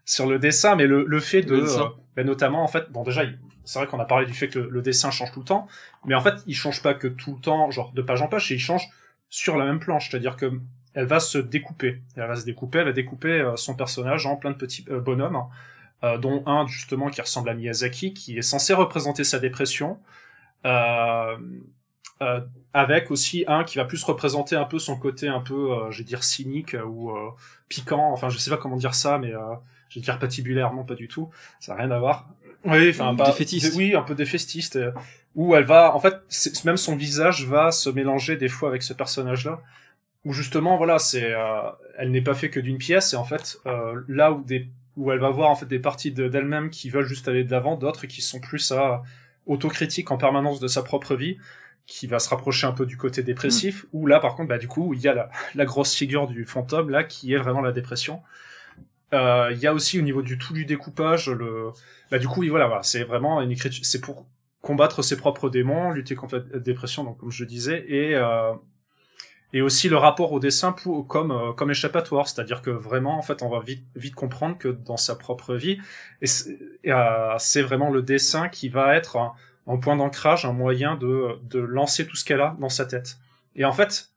sur 0.05 0.27
le 0.27 0.38
dessin, 0.38 0.77
mais 0.77 0.87
le, 0.87 1.05
le 1.05 1.20
fait 1.20 1.42
de 1.42 1.57
euh, 1.57 1.85
ben, 2.16 2.27
notamment 2.27 2.62
en 2.62 2.68
fait 2.68 2.90
bon 2.90 3.03
déjà 3.03 3.23
c'est 3.64 3.79
vrai 3.79 3.88
qu'on 3.88 4.01
a 4.01 4.05
parlé 4.05 4.27
du 4.27 4.35
fait 4.35 4.49
que 4.49 4.59
le, 4.59 4.83
dessin 4.83 5.11
change 5.11 5.33
tout 5.33 5.40
le 5.40 5.46
temps, 5.46 5.68
mais 6.05 6.14
en 6.14 6.20
fait 6.20 6.35
il 6.46 6.55
change 6.55 6.83
pas 6.83 6.92
que 6.92 7.09
tout 7.09 7.35
le 7.37 7.40
temps 7.40 7.70
genre 7.70 7.92
de 7.92 8.03
page 8.03 8.20
en 8.20 8.29
page, 8.29 8.53
et 8.53 8.57
il 8.57 8.61
change 8.61 8.88
sur 9.31 9.57
la 9.57 9.64
même 9.64 9.79
planche, 9.79 10.11
c'est-à-dire 10.11 10.37
que 10.37 10.53
elle 10.92 11.07
va 11.07 11.20
se 11.20 11.38
découper. 11.38 12.03
Elle 12.16 12.27
va 12.27 12.37
se 12.37 12.44
découper, 12.44 12.81
elle 12.81 12.87
va 12.87 12.92
découper 12.92 13.40
euh, 13.40 13.57
son 13.57 13.75
personnage 13.75 14.27
en 14.27 14.37
plein 14.37 14.51
de 14.51 14.57
petits 14.57 14.85
euh, 14.90 15.01
bonhommes, 15.01 15.44
euh, 16.03 16.18
dont 16.18 16.42
un 16.46 16.66
justement 16.66 17.09
qui 17.09 17.20
ressemble 17.20 17.49
à 17.49 17.55
Miyazaki, 17.55 18.12
qui 18.12 18.37
est 18.37 18.42
censé 18.42 18.75
représenter 18.75 19.25
sa 19.25 19.38
dépression, 19.38 19.99
avec 22.72 23.11
aussi 23.11 23.44
un 23.48 23.64
qui 23.64 23.78
va 23.78 23.85
plus 23.85 24.02
représenter 24.04 24.54
un 24.54 24.64
peu 24.64 24.78
son 24.78 24.96
côté 24.96 25.28
un 25.28 25.40
peu, 25.40 25.74
je 25.90 25.98
vais 25.98 26.04
dire 26.04 26.22
cynique 26.22 26.76
ou 26.87 27.12
piquant. 27.68 28.12
Enfin, 28.12 28.28
je 28.28 28.38
sais 28.38 28.50
pas 28.50 28.59
comment 28.59 28.76
dire 28.76 28.94
ça, 28.94 29.18
mais 29.18 29.33
je 29.88 29.94
vais 29.98 30.02
dire 30.02 30.18
patibulaire, 30.18 30.72
non 30.72 30.85
pas 30.85 30.94
du 30.94 31.09
tout. 31.09 31.30
Ça 31.61 31.74
n'a 31.74 31.83
rien 31.83 31.90
à 31.90 31.98
voir. 31.98 32.28
Oui, 32.64 32.90
enfin, 32.90 33.14
pas, 33.14 33.26
défaitiste. 33.26 33.74
oui, 33.76 33.94
un 33.94 34.02
peu 34.02 34.14
défaitiste. 34.14 34.78
où 35.35 35.54
elle 35.54 35.64
va, 35.64 35.94
en 35.94 36.00
fait, 36.00 36.16
même 36.64 36.76
son 36.76 36.94
visage 36.94 37.46
va 37.46 37.70
se 37.70 37.88
mélanger 37.88 38.37
des 38.37 38.48
fois 38.48 38.68
avec 38.68 38.83
ce 38.83 38.92
personnage-là 38.92 39.61
où 40.24 40.33
justement 40.33 40.76
voilà 40.76 40.98
c'est 40.98 41.33
euh, 41.33 41.70
elle 41.98 42.11
n'est 42.11 42.20
pas 42.20 42.35
fait 42.35 42.50
que 42.50 42.61
d'une 42.61 42.78
pièce 42.78 43.12
et 43.12 43.16
en 43.16 43.24
fait 43.24 43.59
euh, 43.66 44.02
là 44.09 44.33
où 44.33 44.42
des 44.42 44.68
où 44.96 45.12
elle 45.12 45.18
va 45.18 45.30
voir 45.30 45.50
en 45.50 45.54
fait 45.54 45.66
des 45.66 45.78
parties 45.78 46.12
d'elle-même 46.12 46.68
qui 46.68 46.90
veulent 46.90 47.06
juste 47.06 47.28
aller 47.28 47.44
de 47.44 47.50
l'avant 47.50 47.76
d'autres 47.76 48.06
qui 48.06 48.20
sont 48.20 48.40
plus 48.40 48.72
à 48.72 49.02
autocritique 49.46 50.11
en 50.11 50.18
permanence 50.18 50.61
de 50.61 50.68
sa 50.68 50.83
propre 50.83 51.14
vie 51.14 51.38
qui 51.90 52.07
va 52.07 52.20
se 52.20 52.29
rapprocher 52.29 52.68
un 52.68 52.72
peu 52.72 52.87
du 52.87 52.96
côté 52.96 53.24
dépressif 53.24 53.83
mm. 53.83 53.87
où 53.92 54.07
là 54.07 54.20
par 54.20 54.37
contre 54.37 54.48
bah 54.48 54.59
du 54.59 54.68
coup 54.68 54.94
il 54.94 55.00
y 55.00 55.09
a 55.09 55.14
la, 55.14 55.29
la 55.57 55.64
grosse 55.64 55.92
figure 55.94 56.29
du 56.29 56.46
fantôme 56.46 56.88
là 56.88 57.03
qui 57.05 57.35
est 57.35 57.37
vraiment 57.37 57.61
la 57.61 57.72
dépression 57.72 58.22
euh, 59.12 59.50
il 59.53 59.59
y 59.59 59.66
a 59.66 59.74
aussi 59.74 59.98
au 59.98 60.03
niveau 60.03 60.22
du 60.22 60.38
tout 60.38 60.55
du 60.55 60.64
découpage 60.64 61.29
le 61.29 61.70
bah 62.11 62.18
du 62.18 62.29
coup 62.29 62.44
voilà, 62.48 62.68
voilà 62.68 62.85
c'est 62.85 63.03
vraiment 63.03 63.42
une 63.42 63.50
écriture 63.50 63.85
c'est 63.85 64.00
pour 64.00 64.24
combattre 64.62 65.03
ses 65.03 65.16
propres 65.16 65.50
démons 65.50 65.90
lutter 65.90 66.14
contre 66.14 66.44
la 66.53 66.61
dépression 66.61 67.03
donc 67.03 67.18
comme 67.18 67.33
je 67.33 67.44
disais 67.44 67.85
et 67.88 68.14
euh, 68.14 68.53
et 69.53 69.62
aussi 69.62 69.88
le 69.88 69.96
rapport 69.96 70.31
au 70.33 70.38
dessin 70.38 70.70
pour, 70.72 71.07
comme 71.09 71.33
euh, 71.33 71.53
comme 71.53 71.72
échappatoire, 71.72 72.29
c'est-à-dire 72.29 72.62
que 72.62 72.70
vraiment 72.70 73.18
en 73.18 73.22
fait 73.22 73.42
on 73.42 73.48
va 73.48 73.61
vite 73.61 73.85
vite 73.96 74.14
comprendre 74.14 74.57
que 74.59 74.68
dans 74.68 74.96
sa 74.96 75.16
propre 75.16 75.55
vie 75.55 75.79
et 76.22 76.29
euh, 76.87 77.35
c'est 77.38 77.62
vraiment 77.62 77.90
le 77.90 78.03
dessin 78.03 78.48
qui 78.48 78.68
va 78.68 78.94
être 78.94 79.16
un, 79.66 79.77
point 79.77 79.96
d'ancrage, 79.96 80.44
un 80.44 80.53
moyen 80.53 80.96
de 80.96 81.38
de 81.42 81.59
lancer 81.61 82.07
tout 82.07 82.16
ce 82.16 82.25
qu'elle 82.25 82.40
a 82.40 82.57
dans 82.59 82.68
sa 82.68 82.87
tête. 82.87 83.18
Et 83.57 83.64
en 83.64 83.73
fait 83.73 84.11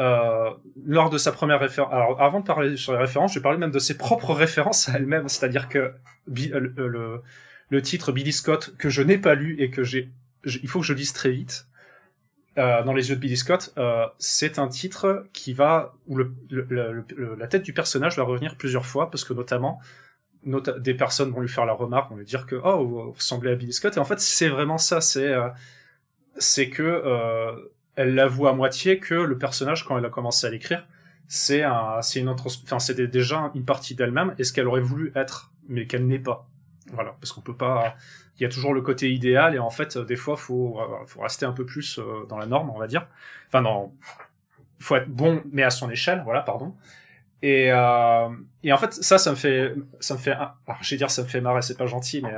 euh, 0.00 0.50
lors 0.86 1.10
de 1.10 1.18
sa 1.18 1.30
première 1.30 1.60
référence, 1.60 1.92
alors 1.92 2.22
avant 2.22 2.40
de 2.40 2.46
parler 2.46 2.78
sur 2.78 2.92
les 2.92 2.98
références, 2.98 3.34
je 3.34 3.38
vais 3.38 3.42
parler 3.42 3.58
même 3.58 3.70
de 3.70 3.78
ses 3.78 3.98
propres 3.98 4.32
références 4.32 4.88
à 4.88 4.94
elle-même, 4.94 5.28
c'est-à-dire 5.28 5.68
que 5.68 5.78
euh, 5.78 5.92
le, 6.28 7.22
le, 7.68 7.82
titre 7.82 8.10
Billy 8.10 8.32
Scott 8.32 8.74
que 8.78 8.88
je 8.88 9.02
n'ai 9.02 9.18
pas 9.18 9.34
lu 9.34 9.60
et 9.60 9.70
que 9.70 9.84
j'ai 9.84 10.10
il 10.46 10.68
faut 10.68 10.80
que 10.80 10.86
je 10.86 10.94
lise 10.94 11.12
très 11.12 11.30
vite 11.30 11.66
euh, 12.56 12.82
dans 12.82 12.94
les 12.94 13.10
yeux 13.10 13.16
de 13.16 13.20
Billy 13.20 13.36
Scott, 13.36 13.74
c'est 14.18 14.58
un 14.58 14.68
titre 14.68 15.26
qui 15.34 15.52
va 15.52 15.92
où 16.06 16.16
le, 16.16 16.34
la 17.38 17.46
tête 17.46 17.62
du 17.62 17.74
personnage 17.74 18.16
va 18.16 18.22
revenir 18.22 18.56
plusieurs 18.56 18.86
fois 18.86 19.10
parce 19.10 19.24
que 19.24 19.34
notamment 19.34 19.80
des 20.44 20.94
personnes 20.94 21.30
vont 21.30 21.40
lui 21.40 21.48
faire 21.48 21.66
la 21.66 21.72
remarque, 21.72 22.10
vont 22.10 22.16
lui 22.16 22.24
dire 22.24 22.46
que 22.46 22.56
oh 22.62 22.84
vous 22.86 23.12
ressemblez 23.12 23.50
à 23.50 23.54
Billy 23.54 23.72
Scott 23.72 23.96
et 23.96 24.00
en 24.00 24.04
fait 24.04 24.20
c'est 24.20 24.48
vraiment 24.48 24.78
ça, 24.78 25.00
c'est 25.00 25.28
euh, 25.28 25.48
c'est 26.36 26.70
que 26.70 26.82
euh, 26.82 27.52
elle 27.96 28.14
l'avoue 28.14 28.46
à 28.46 28.54
moitié 28.54 28.98
que 28.98 29.14
le 29.14 29.36
personnage 29.36 29.84
quand 29.84 29.98
elle 29.98 30.04
a 30.04 30.10
commencé 30.10 30.46
à 30.46 30.50
l'écrire 30.50 30.86
c'est 31.28 31.62
un 31.62 32.00
c'est 32.02 32.20
une 32.20 32.30
enfin 32.30 32.78
c'était 32.78 33.06
déjà 33.06 33.50
une 33.54 33.64
partie 33.64 33.94
d'elle-même 33.94 34.34
et 34.38 34.44
ce 34.44 34.52
qu'elle 34.52 34.66
aurait 34.66 34.80
voulu 34.80 35.12
être 35.14 35.52
mais 35.68 35.86
qu'elle 35.86 36.06
n'est 36.06 36.18
pas 36.18 36.48
voilà, 36.92 37.16
parce 37.20 37.32
qu'on 37.32 37.40
peut 37.40 37.56
pas. 37.56 37.96
Il 38.38 38.42
y 38.42 38.46
a 38.46 38.48
toujours 38.48 38.74
le 38.74 38.80
côté 38.80 39.12
idéal 39.12 39.54
et 39.54 39.58
en 39.58 39.70
fait, 39.70 39.98
des 39.98 40.16
fois, 40.16 40.36
faut 40.36 40.80
faut 41.06 41.20
rester 41.20 41.46
un 41.46 41.52
peu 41.52 41.64
plus 41.64 42.00
dans 42.28 42.38
la 42.38 42.46
norme, 42.46 42.70
on 42.70 42.78
va 42.78 42.86
dire. 42.86 43.06
Enfin, 43.48 43.60
non, 43.60 43.92
faut 44.78 44.96
être 44.96 45.08
bon, 45.08 45.42
mais 45.52 45.62
à 45.62 45.70
son 45.70 45.90
échelle, 45.90 46.22
voilà, 46.24 46.40
pardon. 46.40 46.74
Et, 47.42 47.72
euh, 47.72 48.28
et 48.62 48.72
en 48.72 48.76
fait, 48.76 48.92
ça, 48.92 49.18
ça 49.18 49.30
me 49.30 49.36
fait, 49.36 49.74
ça 49.98 50.14
me 50.14 50.18
fait, 50.18 50.32
alors, 50.32 50.54
je 50.82 50.90
vais 50.90 50.96
dire, 50.96 51.10
ça 51.10 51.22
me 51.22 51.28
fait 51.28 51.40
marrer, 51.40 51.62
c'est 51.62 51.78
pas 51.78 51.86
gentil, 51.86 52.20
mais, 52.22 52.34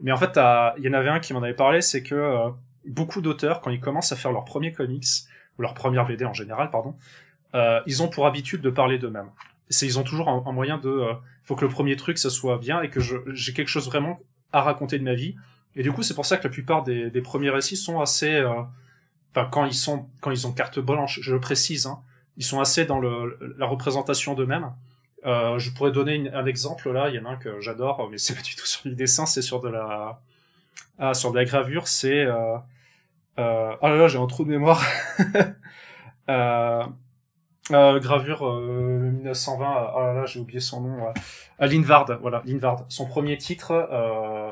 mais 0.00 0.12
en 0.12 0.16
fait, 0.16 0.38
il 0.78 0.84
y 0.84 0.88
en 0.88 0.92
avait 0.92 1.08
un 1.08 1.20
qui 1.20 1.32
m'en 1.32 1.42
avait 1.42 1.54
parlé, 1.54 1.80
c'est 1.80 2.02
que 2.02 2.14
euh, 2.14 2.50
beaucoup 2.86 3.20
d'auteurs, 3.20 3.60
quand 3.60 3.70
ils 3.70 3.80
commencent 3.80 4.12
à 4.12 4.16
faire 4.16 4.32
leur 4.32 4.44
premier 4.44 4.72
comics 4.72 5.06
ou 5.58 5.62
leur 5.62 5.74
première 5.74 6.06
BD 6.06 6.24
en 6.24 6.32
général, 6.32 6.70
pardon, 6.70 6.94
euh, 7.54 7.80
ils 7.86 8.02
ont 8.02 8.08
pour 8.08 8.26
habitude 8.26 8.60
de 8.60 8.70
parler 8.70 8.98
d'eux-mêmes. 8.98 9.30
C'est, 9.68 9.86
ils 9.86 9.98
ont 9.98 10.02
toujours 10.02 10.28
un, 10.28 10.52
moyen 10.52 10.78
de, 10.78 10.88
euh, 10.88 11.14
faut 11.44 11.56
que 11.56 11.64
le 11.64 11.70
premier 11.70 11.96
truc 11.96 12.18
ça 12.18 12.30
soit 12.30 12.58
bien 12.58 12.82
et 12.82 12.90
que 12.90 13.00
j'ai 13.00 13.52
quelque 13.52 13.68
chose 13.68 13.86
vraiment 13.86 14.18
à 14.52 14.62
raconter 14.62 14.98
de 14.98 15.04
ma 15.04 15.14
vie. 15.14 15.36
Et 15.76 15.82
du 15.82 15.92
coup, 15.92 16.02
c'est 16.02 16.14
pour 16.14 16.26
ça 16.26 16.36
que 16.36 16.44
la 16.44 16.50
plupart 16.50 16.82
des, 16.82 17.10
des 17.10 17.22
premiers 17.22 17.50
récits 17.50 17.76
sont 17.76 18.00
assez, 18.00 18.34
euh, 18.34 18.62
enfin, 19.34 19.48
quand 19.50 19.64
ils 19.64 19.74
sont, 19.74 20.08
quand 20.20 20.30
ils 20.30 20.46
ont 20.46 20.52
carte 20.52 20.78
blanche, 20.78 21.20
je 21.22 21.32
le 21.32 21.40
précise, 21.40 21.86
hein, 21.86 22.00
ils 22.36 22.44
sont 22.44 22.60
assez 22.60 22.84
dans 22.84 22.98
le, 22.98 23.54
la 23.58 23.66
représentation 23.66 24.34
d'eux-mêmes. 24.34 24.72
Euh, 25.26 25.58
je 25.58 25.70
pourrais 25.72 25.92
donner 25.92 26.30
un 26.32 26.46
exemple 26.46 26.90
là, 26.90 27.08
il 27.08 27.14
y 27.14 27.18
en 27.18 27.24
a 27.24 27.30
un 27.30 27.36
que 27.36 27.60
j'adore, 27.60 28.08
mais 28.10 28.18
c'est 28.18 28.34
pas 28.34 28.42
du 28.42 28.54
tout 28.54 28.66
sur 28.66 28.82
du 28.82 28.94
dessin, 28.94 29.24
c'est 29.26 29.42
sur 29.42 29.60
de 29.60 29.68
la, 29.68 30.20
ah, 30.98 31.14
sur 31.14 31.32
de 31.32 31.38
la 31.38 31.44
gravure, 31.44 31.88
c'est, 31.88 32.24
euh... 32.24 32.56
Euh... 33.38 33.74
oh 33.80 33.88
là 33.88 33.96
là, 33.96 34.08
j'ai 34.08 34.18
un 34.18 34.26
trou 34.26 34.44
de 34.44 34.50
mémoire. 34.50 34.82
euh... 36.28 36.84
Euh, 37.72 37.98
gravure 37.98 38.60
1920, 38.60 39.64
euh, 39.64 39.86
oh 39.94 40.00
là 40.00 40.12
là, 40.12 40.26
j'ai 40.26 40.38
oublié 40.38 40.60
son 40.60 40.82
nom. 40.82 41.06
Euh, 41.06 41.66
Linvard, 41.66 42.06
voilà, 42.20 42.42
Linvard. 42.44 42.84
Son 42.90 43.06
premier 43.06 43.38
titre, 43.38 43.88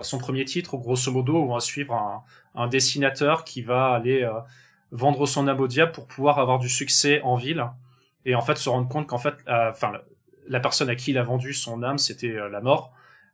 son 0.01 0.19
premier 0.19 0.47
titre, 0.47 0.79
grosso 0.79 1.13
modo, 1.13 1.37
on 1.37 1.53
va 1.53 1.61
suivre 1.61 1.93
un, 1.95 2.23
un 2.55 2.69
dessinateur 2.69 3.45
qui 3.45 3.61
va 3.61 3.93
aller 3.93 4.27
vendre 4.93 5.27
son 5.27 5.49
âme 5.49 5.61
au 5.61 5.67
diable 5.67 5.91
pour 5.93 6.07
pouvoir 6.07 6.39
avoir 6.39 6.59
du 6.59 6.69
succès 6.69 7.21
en 7.23 7.35
ville 7.35 7.67
et 8.25 8.37
en 8.37 8.41
fait 8.41 8.57
se 8.57 8.69
rendre 8.69 8.89
compte 8.89 9.09
qu'en 9.09 9.19
fait, 9.19 9.35
enfin, 9.49 9.93
la 10.47 10.61
personne 10.61 10.89
à 10.89 10.95
qui 10.95 11.11
il 11.11 11.19
a 11.19 11.25
vendu 11.25 11.53
son 11.53 11.83
âme, 11.83 11.99
c'était 11.99 12.37
la 12.51 12.61
mort. 12.61 12.93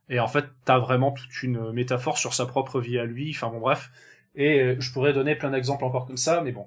Et 0.09 0.19
en 0.19 0.27
fait, 0.27 0.45
t'as 0.65 0.79
vraiment 0.79 1.11
toute 1.11 1.43
une 1.43 1.71
métaphore 1.71 2.17
sur 2.17 2.33
sa 2.33 2.47
propre 2.47 2.79
vie 2.79 2.97
à 2.97 3.05
lui. 3.05 3.31
Enfin 3.35 3.49
bon, 3.49 3.59
bref. 3.59 3.91
Et 4.33 4.75
je 4.79 4.91
pourrais 4.91 5.13
donner 5.13 5.35
plein 5.35 5.51
d'exemples 5.51 5.83
encore 5.83 6.07
comme 6.07 6.17
ça, 6.17 6.41
mais 6.41 6.51
bon, 6.51 6.65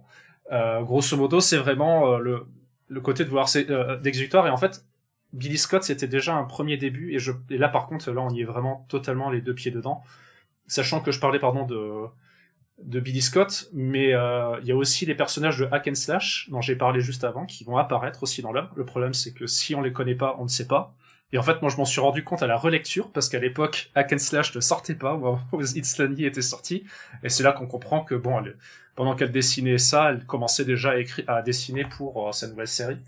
grosso 0.84 1.16
modo, 1.16 1.40
c'est 1.40 1.56
vraiment 1.56 2.18
le 2.18 2.46
le 2.92 3.00
côté 3.00 3.24
de 3.24 3.30
voir 3.30 3.48
euh, 3.56 3.96
d'exutoire 3.98 4.46
et 4.46 4.50
en 4.50 4.56
fait 4.56 4.84
Billy 5.32 5.56
Scott 5.56 5.82
c'était 5.82 6.06
déjà 6.06 6.34
un 6.34 6.44
premier 6.44 6.76
début 6.76 7.14
et 7.14 7.18
je 7.18 7.32
et 7.50 7.56
là 7.56 7.68
par 7.68 7.86
contre 7.86 8.10
là 8.10 8.20
on 8.20 8.30
y 8.30 8.42
est 8.42 8.44
vraiment 8.44 8.86
totalement 8.88 9.30
les 9.30 9.40
deux 9.40 9.54
pieds 9.54 9.70
dedans 9.70 10.02
sachant 10.66 11.00
que 11.00 11.10
je 11.10 11.18
parlais 11.18 11.38
pardon 11.38 11.64
de 11.64 12.06
de 12.82 13.00
Billy 13.00 13.22
Scott 13.22 13.68
mais 13.72 14.14
euh, 14.14 14.58
il 14.62 14.68
y 14.68 14.72
a 14.72 14.76
aussi 14.76 15.06
les 15.06 15.14
personnages 15.14 15.58
de 15.58 15.68
Hack 15.70 15.88
Slash 15.94 16.48
dont 16.50 16.60
j'ai 16.60 16.76
parlé 16.76 17.00
juste 17.00 17.24
avant 17.24 17.46
qui 17.46 17.64
vont 17.64 17.76
apparaître 17.76 18.22
aussi 18.22 18.42
dans 18.42 18.52
l'œuvre 18.52 18.70
le 18.76 18.84
problème 18.84 19.14
c'est 19.14 19.32
que 19.32 19.46
si 19.46 19.74
on 19.74 19.82
les 19.82 19.92
connaît 19.92 20.14
pas 20.14 20.36
on 20.38 20.44
ne 20.44 20.48
sait 20.48 20.66
pas 20.66 20.94
et 21.32 21.38
en 21.38 21.42
fait 21.42 21.62
moi 21.62 21.70
je 21.70 21.76
m'en 21.76 21.84
suis 21.84 22.00
rendu 22.00 22.24
compte 22.24 22.42
à 22.42 22.46
la 22.46 22.56
relecture 22.56 23.10
parce 23.12 23.28
qu'à 23.28 23.38
l'époque 23.38 23.90
Hack 23.94 24.18
Slash 24.18 24.54
ne 24.54 24.60
sortait 24.60 24.94
pas 24.94 25.14
où 25.14 25.62
It's 25.62 25.98
Landy 25.98 26.24
était 26.24 26.42
sorti 26.42 26.84
et 27.22 27.28
c'est 27.28 27.42
là 27.42 27.52
qu'on 27.52 27.66
comprend 27.66 28.02
que 28.02 28.14
bon 28.14 28.42
pendant 28.94 29.14
qu'elle 29.14 29.32
dessinait 29.32 29.78
ça, 29.78 30.10
elle 30.10 30.26
commençait 30.26 30.64
déjà 30.64 30.90
à, 30.90 30.96
écrire, 30.98 31.24
à 31.28 31.42
dessiner 31.42 31.84
pour 31.84 32.28
euh, 32.28 32.32
sa 32.32 32.48
nouvelle 32.48 32.68
série. 32.68 32.98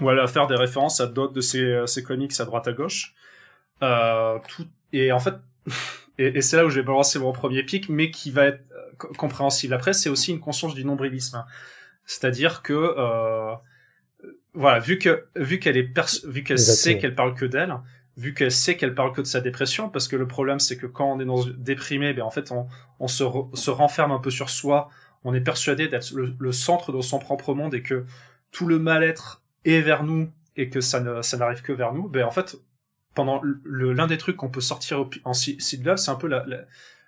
Où 0.00 0.10
elle 0.10 0.16
va 0.16 0.26
faire 0.26 0.46
des 0.46 0.56
références 0.56 1.00
à 1.00 1.06
d'autres 1.06 1.32
de 1.32 1.40
ses, 1.40 1.62
euh, 1.62 1.86
ses, 1.86 2.02
comics 2.02 2.32
à 2.38 2.44
droite 2.44 2.68
à 2.68 2.72
gauche. 2.72 3.14
Et 4.92 5.12
en 5.12 5.18
fait, 5.18 5.34
et, 6.18 6.38
et 6.38 6.40
c'est 6.42 6.56
là 6.56 6.64
où 6.64 6.70
je 6.70 6.76
vais 6.76 6.86
balancer 6.86 7.18
mon 7.18 7.32
premier 7.32 7.62
pic, 7.62 7.88
mais 7.88 8.10
qui 8.10 8.30
va 8.30 8.46
être 8.46 8.64
euh, 8.72 9.06
compréhensible 9.16 9.74
après, 9.74 9.92
c'est 9.92 10.08
aussi 10.08 10.30
une 10.30 10.40
conscience 10.40 10.74
du 10.74 10.84
nombrilisme. 10.84 11.44
C'est-à-dire 12.06 12.62
que, 12.62 12.72
euh, 12.72 13.54
voilà, 14.52 14.78
vu 14.78 14.98
que 14.98 15.26
vu 15.36 15.58
qu'elle 15.58 15.76
est 15.76 15.92
vu 16.26 16.44
qu'elle 16.44 16.58
sait 16.58 16.98
qu'elle 16.98 17.14
parle 17.14 17.34
que 17.34 17.44
d'elle, 17.44 17.74
vu 18.16 18.34
qu'elle 18.34 18.52
sait 18.52 18.76
qu'elle 18.76 18.94
parle 18.94 19.12
que 19.12 19.20
de 19.20 19.26
sa 19.26 19.40
dépression, 19.40 19.88
parce 19.88 20.06
que 20.06 20.16
le 20.16 20.28
problème 20.28 20.60
c'est 20.60 20.76
que 20.76 20.86
quand 20.86 21.10
on 21.10 21.18
est 21.18 21.24
dans 21.24 21.44
déprimé, 21.44 22.12
ben 22.12 22.22
en 22.22 22.30
fait 22.30 22.52
on, 22.52 22.68
on 23.00 23.08
se, 23.08 23.24
se 23.54 23.70
renferme 23.70 24.12
un 24.12 24.20
peu 24.20 24.30
sur 24.30 24.50
soi, 24.50 24.90
on 25.24 25.34
est 25.34 25.40
persuadé 25.40 25.88
d'être 25.88 26.12
le, 26.14 26.52
centre 26.52 26.92
de 26.92 27.00
son 27.00 27.18
propre 27.18 27.54
monde 27.54 27.74
et 27.74 27.82
que 27.82 28.04
tout 28.52 28.66
le 28.66 28.78
mal-être 28.78 29.42
est 29.64 29.80
vers 29.80 30.04
nous 30.04 30.30
et 30.56 30.68
que 30.68 30.80
ça 30.80 31.00
ne 31.00 31.22
ça 31.22 31.36
n'arrive 31.36 31.62
que 31.62 31.72
vers 31.72 31.92
nous. 31.92 32.08
Ben 32.08 32.24
en 32.24 32.30
fait 32.30 32.56
pendant 33.14 33.40
l'un 33.64 34.06
des 34.06 34.18
trucs 34.18 34.36
qu'on 34.36 34.50
peut 34.50 34.60
sortir 34.60 35.06
en 35.24 35.32
Seed 35.34 35.96
c'est 35.96 36.10
un 36.10 36.16
peu 36.16 36.26
la, 36.26 36.44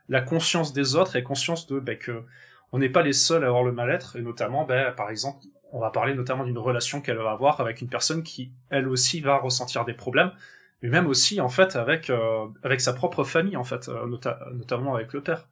la, 0.08 0.20
conscience 0.20 0.72
des 0.72 0.94
autres 0.94 1.16
et 1.16 1.22
conscience 1.22 1.66
de 1.66 1.80
ben, 1.80 1.98
que 1.98 2.22
on 2.72 2.78
n'est 2.78 2.88
pas 2.88 3.02
les 3.02 3.12
seuls 3.12 3.44
à 3.44 3.48
avoir 3.48 3.64
le 3.64 3.72
mal-être 3.72 4.16
et 4.16 4.22
notamment 4.22 4.64
ben 4.64 4.92
par 4.92 5.10
exemple 5.10 5.44
on 5.72 5.80
va 5.80 5.90
parler 5.90 6.14
notamment 6.14 6.44
d'une 6.44 6.58
relation 6.58 7.00
qu'elle 7.00 7.18
va 7.18 7.32
avoir 7.32 7.60
avec 7.60 7.80
une 7.80 7.88
personne 7.88 8.22
qui 8.22 8.52
elle 8.70 8.88
aussi 8.88 9.20
va 9.20 9.36
ressentir 9.36 9.84
des 9.84 9.94
problèmes 9.94 10.32
mais 10.82 10.88
même 10.88 11.06
aussi 11.06 11.40
en 11.40 11.48
fait 11.48 11.76
avec 11.76 12.10
euh, 12.10 12.46
avec 12.62 12.80
sa 12.80 12.92
propre 12.92 13.24
famille 13.24 13.56
en 13.56 13.64
fait, 13.64 13.88
euh, 13.88 14.06
notamment 14.52 14.94
avec 14.94 15.12
le 15.12 15.22
père. 15.22 15.46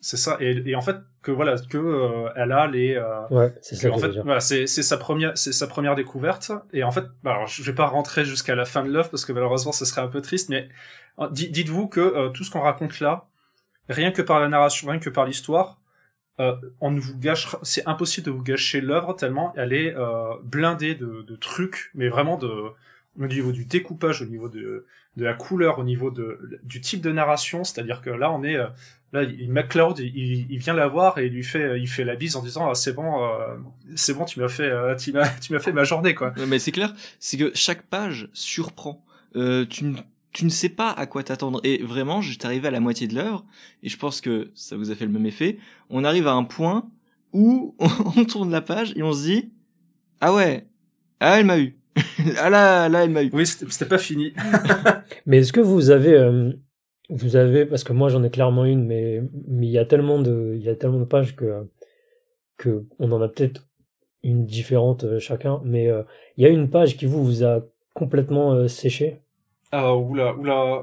C'est 0.00 0.16
ça. 0.16 0.36
Et, 0.40 0.62
et, 0.66 0.74
en 0.74 0.82
fait 0.82 0.96
que 1.22 1.30
voilà 1.30 1.56
que 1.56 1.78
euh, 1.78 2.28
elle 2.36 2.52
a 2.52 2.66
les 2.66 3.02
ouais 3.30 3.54
c'est 3.62 3.76
ça 3.76 3.90
en 3.90 3.98
fait 3.98 4.12
voilà 4.20 4.40
c'est 4.40 4.66
c'est 4.66 4.82
sa 4.82 4.96
première 4.96 5.36
c'est 5.36 5.52
sa 5.52 5.66
première 5.66 5.94
découverte. 5.94 6.52
Et 6.72 6.84
en 6.84 6.90
fait 6.90 7.04
bah, 7.22 7.32
alors 7.32 7.46
je 7.46 7.62
vais 7.62 7.74
pas 7.74 7.86
rentrer 7.86 8.24
jusqu'à 8.24 8.54
la 8.54 8.64
fin 8.64 8.84
de 8.84 8.90
l'œuvre 8.90 9.10
parce 9.10 9.24
que 9.24 9.32
malheureusement 9.32 9.72
ce 9.72 9.84
serait 9.84 10.02
un 10.02 10.08
peu 10.08 10.20
triste 10.20 10.48
mais 10.48 10.68
dites-vous 11.30 11.88
que 11.88 12.28
tout 12.28 12.44
ce 12.44 12.50
qu'on 12.50 12.60
raconte 12.60 13.00
là 13.00 13.28
rien 13.88 14.12
que 14.12 14.22
par 14.22 14.38
la 14.38 14.48
narration 14.48 14.88
rien 14.90 15.00
que 15.00 15.10
par 15.10 15.24
l'histoire 15.24 15.80
on 16.38 16.90
ne 16.90 17.00
vous 17.00 17.18
gâchera, 17.18 17.58
c'est 17.62 17.86
impossible 17.86 18.26
de 18.26 18.30
vous 18.30 18.42
gâcher 18.42 18.82
l'œuvre 18.82 19.14
tellement 19.14 19.54
elle 19.56 19.72
est 19.72 19.94
blindée 20.44 20.94
de, 20.94 21.22
de 21.22 21.36
trucs, 21.36 21.90
mais 21.94 22.08
vraiment 22.08 22.36
de, 22.36 22.50
au 23.18 23.26
niveau 23.26 23.52
du 23.52 23.64
découpage, 23.64 24.22
au 24.22 24.26
niveau 24.26 24.48
de, 24.48 24.86
de 25.16 25.24
la 25.24 25.34
couleur, 25.34 25.78
au 25.78 25.84
niveau 25.84 26.10
de, 26.10 26.60
du 26.62 26.80
type 26.80 27.00
de 27.00 27.10
narration, 27.10 27.64
c'est-à-dire 27.64 28.02
que 28.02 28.10
là 28.10 28.30
on 28.32 28.42
est 28.42 28.56
euh, 28.56 28.66
là 29.12 29.24
McCloud 29.48 29.98
il, 29.98 30.46
il 30.50 30.58
vient 30.58 30.74
la 30.74 30.88
voir 30.88 31.18
et 31.18 31.26
il 31.26 31.32
lui 31.32 31.42
fait 31.42 31.80
il 31.80 31.88
fait 31.88 32.04
la 32.04 32.16
bise 32.16 32.36
en 32.36 32.42
disant 32.42 32.70
ah, 32.70 32.74
c'est 32.74 32.92
bon 32.92 33.24
euh, 33.24 33.56
c'est 33.94 34.14
bon 34.14 34.24
tu 34.24 34.40
m'as 34.40 34.48
fait 34.48 34.70
euh, 34.70 34.94
tu 34.94 35.12
m'as 35.12 35.28
tu 35.40 35.52
m'as 35.52 35.58
fait 35.58 35.72
ma 35.72 35.84
journée 35.84 36.14
quoi. 36.14 36.34
Mais 36.48 36.58
c'est 36.58 36.72
clair, 36.72 36.94
c'est 37.18 37.36
que 37.36 37.50
chaque 37.54 37.82
page 37.82 38.28
surprend. 38.32 39.04
tu 39.32 39.84
ne 39.84 39.96
tu 40.32 40.44
ne 40.44 40.50
sais 40.50 40.68
pas 40.68 40.90
à 40.90 41.06
quoi 41.06 41.22
t'attendre 41.22 41.62
et 41.64 41.82
vraiment 41.82 42.20
j'étais 42.20 42.44
arrivé 42.44 42.68
à 42.68 42.70
la 42.70 42.80
moitié 42.80 43.08
de 43.08 43.14
l'heure 43.14 43.46
et 43.82 43.88
je 43.88 43.96
pense 43.96 44.20
que 44.20 44.50
ça 44.54 44.76
vous 44.76 44.90
a 44.90 44.94
fait 44.94 45.06
le 45.06 45.12
même 45.12 45.24
effet. 45.24 45.58
On 45.88 46.04
arrive 46.04 46.26
à 46.26 46.32
un 46.32 46.44
point 46.44 46.90
où 47.32 47.74
on 48.16 48.24
tourne 48.26 48.50
la 48.50 48.60
page 48.60 48.92
et 48.96 49.02
on 49.02 49.12
se 49.14 49.22
dit 49.22 49.50
ah 50.20 50.34
ouais 50.34 50.66
ah 51.20 51.38
elle 51.38 51.46
m'a 51.46 51.58
eu 51.58 51.78
ah 52.38 52.50
là, 52.50 52.88
là, 52.88 53.04
elle 53.04 53.10
m'a 53.10 53.22
eu. 53.22 53.30
Oui, 53.32 53.46
c'était 53.46 53.86
pas 53.86 53.98
fini. 53.98 54.32
mais 55.26 55.38
est-ce 55.38 55.52
que 55.52 55.60
vous 55.60 55.90
avez, 55.90 56.14
euh, 56.14 56.52
vous 57.08 57.36
avez, 57.36 57.66
parce 57.66 57.84
que 57.84 57.92
moi 57.92 58.08
j'en 58.08 58.22
ai 58.22 58.30
clairement 58.30 58.64
une, 58.64 58.84
mais 58.84 59.22
mais 59.48 59.66
il 59.66 59.72
y 59.72 59.78
a 59.78 59.84
tellement 59.84 60.20
de, 60.20 60.54
il 60.56 60.62
y 60.62 60.68
a 60.68 60.74
tellement 60.74 61.00
de 61.00 61.04
pages 61.04 61.36
que 61.36 61.66
que 62.58 62.86
on 62.98 63.12
en 63.12 63.22
a 63.22 63.28
peut-être 63.28 63.66
une 64.22 64.46
différente 64.46 65.04
euh, 65.04 65.18
chacun, 65.18 65.60
mais 65.64 65.88
euh, 65.88 66.02
il 66.36 66.44
y 66.44 66.46
a 66.46 66.50
une 66.50 66.68
page 66.70 66.96
qui 66.96 67.06
vous 67.06 67.24
vous 67.24 67.44
a 67.44 67.60
complètement 67.94 68.68
séché? 68.68 69.20
Ah 69.72 69.96
oula 69.96 70.34
oula. 70.36 70.82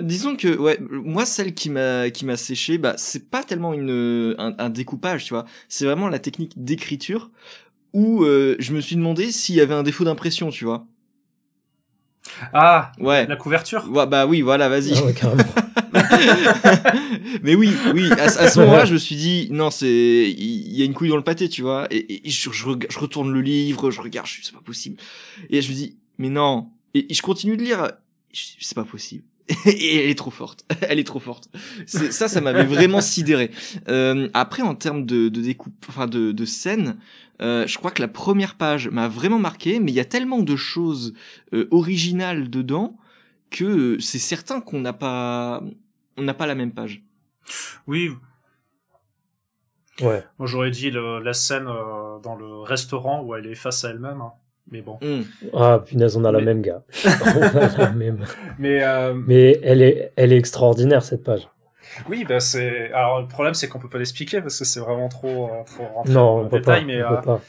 disons 0.00 0.36
que 0.36 0.56
ouais, 0.56 0.78
moi 0.80 1.26
celle 1.26 1.54
qui 1.54 1.70
m'a 1.70 2.08
qui 2.10 2.24
m'a 2.24 2.36
séché, 2.36 2.78
bah 2.78 2.94
c'est 2.96 3.30
pas 3.30 3.42
tellement 3.42 3.72
une 3.72 4.34
un, 4.38 4.54
un 4.58 4.70
découpage, 4.70 5.24
tu 5.24 5.34
vois, 5.34 5.44
c'est 5.68 5.86
vraiment 5.86 6.08
la 6.08 6.20
technique 6.20 6.52
d'écriture 6.62 7.30
où 7.92 8.24
euh, 8.24 8.56
je 8.58 8.72
me 8.72 8.80
suis 8.80 8.96
demandé 8.96 9.30
s'il 9.32 9.54
y 9.54 9.60
avait 9.60 9.74
un 9.74 9.82
défaut 9.82 10.04
d'impression, 10.04 10.50
tu 10.50 10.64
vois. 10.64 10.86
Ah, 12.52 12.92
ouais. 12.98 13.26
La 13.26 13.36
couverture. 13.36 13.88
Ouais, 13.90 14.06
bah 14.06 14.26
oui, 14.26 14.40
voilà, 14.40 14.68
vas-y. 14.68 14.94
Ah 14.94 15.34
mais 17.42 17.54
oui, 17.54 17.72
oui. 17.92 18.10
À, 18.12 18.48
ce 18.48 18.60
moment-là, 18.60 18.84
je 18.84 18.94
me 18.94 18.98
suis 18.98 19.16
dit 19.16 19.48
non, 19.50 19.70
c'est 19.70 19.86
il 19.86 20.76
y, 20.76 20.82
a 20.82 20.84
une 20.84 20.94
couille 20.94 21.08
dans 21.08 21.16
le 21.16 21.24
pâté, 21.24 21.48
tu 21.48 21.62
vois. 21.62 21.86
Et, 21.90 22.22
je, 22.24 22.50
je, 22.50 22.98
retourne 22.98 23.32
le 23.32 23.40
livre, 23.40 23.90
je 23.90 24.00
regarde, 24.00 24.26
je 24.26 24.38
c'est 24.42 24.54
pas 24.54 24.62
possible. 24.64 24.96
Et 25.50 25.60
je 25.60 25.70
me 25.70 25.74
dis 25.74 25.96
mais 26.18 26.30
non. 26.30 26.68
Et, 26.94 27.12
je 27.12 27.22
continue 27.22 27.56
de 27.56 27.62
lire, 27.62 27.92
c'est 28.32 28.74
pas 28.74 28.84
possible. 28.84 29.24
et 29.66 30.04
elle 30.04 30.10
est 30.10 30.18
trop 30.18 30.30
forte. 30.30 30.64
elle 30.88 30.98
est 30.98 31.06
trop 31.06 31.20
forte. 31.20 31.48
ça, 31.86 32.28
ça 32.28 32.40
m'avait 32.40 32.64
vraiment 32.64 33.00
sidéré. 33.00 33.50
Euh, 33.88 34.28
après, 34.34 34.62
en 34.62 34.74
termes 34.74 35.04
de, 35.04 35.28
de 35.28 35.40
découpe, 35.40 35.84
enfin 35.88 36.06
de, 36.06 36.32
de 36.32 36.44
scène, 36.44 36.96
euh, 37.42 37.66
je 37.66 37.76
crois 37.76 37.90
que 37.90 38.00
la 38.00 38.08
première 38.08 38.54
page 38.54 38.88
m'a 38.88 39.08
vraiment 39.08 39.38
marqué, 39.38 39.80
mais 39.80 39.90
il 39.90 39.94
y 39.94 40.00
a 40.00 40.04
tellement 40.04 40.42
de 40.42 40.56
choses 40.56 41.12
euh, 41.52 41.66
originales 41.72 42.50
dedans 42.50 42.96
que 43.50 43.64
euh, 43.64 44.00
c'est 44.00 44.20
certain 44.20 44.60
qu'on 44.60 44.80
n'a 44.80 44.92
pas, 44.92 45.62
on 46.16 46.22
n'a 46.22 46.34
pas 46.34 46.46
la 46.46 46.54
même 46.54 46.72
page. 46.72 47.02
Oui. 47.86 48.10
Ouais. 50.00 50.24
Moi, 50.38 50.46
j'aurais 50.46 50.70
dit 50.70 50.90
le, 50.90 51.18
la 51.18 51.32
scène 51.32 51.64
dans 51.64 52.36
le 52.38 52.60
restaurant 52.60 53.22
où 53.22 53.34
elle 53.34 53.46
est 53.46 53.56
face 53.56 53.84
à 53.84 53.90
elle-même. 53.90 54.20
Hein. 54.20 54.32
Mais 54.70 54.80
bon. 54.80 54.98
Hmm. 55.02 55.22
Ah, 55.54 55.82
punaise, 55.84 56.16
on 56.16 56.24
a 56.24 56.32
la 56.32 56.40
même, 56.40 56.62
gars. 56.62 56.82
on 57.04 57.42
a 57.42 57.78
la 57.78 57.90
même. 57.90 58.24
Mais 58.58 58.82
euh, 58.82 59.12
Mais 59.14 59.58
elle 59.62 59.82
est, 59.82 60.12
elle 60.16 60.32
est 60.32 60.38
extraordinaire, 60.38 61.02
cette 61.02 61.24
page. 61.24 61.48
oui, 62.08 62.24
bah 62.26 62.40
c'est. 62.40 62.90
Alors 62.92 63.20
le 63.20 63.28
problème 63.28 63.54
c'est 63.54 63.68
qu'on 63.68 63.78
peut 63.78 63.88
pas 63.90 63.98
l'expliquer 63.98 64.40
parce 64.40 64.58
que 64.58 64.64
c'est 64.64 64.80
vraiment 64.80 65.08
trop, 65.08 65.46
euh, 65.50 65.64
trop 65.66 65.84
rentré 65.94 66.12
Non, 66.12 66.38
dans 66.38 66.46
on 66.46 66.48
peut 66.48 66.58
détail. 66.60 66.80
pas. 66.80 66.86
mais 66.86 67.02
on 67.02 67.12
euh, 67.12 67.16
peut 67.16 67.22
pas. 67.26 67.40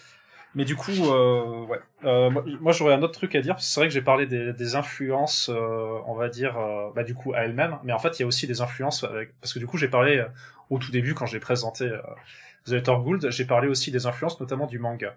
Mais 0.56 0.66
du 0.66 0.76
coup, 0.76 0.92
euh, 0.92 1.66
ouais. 1.66 1.80
Euh, 2.06 2.30
moi, 2.62 2.72
j'aurais 2.74 2.94
un 2.94 3.02
autre 3.02 3.14
truc 3.14 3.34
à 3.34 3.42
dire. 3.42 3.56
C'est 3.60 3.80
vrai 3.80 3.88
que 3.88 3.94
j'ai 3.94 4.04
parlé 4.04 4.28
des, 4.28 4.54
des 4.54 4.76
influences, 4.76 5.50
euh, 5.52 5.98
on 6.06 6.14
va 6.14 6.30
dire, 6.30 6.60
euh, 6.60 6.90
bah, 6.96 7.04
du 7.04 7.16
coup, 7.16 7.34
à 7.34 7.40
elle-même. 7.40 7.78
Mais 7.84 7.92
en 7.92 7.98
fait, 7.98 8.20
il 8.20 8.22
y 8.22 8.24
a 8.24 8.28
aussi 8.28 8.46
des 8.46 8.62
influences 8.62 9.04
avec, 9.04 9.32
parce 9.42 9.52
que 9.52 9.58
du 9.58 9.66
coup, 9.66 9.78
j'ai 9.80 9.88
parlé 9.88 10.18
euh, 10.18 10.26
au 10.70 10.78
tout 10.78 10.92
début 10.92 11.16
quand 11.16 11.26
j'ai 11.26 11.40
présenté 11.40 11.86
euh, 11.86 11.98
The 12.66 12.72
Letter 12.74 12.94
Gould, 13.04 13.32
j'ai 13.32 13.46
parlé 13.46 13.68
aussi 13.68 13.90
des 13.90 14.06
influences, 14.06 14.40
notamment 14.40 14.68
du 14.68 14.78
manga. 14.78 15.16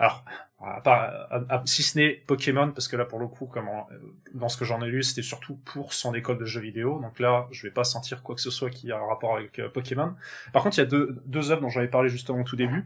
Alors, 0.00 0.24
à 0.64 0.80
part, 0.80 1.02
à- 1.30 1.54
à- 1.56 1.62
si 1.66 1.82
ce 1.82 1.98
n'est 1.98 2.10
Pokémon, 2.26 2.70
parce 2.72 2.88
que 2.88 2.96
là, 2.96 3.04
pour 3.04 3.18
le 3.20 3.28
coup, 3.28 3.46
comme 3.46 3.68
en- 3.68 3.86
dans 4.34 4.48
ce 4.48 4.56
que 4.56 4.64
j'en 4.64 4.80
ai 4.82 4.88
lu, 4.88 5.02
c'était 5.02 5.22
surtout 5.22 5.56
pour 5.64 5.92
son 5.92 6.14
école 6.14 6.38
de 6.38 6.44
jeux 6.46 6.60
vidéo. 6.62 6.98
Donc 7.00 7.20
là, 7.20 7.46
je 7.50 7.62
vais 7.66 7.70
pas 7.72 7.84
sentir 7.84 8.22
quoi 8.22 8.34
que 8.34 8.40
ce 8.40 8.50
soit 8.50 8.70
qui 8.70 8.90
a 8.92 8.96
un 8.98 9.06
rapport 9.06 9.36
avec 9.36 9.58
euh, 9.58 9.68
Pokémon. 9.68 10.14
Par 10.52 10.62
contre, 10.62 10.78
il 10.78 10.80
y 10.80 10.84
a 10.84 10.86
deux, 10.86 11.20
deux 11.26 11.50
œuvres 11.52 11.60
dont 11.60 11.68
j'avais 11.68 11.88
parlé 11.88 12.08
justement 12.08 12.40
au 12.40 12.44
tout 12.44 12.56
début. 12.56 12.84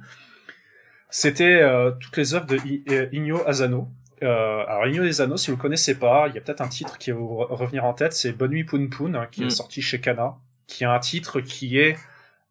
C'était 1.11 1.61
euh, 1.62 1.92
toutes 1.92 2.16
les 2.16 2.35
œuvres 2.35 2.46
de 2.46 2.57
I- 2.66 2.83
euh, 2.90 3.07
Inyo 3.12 3.46
Asano. 3.46 3.88
Euh, 4.22 4.64
alors 4.66 4.87
Inyo 4.87 5.05
Asano, 5.05 5.37
si 5.37 5.50
vous 5.50 5.57
le 5.57 5.62
connaissez 5.62 5.96
pas, 5.98 6.27
il 6.29 6.35
y 6.35 6.38
a 6.38 6.40
peut-être 6.40 6.61
un 6.62 6.68
titre 6.68 6.98
qui 6.98 7.11
va 7.12 7.18
vous 7.18 7.29
re- 7.29 7.46
revenir 7.55 7.85
en 7.85 7.94
tête, 7.94 8.12
c'est 8.12 8.33
Bonne 8.33 8.50
nuit 8.50 8.64
Poun 8.64 8.88
Poun, 8.90 9.14
hein, 9.14 9.29
qui 9.31 9.42
Mm. 9.44 9.46
est 9.46 9.50
sorti 9.50 9.83
chez 9.83 10.00
Kana, 10.00 10.35
qui 10.66 10.83
est 10.85 10.88
un 10.88 10.98
titre 10.98 11.40
qui 11.40 11.79
est 11.79 11.96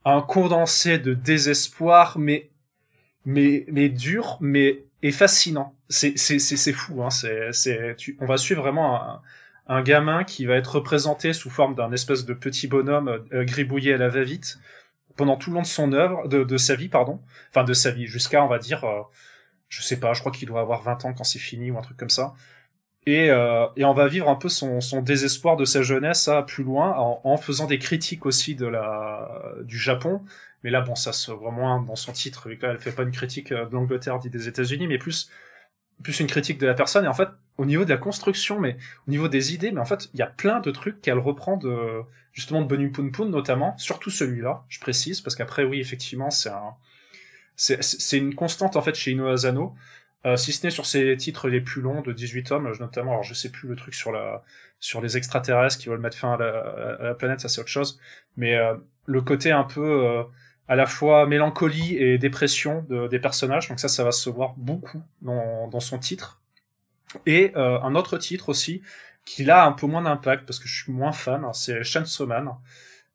un 0.06 0.21
condensé 0.21 0.97
de 0.99 1.13
désespoir, 1.13 2.17
mais 2.19 2.49
mais 3.25 3.65
mais 3.71 3.89
dur, 3.89 4.38
mais 4.41 4.83
et 5.01 5.12
fascinant. 5.12 5.75
C'est 5.89 6.17
c'est 6.17 6.39
c'est 6.39 6.57
c'est 6.57 6.73
fou, 6.73 7.03
hein. 7.03 7.09
C'est 7.09 7.95
on 8.19 8.25
va 8.25 8.38
suivre 8.38 8.62
vraiment 8.62 9.01
un 9.01 9.21
un 9.67 9.81
gamin 9.81 10.23
qui 10.23 10.45
va 10.45 10.55
être 10.55 10.75
représenté 10.75 11.33
sous 11.33 11.49
forme 11.49 11.75
d'un 11.75 11.91
espèce 11.91 12.25
de 12.25 12.33
petit 12.33 12.67
bonhomme 12.67 13.25
euh, 13.33 13.45
gribouillé 13.45 13.93
à 13.93 13.97
la 13.97 14.09
va-vite 14.09 14.59
pendant 15.15 15.38
tout 15.38 15.51
le 15.51 15.55
long 15.55 15.62
de 15.62 15.67
son 15.67 15.93
œuvre, 15.93 16.27
de, 16.27 16.43
de 16.43 16.57
sa 16.57 16.75
vie, 16.75 16.89
pardon. 16.89 17.21
Enfin, 17.49 17.63
de 17.63 17.73
sa 17.73 17.91
vie, 17.91 18.07
jusqu'à, 18.07 18.43
on 18.43 18.47
va 18.47 18.57
dire, 18.59 18.83
euh, 18.83 19.01
je 19.69 19.81
sais 19.81 19.99
pas, 19.99 20.13
je 20.13 20.21
crois 20.21 20.31
qu'il 20.31 20.47
doit 20.47 20.62
avoir 20.62 20.81
20 20.81 21.05
ans 21.05 21.13
quand 21.13 21.23
c'est 21.23 21.39
fini 21.39 21.71
ou 21.71 21.77
un 21.77 21.81
truc 21.81 21.97
comme 21.97 22.09
ça. 22.09 22.33
Et, 23.06 23.30
euh, 23.30 23.66
et 23.76 23.84
on 23.84 23.94
va 23.94 24.08
vivre 24.08 24.30
un 24.30 24.36
peu 24.36 24.50
son, 24.50 24.80
son 24.80 25.02
désespoir 25.02 25.58
de 25.58 25.66
sa 25.66 25.82
jeunesse 25.82 26.28
à 26.28 26.42
plus 26.44 26.63
loin, 26.63 26.96
en, 26.98 27.22
en 27.24 27.38
faisant 27.38 27.68
des 27.68 27.80
critiques 27.80 28.26
aussi 28.26 28.56
de 28.56 28.66
la, 28.66 29.30
du 29.63 29.78
Japon. 29.78 30.22
Mais 30.63 30.70
là, 30.70 30.82
bon, 30.82 30.96
ça 30.96 31.12
se 31.12 31.32
voit 31.32 31.52
moins 31.52 31.82
dans 31.82 31.98
son 31.98 32.13
titre, 32.13 32.48
vu 32.48 32.58
que 32.58 32.66
là, 32.66 32.72
elle 32.72 32.80
fait 32.80 32.94
pas 32.94 33.04
une 33.04 33.12
critique 33.12 33.52
euh, 33.52 33.66
de 33.66 33.74
l'Angleterre 33.74 34.20
ni 34.24 34.30
des 34.30 34.48
États-Unis, 34.48 34.88
mais 34.88 34.98
plus, 34.98 35.30
plus 36.02 36.20
une 36.22 36.28
critique 36.28 36.58
de 36.58 36.66
la 36.66 36.74
personne. 36.74 37.04
Et 37.04 37.10
en 37.10 37.13
fait, 37.13 37.28
au 37.58 37.66
niveau 37.66 37.84
de 37.84 37.89
la 37.89 37.98
construction, 37.98 38.60
mais 38.60 38.78
au 39.08 39.12
niveau 39.12 39.28
des 39.28 39.54
idées, 39.54 39.72
mais 39.72 39.82
en 39.82 39.86
fait, 39.86 40.10
il 40.13 40.20
y 40.20 40.24
a 40.24 40.28
plein 40.28 40.62
de 40.62 40.72
trucs 40.72 41.02
qu'elle 41.02 41.20
reprend 41.20 41.58
de, 41.58 42.02
justement, 42.32 42.62
de 42.62 42.68
Bonu 42.68 42.92
Poon 42.92 43.12
Poon, 43.12 43.26
notamment, 43.26 43.78
surtout 43.78 44.10
celui-là, 44.10 44.63
je 44.70 44.80
précise, 44.80 45.20
parce 45.20 45.36
qu'après, 45.36 45.66
oui, 45.66 45.82
effectivement, 45.82 46.32
c'est 46.32 46.50
un, 46.50 46.76
c'est, 47.56 48.18
une 48.18 48.34
constante, 48.34 48.76
en 48.76 48.82
fait, 48.82 48.96
chez 48.96 49.12
Ino 49.12 49.28
Asano, 49.28 49.76
euh, 50.25 50.38
si 50.38 50.53
ce 50.53 50.65
n'est 50.65 50.71
sur 50.71 50.86
ses 50.86 51.15
titres 51.17 51.49
les 51.49 51.62
plus 51.62 51.81
longs 51.81 52.01
de 52.01 52.13
18 52.13 52.43
tomes, 52.43 52.71
notamment, 52.79 53.12
alors 53.12 53.23
je 53.23 53.33
sais 53.33 53.49
plus 53.49 53.67
le 53.67 53.75
truc 53.75 53.93
sur 53.93 54.12
la, 54.12 54.43
sur 54.79 55.01
les 55.01 55.17
extraterrestres 55.17 55.77
qui 55.77 55.89
veulent 55.89 55.99
mettre 55.99 56.17
fin 56.17 56.33
à 56.33 56.38
la, 56.38 56.59
à 56.99 57.03
la 57.03 57.13
planète, 57.15 57.39
ça 57.39 57.49
c'est 57.49 57.62
autre 57.62 57.69
chose, 57.69 57.99
mais 58.38 58.55
euh, 58.55 58.75
le 59.05 59.21
côté 59.21 59.51
un 59.51 59.63
peu 59.63 60.05
euh, 60.05 60.23
à 60.67 60.75
la 60.75 60.86
fois 60.86 61.25
mélancolie 61.25 61.97
et 61.97 62.17
dépression 62.17 62.86
de, 62.89 63.07
des 63.07 63.19
personnages, 63.19 63.67
donc 63.67 63.79
ça, 63.79 63.88
ça 63.88 64.03
va 64.03 64.12
se 64.12 64.29
voir 64.29 64.53
beaucoup 64.55 65.03
dans, 65.21 65.67
dans 65.67 65.79
son 65.79 65.99
titre. 65.99 66.41
Et 67.25 67.51
euh, 67.55 67.79
un 67.81 67.95
autre 67.95 68.17
titre 68.17 68.49
aussi, 68.49 68.81
qui 69.25 69.49
a 69.49 69.65
un 69.65 69.71
peu 69.71 69.88
moins 69.88 70.01
d'impact, 70.01 70.45
parce 70.45 70.59
que 70.59 70.67
je 70.67 70.83
suis 70.83 70.91
moins 70.91 71.12
fan, 71.12 71.43
hein, 71.43 71.53
c'est 71.53 71.83
Chainsaw 71.83 72.25
Man, 72.27 72.49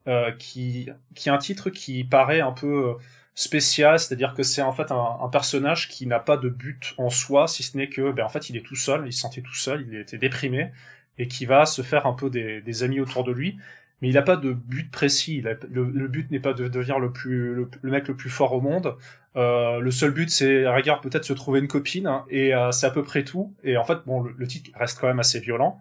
euh, 0.06 0.32
qui, 0.32 0.88
qui 1.14 1.28
est 1.28 1.32
un 1.32 1.38
titre 1.38 1.70
qui 1.70 2.04
paraît 2.04 2.40
un 2.40 2.52
peu 2.52 2.66
euh, 2.66 2.94
spécial, 3.38 4.00
c'est-à-dire 4.00 4.34
que 4.34 4.42
c'est 4.42 4.62
en 4.62 4.72
fait 4.72 4.90
un, 4.90 5.28
personnage 5.30 5.88
qui 5.88 6.08
n'a 6.08 6.18
pas 6.18 6.36
de 6.36 6.48
but 6.48 6.94
en 6.98 7.08
soi, 7.08 7.46
si 7.46 7.62
ce 7.62 7.76
n'est 7.76 7.88
que, 7.88 8.10
ben, 8.10 8.24
en 8.24 8.28
fait, 8.28 8.50
il 8.50 8.56
est 8.56 8.66
tout 8.66 8.74
seul, 8.74 9.04
il 9.06 9.12
se 9.12 9.20
sentait 9.20 9.42
tout 9.42 9.54
seul, 9.54 9.86
il 9.88 9.94
était 9.96 10.18
déprimé, 10.18 10.72
et 11.18 11.28
qui 11.28 11.46
va 11.46 11.64
se 11.64 11.82
faire 11.82 12.06
un 12.06 12.14
peu 12.14 12.30
des, 12.30 12.82
amis 12.82 12.98
autour 12.98 13.22
de 13.22 13.30
lui, 13.30 13.56
mais 14.02 14.08
il 14.08 14.14
n'a 14.14 14.22
pas 14.22 14.36
de 14.36 14.52
but 14.52 14.90
précis. 14.90 15.40
Le, 15.70 16.08
but 16.08 16.28
n'est 16.32 16.40
pas 16.40 16.52
de 16.52 16.66
devenir 16.66 16.98
le 16.98 17.12
plus 17.12 17.54
le, 17.54 17.90
mec 17.90 18.08
le 18.08 18.16
plus 18.16 18.28
fort 18.28 18.54
au 18.54 18.60
monde. 18.60 18.96
Euh, 19.36 19.78
le 19.78 19.90
seul 19.92 20.10
but, 20.10 20.30
c'est 20.30 20.68
rigueur 20.68 21.00
peut-être 21.00 21.24
se 21.24 21.32
trouver 21.32 21.60
une 21.60 21.68
copine, 21.68 22.08
hein, 22.08 22.24
et 22.30 22.52
euh, 22.56 22.72
c'est 22.72 22.86
à 22.86 22.90
peu 22.90 23.04
près 23.04 23.22
tout. 23.22 23.54
Et 23.62 23.76
en 23.76 23.84
fait, 23.84 23.98
bon, 24.04 24.20
le 24.22 24.46
titre 24.48 24.70
reste 24.76 24.98
quand 24.98 25.06
même 25.06 25.20
assez 25.20 25.38
violent, 25.38 25.80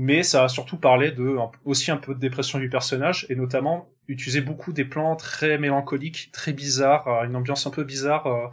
mais 0.00 0.22
ça 0.22 0.44
a 0.44 0.48
surtout 0.48 0.78
parlé 0.78 1.12
de 1.12 1.36
aussi 1.66 1.90
un 1.90 1.98
peu 1.98 2.14
de 2.14 2.20
dépression 2.20 2.58
du 2.58 2.70
personnage, 2.70 3.26
et 3.28 3.34
notamment 3.34 3.76
utiliser 4.08 4.40
beaucoup 4.40 4.72
des 4.72 4.86
plans 4.86 5.14
très 5.14 5.58
mélancoliques, 5.58 6.30
très 6.32 6.54
bizarres, 6.54 7.06
euh, 7.06 7.24
une 7.26 7.36
ambiance 7.36 7.66
un 7.66 7.70
peu 7.70 7.84
bizarre. 7.84 8.26
euh, 8.26 8.48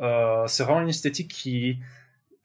euh, 0.00 0.46
c'est 0.46 0.64
vraiment 0.64 0.80
une 0.80 0.88
esthétique 0.88 1.30
qui 1.30 1.80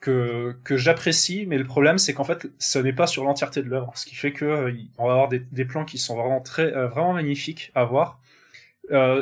que, 0.02 0.58
que 0.66 0.76
j'apprécie, 0.76 1.46
mais 1.48 1.58
le 1.58 1.66
problème 1.66 1.98
c'est 1.98 2.14
qu'en 2.14 2.26
fait 2.26 2.48
ce 2.60 2.78
n'est 2.80 2.94
pas 3.02 3.08
sur 3.08 3.24
l'entièreté 3.24 3.64
de 3.64 3.70
l'œuvre, 3.70 3.92
ce 3.96 4.06
qui 4.06 4.16
fait 4.16 4.34
que 4.34 4.74
on 4.98 5.08
va 5.08 5.14
avoir 5.14 5.30
des, 5.30 5.40
des 5.40 5.66
plans 5.66 5.86
qui 5.86 5.98
sont 5.98 6.16
vraiment 6.18 6.42
très 6.42 6.70
vraiment 6.88 7.14
magnifiques 7.14 7.72
à 7.74 7.86
voir, 7.86 8.20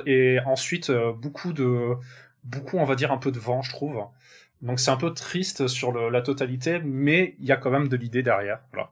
et 0.08 0.39
ensuite 0.45 0.91
beaucoup 1.21 1.54
de 1.54 1.95
beaucoup 2.43 2.78
on 2.80 2.86
va 2.86 2.95
dire 2.95 3.12
un 3.12 3.19
peu 3.19 3.32
de 3.32 3.39
vent 3.39 3.62
je 3.62 3.69
trouve. 3.69 4.04
Donc 4.63 4.80
c'est 4.80 4.91
un 4.91 4.97
peu 4.97 5.13
triste 5.13 5.67
sur 5.67 5.93
la 5.93 6.21
totalité, 6.21 6.80
mais 6.84 7.36
il 7.39 7.45
y 7.45 7.52
a 7.52 7.58
quand 7.58 7.71
même 7.71 7.88
de 7.89 7.97
l'idée 7.97 8.23
derrière. 8.23 8.60
Voilà. 8.71 8.89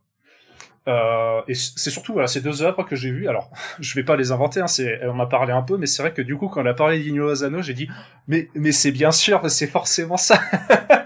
Euh, 0.87 1.41
et 1.47 1.53
c'est 1.53 1.91
surtout 1.91 2.13
voilà, 2.13 2.27
ces 2.27 2.41
deux 2.41 2.63
œuvres 2.63 2.83
que 2.83 2.95
j'ai 2.95 3.11
vues. 3.11 3.27
Alors, 3.27 3.49
je 3.79 3.93
vais 3.95 4.03
pas 4.03 4.15
les 4.15 4.31
inventer, 4.31 4.61
hein, 4.61 4.67
c'est, 4.67 5.05
on 5.05 5.13
m'a 5.13 5.27
parlé 5.27 5.53
un 5.53 5.61
peu, 5.61 5.77
mais 5.77 5.85
c'est 5.85 6.01
vrai 6.01 6.13
que 6.13 6.21
du 6.21 6.35
coup, 6.37 6.47
quand 6.47 6.63
on 6.63 6.65
a 6.65 6.73
parlé 6.73 6.99
d'Igno 6.99 7.29
Asano, 7.29 7.61
j'ai 7.61 7.73
dit, 7.73 7.89
mais, 8.27 8.49
mais 8.55 8.71
c'est 8.71 8.91
bien 8.91 9.11
sûr, 9.11 9.49
c'est 9.49 9.67
forcément 9.67 10.17
ça. 10.17 10.39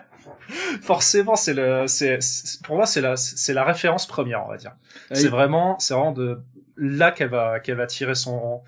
forcément, 0.81 1.35
c'est 1.35 1.53
le, 1.53 1.87
c'est, 1.87 2.19
pour 2.63 2.77
moi, 2.77 2.85
c'est 2.85 3.01
la, 3.01 3.17
c'est 3.17 3.53
la 3.53 3.63
référence 3.63 4.07
première, 4.07 4.45
on 4.45 4.49
va 4.49 4.57
dire. 4.57 4.73
Ah, 5.11 5.15
C'est 5.15 5.27
vraiment, 5.27 5.77
c'est 5.79 5.93
vraiment 5.93 6.11
de 6.11 6.41
là 6.77 7.11
qu'elle 7.11 7.29
va, 7.29 7.59
qu'elle 7.59 7.77
va 7.77 7.87
tirer 7.87 8.15
son, 8.15 8.61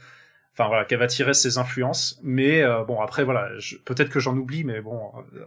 enfin 0.58 0.67
voilà, 0.70 0.86
qu'elle 0.86 0.98
va 1.00 1.06
tirer 1.08 1.34
ses 1.36 1.58
influences. 1.60 2.20
Mais 2.24 2.62
euh, 2.63 2.84
bon, 2.84 3.00
après 3.00 3.24
voilà, 3.24 3.50
je- 3.60 3.76
peut-être 3.78 4.10
que 4.10 4.20
j'en 4.20 4.36
oublie, 4.36 4.63
mais 4.63 4.82
bon, 4.82 4.98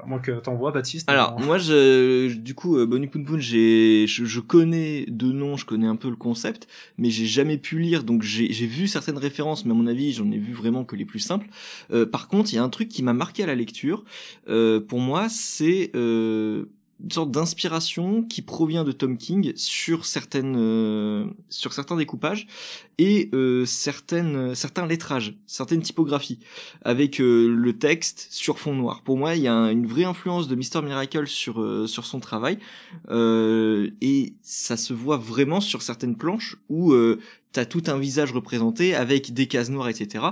à 0.03 0.07
moins 0.07 0.21
que 0.21 0.31
t'en 0.33 0.55
vois, 0.55 0.71
Baptiste. 0.71 1.09
Alors 1.11 1.41
moi 1.41 1.59
je 1.59 2.33
du 2.35 2.55
coup 2.55 2.77
euh, 2.79 2.87
Bonnie 2.87 3.09
Poon 3.09 3.25
Poon 3.25 3.39
j'ai 3.41 4.07
je, 4.07 4.25
je 4.25 4.41
connais 4.41 5.05
de 5.09 5.33
nom 5.33 5.57
je 5.57 5.65
connais 5.67 5.87
un 5.89 5.97
peu 5.97 6.09
le 6.11 6.17
concept 6.17 6.69
mais 6.99 7.11
j'ai 7.11 7.27
jamais 7.27 7.59
pu 7.59 7.79
lire 7.81 8.05
donc 8.05 8.23
j'ai 8.23 8.53
j'ai 8.53 8.67
vu 8.67 8.87
certaines 8.87 9.19
références 9.19 9.65
mais 9.65 9.73
à 9.73 9.75
mon 9.75 9.87
avis 9.87 10.13
j'en 10.13 10.31
ai 10.31 10.39
vu 10.39 10.53
vraiment 10.53 10.85
que 10.85 10.95
les 10.97 11.05
plus 11.05 11.19
simples. 11.19 11.47
Euh, 11.93 12.07
par 12.07 12.29
contre 12.29 12.53
il 12.53 12.57
y 12.57 12.59
a 12.59 12.63
un 12.63 12.69
truc 12.69 12.89
qui 12.89 13.03
m'a 13.03 13.13
marqué 13.13 13.43
à 13.43 13.47
la 13.47 13.55
lecture 13.55 14.05
euh, 14.49 14.81
pour 14.81 15.01
moi 15.01 15.29
c'est 15.29 15.91
euh, 15.95 16.67
une 17.03 17.11
sorte 17.11 17.31
d'inspiration 17.31 18.23
qui 18.23 18.43
provient 18.43 18.85
de 18.85 18.93
Tom 18.93 19.17
King 19.17 19.53
sur 19.57 20.05
certaines 20.05 20.57
euh, 20.57 21.27
sur 21.49 21.73
certains 21.73 21.97
découpages 21.97 22.47
et 22.99 23.31
euh, 23.33 23.65
certaines 23.65 24.55
certains 24.55 24.87
lettrages 24.87 25.35
certaines 25.47 25.81
typographies 25.83 26.39
avec 26.83 27.21
euh, 27.21 27.49
le 27.49 27.79
texte 27.79 28.29
sur 28.31 28.59
fond 28.59 28.75
noir. 28.75 29.03
Pour 29.03 29.17
moi, 29.17 29.35
il 29.37 29.43
y 29.43 29.49
a 29.49 29.55
un- 29.55 29.71
une 29.71 29.87
vraie 29.87 30.05
influence 30.05 30.47
de 30.49 30.55
Mister 30.55 30.83
Miracle 30.83 31.27
sur 31.27 31.89
sur 31.89 32.05
son 32.05 32.21
travail 32.21 32.59
et 33.11 34.35
ça 34.43 34.77
se 34.77 34.93
voit 34.93 35.17
vraiment 35.17 35.61
sur 35.61 35.83
certaines 35.83 36.17
planches 36.17 36.57
où 36.69 36.95
t'as 37.53 37.65
tout 37.65 37.83
un 37.87 37.99
visage 37.99 38.33
représenté 38.33 38.95
avec 38.95 39.33
des 39.35 39.47
cases 39.47 39.71
noires, 39.71 39.89
etc. 39.89 40.25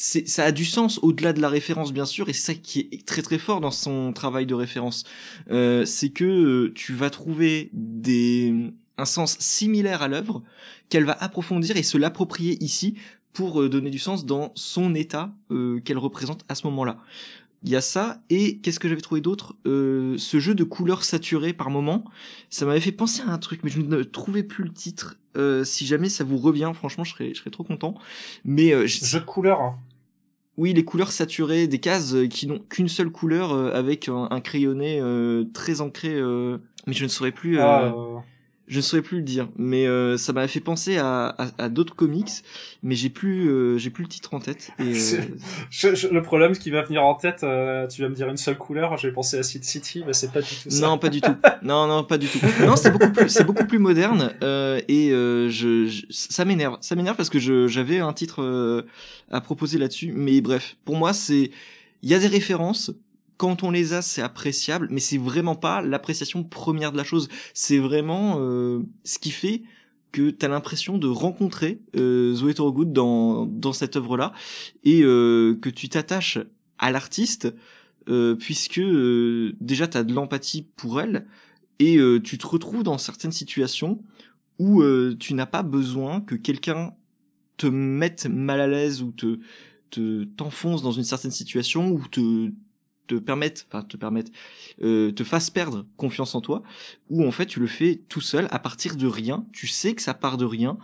Ça 0.00 0.44
a 0.44 0.52
du 0.52 0.64
sens 0.64 1.00
au-delà 1.02 1.32
de 1.32 1.40
la 1.40 1.48
référence 1.48 1.92
bien 1.92 2.04
sûr 2.04 2.28
et 2.28 2.32
c'est 2.32 2.52
ça 2.52 2.54
qui 2.54 2.88
est 2.92 3.04
très 3.04 3.20
très 3.20 3.38
fort 3.38 3.60
dans 3.60 3.72
son 3.72 4.12
travail 4.12 4.46
de 4.46 4.54
référence 4.54 5.02
Euh, 5.50 5.84
c'est 5.84 6.10
que 6.10 6.24
euh, 6.24 6.72
tu 6.74 6.94
vas 6.94 7.10
trouver 7.10 7.70
des 7.72 8.54
un 8.96 9.04
sens 9.04 9.36
similaire 9.38 10.02
à 10.02 10.08
l'œuvre 10.08 10.42
qu'elle 10.88 11.04
va 11.04 11.16
approfondir 11.20 11.76
et 11.76 11.82
se 11.82 11.98
l'approprier 11.98 12.62
ici 12.62 12.94
pour 13.32 13.60
euh, 13.62 13.68
donner 13.68 13.90
du 13.90 13.98
sens 13.98 14.24
dans 14.24 14.52
son 14.54 14.94
état 14.94 15.32
euh, 15.50 15.80
qu'elle 15.80 15.98
représente 15.98 16.44
à 16.48 16.54
ce 16.54 16.66
moment-là. 16.68 16.98
Il 17.64 17.70
y 17.70 17.76
a 17.76 17.80
ça, 17.80 18.22
et 18.30 18.58
qu'est-ce 18.58 18.78
que 18.78 18.88
j'avais 18.88 19.00
trouvé 19.00 19.20
d'autre? 19.20 19.56
Euh, 19.66 20.16
Ce 20.16 20.38
jeu 20.38 20.54
de 20.54 20.62
couleurs 20.64 21.02
saturées 21.04 21.52
par 21.52 21.70
moment, 21.70 22.04
ça 22.50 22.66
m'avait 22.66 22.80
fait 22.80 22.92
penser 22.92 23.22
à 23.22 23.30
un 23.32 23.38
truc, 23.38 23.60
mais 23.64 23.70
je 23.70 23.80
ne 23.80 24.02
trouvais 24.04 24.44
plus 24.44 24.62
le 24.64 24.72
titre. 24.72 25.18
Euh, 25.36 25.64
si 25.64 25.84
jamais 25.86 26.08
ça 26.08 26.22
vous 26.24 26.38
revient, 26.38 26.70
franchement, 26.74 27.02
je 27.04 27.12
serais, 27.12 27.30
je 27.34 27.40
serais 27.40 27.50
trop 27.50 27.64
content. 27.64 27.94
Mais 28.44 28.72
euh, 28.72 28.86
je- 28.86 29.04
jeu 29.04 29.20
de 29.20 29.24
couleurs. 29.24 29.60
hein. 29.60 29.76
Oui, 30.58 30.72
les 30.72 30.84
couleurs 30.84 31.12
saturées, 31.12 31.68
des 31.68 31.78
cases 31.78 32.14
euh, 32.14 32.26
qui 32.26 32.48
n'ont 32.48 32.58
qu'une 32.58 32.88
seule 32.88 33.10
couleur, 33.10 33.52
euh, 33.52 33.70
avec 33.72 34.08
un, 34.08 34.40
crayonné 34.40 34.98
euh, 35.00 35.44
très 35.54 35.80
ancré, 35.80 36.20
mais 36.86 36.92
je 36.92 37.04
ne 37.04 37.08
saurais 37.08 37.32
plus... 37.32 37.60
Ah, 37.60 37.94
je 38.68 38.76
ne 38.76 38.82
saurais 38.82 39.02
plus 39.02 39.18
le 39.18 39.22
dire, 39.22 39.48
mais 39.56 39.86
euh, 39.86 40.16
ça 40.16 40.32
m'a 40.32 40.46
fait 40.46 40.60
penser 40.60 40.98
à, 40.98 41.34
à, 41.38 41.48
à 41.58 41.68
d'autres 41.68 41.96
comics, 41.96 42.30
mais 42.82 42.94
j'ai 42.94 43.08
plus, 43.08 43.48
euh, 43.50 43.78
j'ai 43.78 43.90
plus 43.90 44.02
le 44.04 44.08
titre 44.08 44.34
en 44.34 44.40
tête. 44.40 44.70
Et, 44.78 44.82
euh, 44.92 45.20
je, 45.70 45.94
je, 45.94 46.08
le 46.08 46.22
problème 46.22 46.52
qui 46.52 46.70
va 46.70 46.82
venir 46.82 47.02
en 47.02 47.14
tête, 47.14 47.42
euh, 47.42 47.86
tu 47.86 48.02
vas 48.02 48.08
me 48.08 48.14
dire 48.14 48.28
une 48.28 48.36
seule 48.36 48.58
couleur, 48.58 48.96
j'ai 48.98 49.10
pensé 49.10 49.38
à 49.38 49.42
City 49.42 49.66
City, 49.66 50.04
mais 50.06 50.12
c'est 50.12 50.32
pas 50.32 50.42
du 50.42 50.48
tout 50.48 50.70
ça. 50.70 50.86
Non, 50.86 50.98
pas 50.98 51.08
du 51.08 51.20
tout. 51.20 51.34
Non, 51.62 51.86
non, 51.86 52.04
pas 52.04 52.18
du 52.18 52.28
tout. 52.28 52.38
Non, 52.60 52.76
c'est 52.76 52.90
beaucoup 52.90 53.10
plus, 53.10 53.28
c'est 53.28 53.44
beaucoup 53.44 53.66
plus 53.66 53.78
moderne 53.78 54.34
et 54.42 55.08
je, 55.10 55.86
je, 55.86 56.04
ça 56.10 56.44
m'énerve, 56.44 56.76
ça 56.80 56.94
m'énerve 56.94 57.16
parce 57.16 57.30
que 57.30 57.38
j'avais 57.68 58.00
un 58.00 58.12
titre 58.12 58.84
à 59.30 59.40
proposer 59.40 59.78
là-dessus, 59.78 60.12
mais 60.14 60.40
bref, 60.40 60.76
pour 60.84 60.96
moi 60.96 61.12
c'est, 61.12 61.50
il 62.02 62.10
y 62.10 62.14
a 62.14 62.18
des 62.18 62.26
références, 62.26 62.92
quand 63.38 63.62
on 63.62 63.70
les 63.70 63.94
a, 63.94 64.02
c'est 64.02 64.20
appréciable, 64.20 64.88
mais 64.90 65.00
c'est 65.00 65.16
vraiment 65.16 65.54
pas 65.54 65.80
l'appréciation 65.80 66.44
première 66.44 66.92
de 66.92 66.98
la 66.98 67.04
chose. 67.04 67.28
C'est 67.54 67.78
vraiment 67.78 68.36
euh, 68.38 68.82
ce 69.04 69.18
qui 69.18 69.30
fait 69.30 69.62
que 70.12 70.30
t'as 70.30 70.48
l'impression 70.48 70.98
de 70.98 71.06
rencontrer 71.06 71.80
euh, 71.96 72.34
Zoé 72.34 72.54
dans 72.54 73.72
cette 73.72 73.96
œuvre-là 73.96 74.32
et 74.84 75.02
euh, 75.02 75.56
que 75.60 75.68
tu 75.68 75.88
t'attaches 75.88 76.38
à 76.78 76.90
l'artiste 76.90 77.54
euh, 78.08 78.34
puisque 78.34 78.80
déjà 79.60 79.86
t'as 79.86 80.02
de 80.02 80.14
l'empathie 80.14 80.66
pour 80.76 81.00
elle 81.00 81.26
et 81.78 81.98
tu 82.24 82.38
te 82.38 82.46
retrouves 82.46 82.82
dans 82.82 82.98
certaines 82.98 83.32
situations 83.32 84.02
où 84.58 84.82
tu 85.20 85.34
n'as 85.34 85.46
pas 85.46 85.62
besoin 85.62 86.20
que 86.20 86.34
quelqu'un 86.34 86.92
te 87.56 87.68
mette 87.68 88.26
mal 88.26 88.60
à 88.60 88.66
l'aise 88.66 89.00
ou 89.00 89.12
te 89.12 89.38
te 89.90 90.24
t'enfonce 90.24 90.82
dans 90.82 90.90
une 90.90 91.04
certaine 91.04 91.30
situation 91.30 91.90
ou 91.92 92.04
te 92.08 92.50
te 93.08 93.16
permettent, 93.16 93.66
enfin 93.68 93.82
te 93.82 93.96
permettent, 93.96 94.30
euh, 94.82 95.10
te 95.10 95.24
fassent 95.24 95.50
perdre 95.50 95.86
confiance 95.96 96.36
en 96.36 96.40
toi, 96.40 96.62
ou 97.10 97.26
en 97.26 97.32
fait 97.32 97.46
tu 97.46 97.58
le 97.58 97.66
fais 97.66 98.00
tout 98.08 98.20
seul 98.20 98.46
à 98.50 98.60
partir 98.60 98.96
de 98.96 99.06
rien. 99.06 99.44
Tu 99.52 99.66
sais 99.66 99.94
que 99.94 100.02
ça 100.02 100.14
part 100.14 100.36
de 100.36 100.44
rien, 100.44 100.78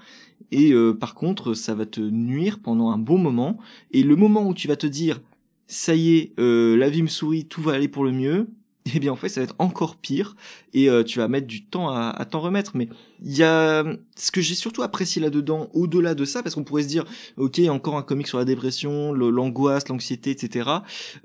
et 0.50 0.72
euh, 0.72 0.92
par 0.92 1.14
contre 1.14 1.54
ça 1.54 1.74
va 1.74 1.86
te 1.86 2.00
nuire 2.00 2.58
pendant 2.58 2.90
un 2.90 2.98
bon 2.98 3.18
moment. 3.18 3.58
Et 3.92 4.02
le 4.02 4.16
moment 4.16 4.48
où 4.48 4.54
tu 4.54 4.66
vas 4.66 4.76
te 4.76 4.86
dire 4.86 5.20
ça 5.66 5.94
y 5.94 6.16
est, 6.16 6.32
euh, 6.38 6.76
la 6.76 6.90
vie 6.90 7.02
me 7.02 7.08
sourit, 7.08 7.46
tout 7.46 7.62
va 7.62 7.72
aller 7.72 7.88
pour 7.88 8.04
le 8.04 8.12
mieux, 8.12 8.48
eh 8.94 8.98
bien 8.98 9.12
en 9.12 9.16
fait 9.16 9.28
ça 9.28 9.40
va 9.40 9.44
être 9.44 9.54
encore 9.58 9.96
pire 9.96 10.36
et 10.72 10.90
euh, 10.90 11.02
tu 11.02 11.18
vas 11.18 11.28
mettre 11.28 11.46
du 11.46 11.64
temps 11.64 11.88
à, 11.88 12.10
à 12.10 12.24
t'en 12.24 12.40
remettre. 12.40 12.76
Mais 12.76 12.88
il 13.20 13.36
y 13.36 13.42
a 13.42 13.84
ce 14.16 14.30
que 14.30 14.40
j'ai 14.40 14.54
surtout 14.54 14.82
apprécié 14.82 15.22
là-dedans 15.22 15.70
au-delà 15.72 16.14
de 16.14 16.24
ça 16.24 16.42
parce 16.42 16.54
qu'on 16.54 16.64
pourrait 16.64 16.82
se 16.82 16.88
dire 16.88 17.04
ok 17.36 17.60
encore 17.68 17.96
un 17.96 18.02
comic 18.02 18.26
sur 18.26 18.38
la 18.38 18.44
dépression 18.44 19.12
l'angoisse 19.12 19.88
l'anxiété 19.88 20.30
etc 20.30 20.70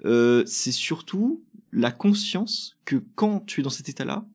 euh, 0.06 0.44
c'est 0.46 0.72
surtout 0.72 1.44
la 1.72 1.92
conscience 1.92 2.78
que 2.86 2.96
quand 3.16 3.46
tu 3.46 3.60
es 3.60 3.64
dans 3.64 3.70
cet 3.70 3.90
état-là 3.90 4.26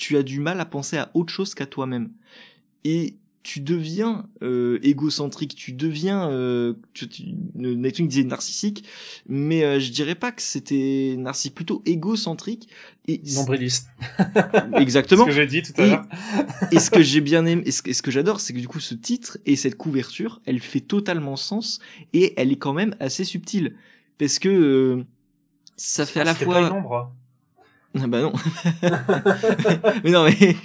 tu 0.00 0.16
as 0.16 0.22
du 0.22 0.40
mal 0.40 0.58
à 0.60 0.64
penser 0.64 0.96
à 0.96 1.10
autre 1.12 1.32
chose 1.32 1.54
qu'à 1.54 1.66
toi-même. 1.66 2.10
Et 2.84 3.18
tu 3.42 3.60
deviens 3.60 4.26
euh, 4.42 4.78
égocentrique, 4.82 5.54
tu 5.54 5.72
deviens, 5.72 6.28
euh, 6.30 6.74
tu, 6.92 7.08
tu, 7.08 7.24
Nathan 7.54 8.04
disait 8.04 8.24
narcissique, 8.24 8.84
mais 9.28 9.64
euh, 9.64 9.80
je 9.80 9.90
dirais 9.90 10.14
pas 10.14 10.30
que 10.30 10.42
c'était 10.42 11.14
narcissique, 11.16 11.54
plutôt 11.54 11.82
égocentrique 11.86 12.68
et 13.08 13.22
nombriliste. 13.34 13.88
Exactement. 14.74 15.24
ce 15.24 15.30
que 15.30 15.34
j'ai 15.34 15.46
dit 15.46 15.62
tout 15.62 15.72
à 15.80 15.86
l'heure. 15.86 16.04
et 16.72 16.78
ce 16.78 16.90
que 16.90 17.02
j'ai 17.02 17.22
bien 17.22 17.46
aimé, 17.46 17.62
et 17.64 17.70
ce, 17.70 17.82
et 17.86 17.94
ce 17.94 18.02
que 18.02 18.10
j'adore, 18.10 18.40
c'est 18.40 18.52
que 18.52 18.58
du 18.58 18.68
coup 18.68 18.80
ce 18.80 18.94
titre 18.94 19.38
et 19.46 19.56
cette 19.56 19.76
couverture, 19.76 20.42
elle 20.44 20.60
fait 20.60 20.80
totalement 20.80 21.36
sens 21.36 21.80
et 22.12 22.34
elle 22.38 22.52
est 22.52 22.58
quand 22.58 22.74
même 22.74 22.94
assez 23.00 23.24
subtile 23.24 23.74
parce 24.18 24.38
que 24.38 24.48
euh, 24.48 25.04
ça 25.76 26.04
fait 26.04 26.20
à 26.20 26.24
la 26.24 26.34
fois. 26.34 26.54
Pas 26.54 26.60
une 26.60 26.72
ombre. 26.72 27.12
Ah 27.98 28.06
bah 28.06 28.20
non. 28.20 28.32
mais 30.04 30.10
non 30.12 30.24
mais 30.24 30.56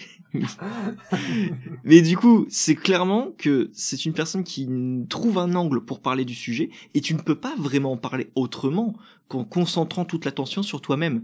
mais 1.84 2.02
du 2.02 2.18
coup, 2.18 2.46
c'est 2.50 2.76
clairement 2.76 3.34
que 3.38 3.70
c'est 3.74 4.06
une 4.06 4.14
personne 4.14 4.44
qui 4.44 4.68
trouve 5.10 5.38
un 5.38 5.56
angle 5.56 5.82
pour 5.82 6.02
parler 6.02 6.26
du 6.26 6.36
sujet 6.36 6.70
et 6.94 7.02
tu 7.02 7.14
ne 7.14 7.20
peux 7.20 7.36
pas 7.36 7.56
vraiment 7.58 7.94
en 7.94 7.98
parler 7.98 8.30
autrement 8.36 8.96
qu'en 9.28 9.44
concentrant 9.44 10.06
toute 10.06 10.26
l'attention 10.26 10.64
sur 10.64 10.82
toi-même. 10.82 11.24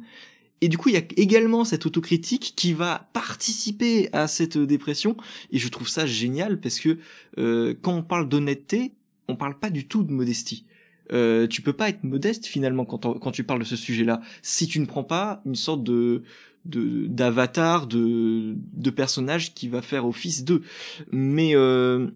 Et 0.61 0.67
du 0.67 0.77
coup, 0.77 0.89
il 0.89 0.95
y 0.95 0.97
a 0.97 1.03
également 1.17 1.65
cette 1.65 1.87
autocritique 1.87 2.53
qui 2.55 2.73
va 2.73 3.09
participer 3.13 4.09
à 4.13 4.27
cette 4.27 4.57
dépression 4.57 5.17
et 5.51 5.57
je 5.57 5.67
trouve 5.69 5.89
ça 5.89 6.05
génial 6.05 6.59
parce 6.59 6.79
que 6.79 6.99
euh, 7.39 7.73
quand 7.81 7.95
on 7.95 8.03
parle 8.03 8.29
d'honnêteté, 8.29 8.93
on 9.27 9.35
parle 9.35 9.57
pas 9.57 9.71
du 9.71 9.87
tout 9.87 10.03
de 10.03 10.11
modestie. 10.11 10.65
Euh, 11.11 11.47
tu 11.47 11.61
peux 11.61 11.73
pas 11.73 11.89
être 11.89 12.03
modeste 12.03 12.45
finalement 12.45 12.85
quand, 12.85 13.19
quand 13.19 13.31
tu 13.31 13.43
parles 13.43 13.59
de 13.59 13.65
ce 13.65 13.75
sujet-là 13.75 14.21
si 14.43 14.67
tu 14.67 14.79
ne 14.79 14.85
prends 14.85 15.03
pas 15.03 15.41
une 15.45 15.55
sorte 15.55 15.83
de 15.83 16.23
de 16.65 17.07
d'avatar 17.07 17.87
de 17.87 18.55
de 18.73 18.89
personnage 18.89 19.53
qui 19.53 19.67
va 19.67 19.81
faire 19.81 20.05
office 20.05 20.43
d'eux. 20.43 20.61
Mais 21.11 21.55
euh, 21.55 22.11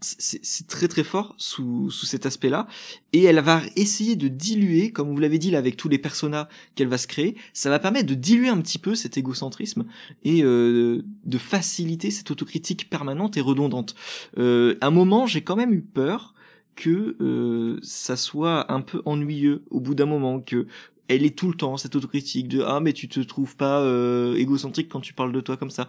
c'est 0.00 0.66
très 0.66 0.88
très 0.88 1.04
fort 1.04 1.34
sous, 1.38 1.90
sous 1.90 2.06
cet 2.06 2.26
aspect-là. 2.26 2.66
Et 3.12 3.24
elle 3.24 3.40
va 3.40 3.62
essayer 3.76 4.14
de 4.14 4.28
diluer 4.28 4.92
comme 4.92 5.10
vous 5.10 5.18
l'avez 5.18 5.38
dit 5.38 5.50
là 5.50 5.58
avec 5.58 5.76
tous 5.76 5.88
les 5.88 5.98
personnages 5.98 6.46
qu'elle 6.74 6.88
va 6.88 6.98
se 6.98 7.06
créer 7.06 7.36
ça 7.54 7.70
va 7.70 7.78
permettre 7.78 8.06
de 8.06 8.14
diluer 8.14 8.48
un 8.48 8.60
petit 8.60 8.78
peu 8.78 8.94
cet 8.94 9.16
égocentrisme 9.16 9.86
et 10.24 10.42
euh, 10.42 11.02
de 11.24 11.38
faciliter 11.38 12.10
cette 12.10 12.30
autocritique 12.30 12.90
permanente 12.90 13.36
et 13.36 13.40
redondante. 13.40 13.94
Euh, 14.38 14.76
un 14.80 14.90
moment 14.90 15.26
j'ai 15.26 15.42
quand 15.42 15.56
même 15.56 15.72
eu 15.72 15.82
peur 15.82 16.34
que 16.74 17.16
euh, 17.20 17.78
ça 17.82 18.16
soit 18.16 18.70
un 18.70 18.82
peu 18.82 19.00
ennuyeux 19.06 19.64
au 19.70 19.80
bout 19.80 19.94
d'un 19.94 20.06
moment 20.06 20.40
que 20.40 20.66
elle 21.08 21.24
est 21.24 21.36
tout 21.36 21.48
le 21.48 21.54
temps 21.54 21.76
cette 21.76 21.96
autocritique 21.96 22.48
de 22.48 22.62
ah 22.62 22.80
mais 22.80 22.92
tu 22.92 23.08
te 23.08 23.20
trouves 23.20 23.56
pas 23.56 23.80
euh, 23.80 24.34
égocentrique 24.36 24.88
quand 24.88 25.00
tu 25.00 25.12
parles 25.14 25.32
de 25.32 25.40
toi 25.40 25.56
comme 25.56 25.70
ça. 25.70 25.88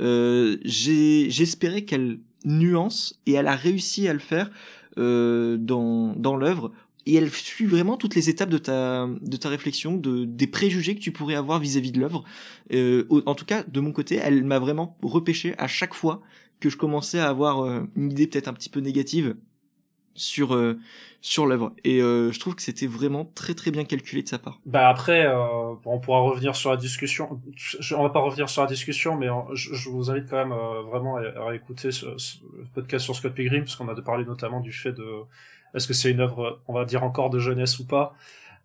Euh, 0.00 0.58
j'espérais 0.64 1.82
qu'elle 1.82 2.18
nuance 2.44 3.20
et 3.26 3.32
elle 3.32 3.48
a 3.48 3.56
réussi 3.56 4.08
à 4.08 4.12
le 4.12 4.18
faire 4.18 4.50
euh, 4.98 5.56
dans 5.58 6.14
dans 6.16 6.36
l'œuvre 6.36 6.72
et 7.06 7.14
elle 7.14 7.30
suit 7.30 7.66
vraiment 7.66 7.96
toutes 7.96 8.14
les 8.14 8.28
étapes 8.28 8.50
de 8.50 8.58
ta 8.58 9.08
de 9.20 9.36
ta 9.36 9.48
réflexion 9.48 9.96
de 9.96 10.24
des 10.24 10.46
préjugés 10.46 10.94
que 10.94 11.00
tu 11.00 11.12
pourrais 11.12 11.36
avoir 11.36 11.60
vis-à-vis 11.60 11.92
de 11.92 12.00
l'œuvre. 12.00 12.24
Euh, 12.72 13.04
en 13.26 13.34
tout 13.34 13.44
cas 13.44 13.62
de 13.62 13.80
mon 13.80 13.92
côté, 13.92 14.16
elle 14.16 14.44
m'a 14.44 14.58
vraiment 14.58 14.96
repêché 15.02 15.54
à 15.58 15.68
chaque 15.68 15.94
fois 15.94 16.20
que 16.60 16.70
je 16.70 16.76
commençais 16.76 17.18
à 17.18 17.28
avoir 17.28 17.60
euh, 17.60 17.82
une 17.96 18.10
idée 18.10 18.26
peut-être 18.26 18.48
un 18.48 18.54
petit 18.54 18.70
peu 18.70 18.80
négative 18.80 19.36
sur 20.16 20.54
euh, 20.54 20.78
sur 21.26 21.46
l'œuvre. 21.46 21.72
Et 21.82 22.00
euh, 22.00 22.30
je 22.30 22.38
trouve 22.38 22.54
que 22.54 22.62
c'était 22.62 22.86
vraiment 22.86 23.24
très 23.34 23.54
très 23.54 23.72
bien 23.72 23.84
calculé 23.84 24.22
de 24.22 24.28
sa 24.28 24.38
part. 24.38 24.60
Bah 24.64 24.88
après 24.88 25.26
euh, 25.26 25.74
on 25.84 25.98
pourra 25.98 26.20
revenir 26.20 26.54
sur 26.54 26.70
la 26.70 26.76
discussion. 26.76 27.40
On 27.96 28.02
va 28.04 28.10
pas 28.10 28.20
revenir 28.20 28.48
sur 28.48 28.62
la 28.62 28.68
discussion 28.68 29.16
mais 29.16 29.26
je, 29.52 29.74
je 29.74 29.88
vous 29.88 30.08
invite 30.08 30.30
quand 30.30 30.36
même 30.36 30.52
euh, 30.52 30.82
vraiment 30.82 31.16
à, 31.16 31.48
à 31.48 31.54
écouter 31.54 31.90
ce, 31.90 32.06
ce, 32.16 32.36
podcast 32.74 33.04
sur 33.04 33.16
Scott 33.16 33.34
Pilgrim 33.34 33.64
parce 33.64 33.74
qu'on 33.74 33.88
a 33.88 34.02
parlé 34.02 34.24
notamment 34.24 34.60
du 34.60 34.70
fait 34.70 34.92
de 34.92 35.04
est-ce 35.74 35.88
que 35.88 35.94
c'est 35.94 36.12
une 36.12 36.20
œuvre 36.20 36.60
on 36.68 36.74
va 36.74 36.84
dire 36.84 37.02
encore 37.02 37.28
de 37.28 37.40
jeunesse 37.40 37.80
ou 37.80 37.86
pas 37.86 38.14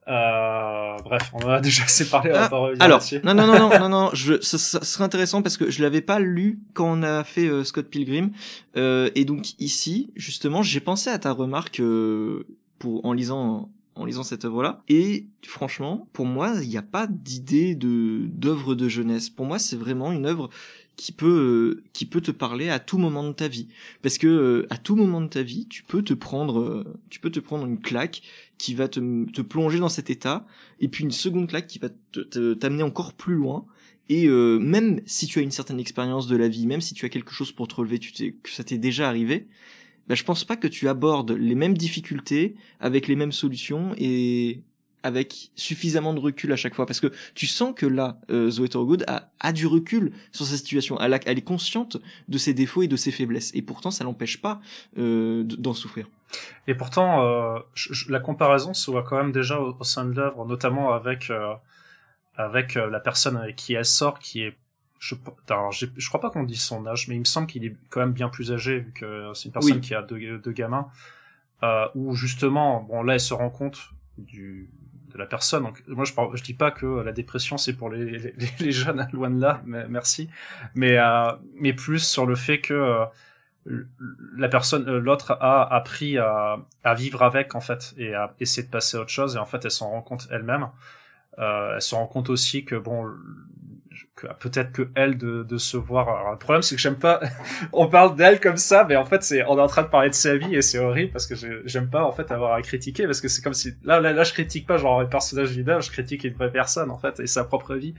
euh, 0.08 0.98
bref, 1.04 1.32
on 1.34 1.46
en 1.46 1.50
a 1.50 1.62
déjà 1.62 1.84
assez 1.84 2.10
parlé. 2.10 2.32
Ah, 2.34 2.50
alors, 2.80 3.04
non, 3.24 3.36
non, 3.36 3.46
non, 3.46 3.60
non, 3.60 3.70
non, 3.80 3.90
non, 3.90 4.10
je, 4.14 4.42
ça, 4.42 4.58
ça, 4.58 4.84
serait 4.84 5.04
intéressant 5.04 5.42
parce 5.42 5.58
que 5.58 5.70
je 5.70 5.82
l'avais 5.82 6.02
pas 6.02 6.20
lu 6.20 6.60
quand 6.74 7.00
on 7.00 7.04
a 7.04 7.24
fait 7.24 7.48
euh, 7.48 7.64
Scott 7.64 7.88
Pilgrim, 7.88 8.32
euh, 8.78 9.12
et 9.14 9.26
donc 9.26 9.60
ici, 9.60 10.12
justement, 10.16 10.64
j'ai 10.64 10.80
pensé 10.80 11.10
à 11.10 11.20
ta 11.20 11.32
remarque 11.32 11.80
euh, 11.80 12.48
pour 12.80 13.06
en 13.06 13.14
lisant 13.14 13.70
en 13.96 14.06
lisant 14.06 14.24
cette 14.24 14.46
œuvre-là. 14.46 14.82
Et 14.88 15.28
franchement, 15.46 16.08
pour 16.14 16.26
moi, 16.26 16.54
il 16.62 16.70
n'y 16.70 16.78
a 16.78 16.82
pas 16.82 17.08
d'idée 17.08 17.76
de 17.76 18.22
d'œuvre 18.26 18.74
de 18.74 18.88
jeunesse. 18.88 19.30
Pour 19.30 19.46
moi, 19.46 19.60
c'est 19.60 19.76
vraiment 19.76 20.12
une 20.12 20.26
œuvre 20.26 20.50
qui 21.02 21.12
peut 21.12 21.80
euh, 21.80 21.84
qui 21.94 22.06
peut 22.06 22.22
te 22.22 22.30
parler 22.30 22.70
à 22.70 22.78
tout 22.78 23.00
moment 23.00 23.28
de 23.28 23.34
ta 23.34 23.48
vie. 23.48 23.68
Parce 24.04 24.20
que 24.20 24.28
euh, 24.28 24.68
à 24.70 24.78
tout 24.78 24.96
moment 24.96 25.20
de 25.20 25.28
ta 25.28 25.42
vie 25.42 25.66
tu 25.68 25.82
peux 25.82 26.04
te 26.04 26.14
prendre 26.14 26.60
euh, 26.60 27.00
tu 27.10 27.20
peux 27.20 27.32
te 27.32 27.40
prendre 27.40 27.66
une 27.66 27.80
claque 27.80 28.22
qui 28.60 28.76
va 28.76 28.88
te, 28.88 29.00
te 29.32 29.42
plonger 29.42 29.80
dans 29.80 29.90
cet 29.90 30.12
état 30.12 30.46
et 30.80 30.90
puis 30.90 31.04
une 31.04 31.12
seconde 31.12 31.48
claque 31.48 31.66
qui 31.66 31.80
va 31.80 31.90
t'amener 32.60 32.84
encore 32.84 33.14
plus 33.14 33.34
loin. 33.34 33.66
Et 34.10 34.28
même 34.28 35.00
si 35.06 35.26
tu 35.26 35.40
as 35.40 35.42
une 35.42 35.52
certaine 35.52 35.80
expérience 35.80 36.28
de 36.28 36.36
la 36.36 36.50
vie 36.50 36.68
même 36.68 36.82
si 36.82 36.94
tu 36.94 37.06
as 37.06 37.10
quelque 37.10 37.32
chose 37.32 37.54
pour 37.54 37.70
te 37.70 37.76
relever 37.76 37.98
que 37.98 38.50
ça 38.50 38.64
t'est 38.64 38.78
déjà 38.78 39.08
arrivé 39.08 39.48
ben, 40.08 40.16
je 40.16 40.26
pense 40.26 40.44
pas 40.44 40.58
que 40.58 40.68
tu 40.68 40.90
abordes 40.90 41.32
les 41.32 41.56
mêmes 41.56 41.78
difficultés 41.78 42.56
avec 42.82 43.08
les 43.08 43.16
mêmes 43.16 43.32
solutions 43.32 43.94
et 43.98 44.64
avec 45.04 45.52
suffisamment 45.56 46.14
de 46.14 46.20
recul 46.20 46.52
à 46.52 46.56
chaque 46.56 46.76
fois. 46.76 46.86
Parce 46.86 47.00
que 47.00 47.12
tu 47.36 47.48
sens 47.48 47.74
que 47.76 47.86
là 47.86 48.20
euh, 48.30 48.50
Zoé 48.50 48.70
Thorogood 48.70 49.04
a, 49.08 49.32
a 49.40 49.52
du 49.52 49.68
recul 49.68 50.12
sur 50.32 50.46
sa 50.46 50.58
situation. 50.58 51.00
Elle, 51.00 51.14
a, 51.14 51.20
elle 51.26 51.38
est 51.38 51.44
consciente 51.44 51.98
de 52.28 52.38
ses 52.38 52.54
défauts 52.54 52.82
et 52.84 52.88
de 52.88 52.96
ses 52.96 53.12
faiblesses. 53.12 53.52
Et 53.56 53.62
pourtant 53.62 53.92
ça 53.92 54.04
l'empêche 54.04 54.42
pas 54.42 54.62
euh, 54.98 55.44
d'en 55.44 55.74
souffrir. 55.74 56.08
Et 56.68 56.76
pourtant 56.76 57.26
euh, 57.26 57.60
la 58.08 58.20
comparaison 58.20 58.74
se 58.74 58.90
voit 58.92 59.04
quand 59.04 59.18
même 59.18 59.32
déjà 59.32 59.60
au, 59.60 59.76
au 59.80 59.84
sein 59.84 60.06
de 60.06 60.14
l'œuvre 60.14 60.46
notamment 60.46 60.94
avec 60.94 61.30
euh, 61.30 61.54
avec 62.36 62.76
la 62.76 63.00
personne 63.00 63.36
avec 63.38 63.56
qui 63.58 63.74
elle 63.74 63.86
sort 63.86 64.20
qui 64.20 64.42
est 64.44 64.56
je, 65.00 65.16
alors, 65.50 65.72
je 65.72 66.08
crois 66.10 66.22
pas 66.22 66.30
qu'on 66.30 66.44
dise 66.44 66.62
son 66.62 66.86
âge 66.86 67.08
mais 67.08 67.16
il 67.16 67.20
me 67.20 67.26
semble 67.26 67.48
qu'il 67.48 67.66
est 67.66 67.76
quand 67.90 68.00
même 68.00 68.14
bien 68.14 68.30
plus 68.30 68.52
âgé 68.52 68.80
vu 68.80 68.92
que 68.94 69.32
c'est 69.34 69.46
une 69.46 69.52
personne 69.52 69.74
Oui. 69.74 69.82
qui 69.82 69.96
a 69.96 70.02
deux, 70.04 70.38
deux 70.38 70.52
gamins. 70.52 70.88
Où 71.96 72.16
justement 72.16 72.82
bon 72.84 73.04
là 73.04 73.14
elle 73.16 73.20
se 73.20 73.34
rend 73.34 73.50
compte 73.50 73.90
du 74.18 74.70
de 75.14 75.18
la 75.18 75.26
personne. 75.26 75.64
Donc, 75.64 75.84
moi, 75.88 76.06
je, 76.06 76.14
je 76.34 76.44
dis 76.44 76.54
pas 76.54 76.72
que 76.72 77.02
la 77.02 77.12
dépression 77.12 77.58
c'est 77.58 77.74
pour 77.74 77.90
les, 77.90 78.34
les, 78.60 78.72
jeunes, 78.72 79.08
loin 79.14 79.30
de 79.30 79.40
là, 79.40 79.62
mais, 79.66 79.88
merci. 79.88 80.30
Mais, 80.76 80.98
euh, 80.98 81.32
mais 81.56 81.74
plus 81.74 82.00
sur 82.00 82.26
le 82.26 82.36
fait 82.36 82.60
que 82.60 83.08
euh, 83.68 83.84
la 84.38 84.50
personne, 84.50 84.88
euh, 84.90 85.00
l'autre 85.00 85.38
a 85.40 85.74
appris 85.74 86.18
à, 86.18 86.58
vivre 86.96 87.22
avec 87.22 87.54
en 87.56 87.62
fait 87.62 87.94
et 87.98 88.16
à 88.16 88.34
essayer 88.40 88.66
de 88.66 88.72
passer 88.72 88.98
à 88.98 89.02
autre 89.02 89.12
chose. 89.12 89.36
Et 89.36 89.40
en 89.40 89.46
fait, 89.46 89.64
elle 89.66 89.72
s'en 89.72 89.90
rend 89.90 90.02
compte 90.02 90.28
elle-même. 90.32 90.70
Euh, 91.40 91.76
elle 91.76 91.82
se 91.82 91.96
rend 91.96 92.08
compte 92.08 92.30
aussi 92.30 92.66
que 92.66 92.76
bon, 92.76 93.06
peut-être 94.40 94.72
que 94.72 94.90
elle 94.96 95.18
de, 95.18 95.44
de 95.44 95.58
se 95.58 95.78
voir. 95.78 96.10
Alors, 96.10 96.32
le 96.32 96.38
problème 96.38 96.62
c'est 96.62 96.76
que 96.76 96.82
j'aime 96.82 96.98
pas. 96.98 97.20
on 97.74 97.88
parle 97.88 98.16
d'elle 98.16 98.40
comme 98.40 98.58
ça, 98.58 98.86
mais 98.88 98.96
en 98.96 99.06
fait 99.06 99.24
c'est 99.24 99.44
on 99.46 99.58
est 99.58 99.62
en 99.62 99.68
train 99.68 99.84
de 99.84 99.88
parler 99.88 100.10
de 100.10 100.16
sa 100.16 100.36
vie 100.36 100.56
et 100.56 100.62
c'est 100.62 100.80
horrible 100.80 101.12
parce 101.12 101.28
que 101.28 101.36
j'aime 101.66 101.90
pas 101.90 102.04
en 102.04 102.12
fait 102.12 102.32
avoir 102.32 102.54
à 102.54 102.62
critiquer 102.62 103.06
parce 103.06 103.22
que 103.22 103.28
c'est 103.28 103.42
comme 103.42 103.54
si 103.54 103.74
là, 103.84 104.00
là 104.00 104.24
je 104.24 104.34
critique 104.34 104.68
pas 104.68 104.78
genre 104.78 105.00
un 105.00 105.06
personnage 105.06 105.50
vidéo, 105.52 105.82
je 105.82 105.92
critique 105.92 106.24
une 106.24 106.34
vraie 106.34 106.52
personne 106.52 106.92
en 106.92 106.98
fait 106.98 107.20
et 107.20 107.28
sa 107.28 107.44
propre 107.44 107.76
vie. 107.76 107.96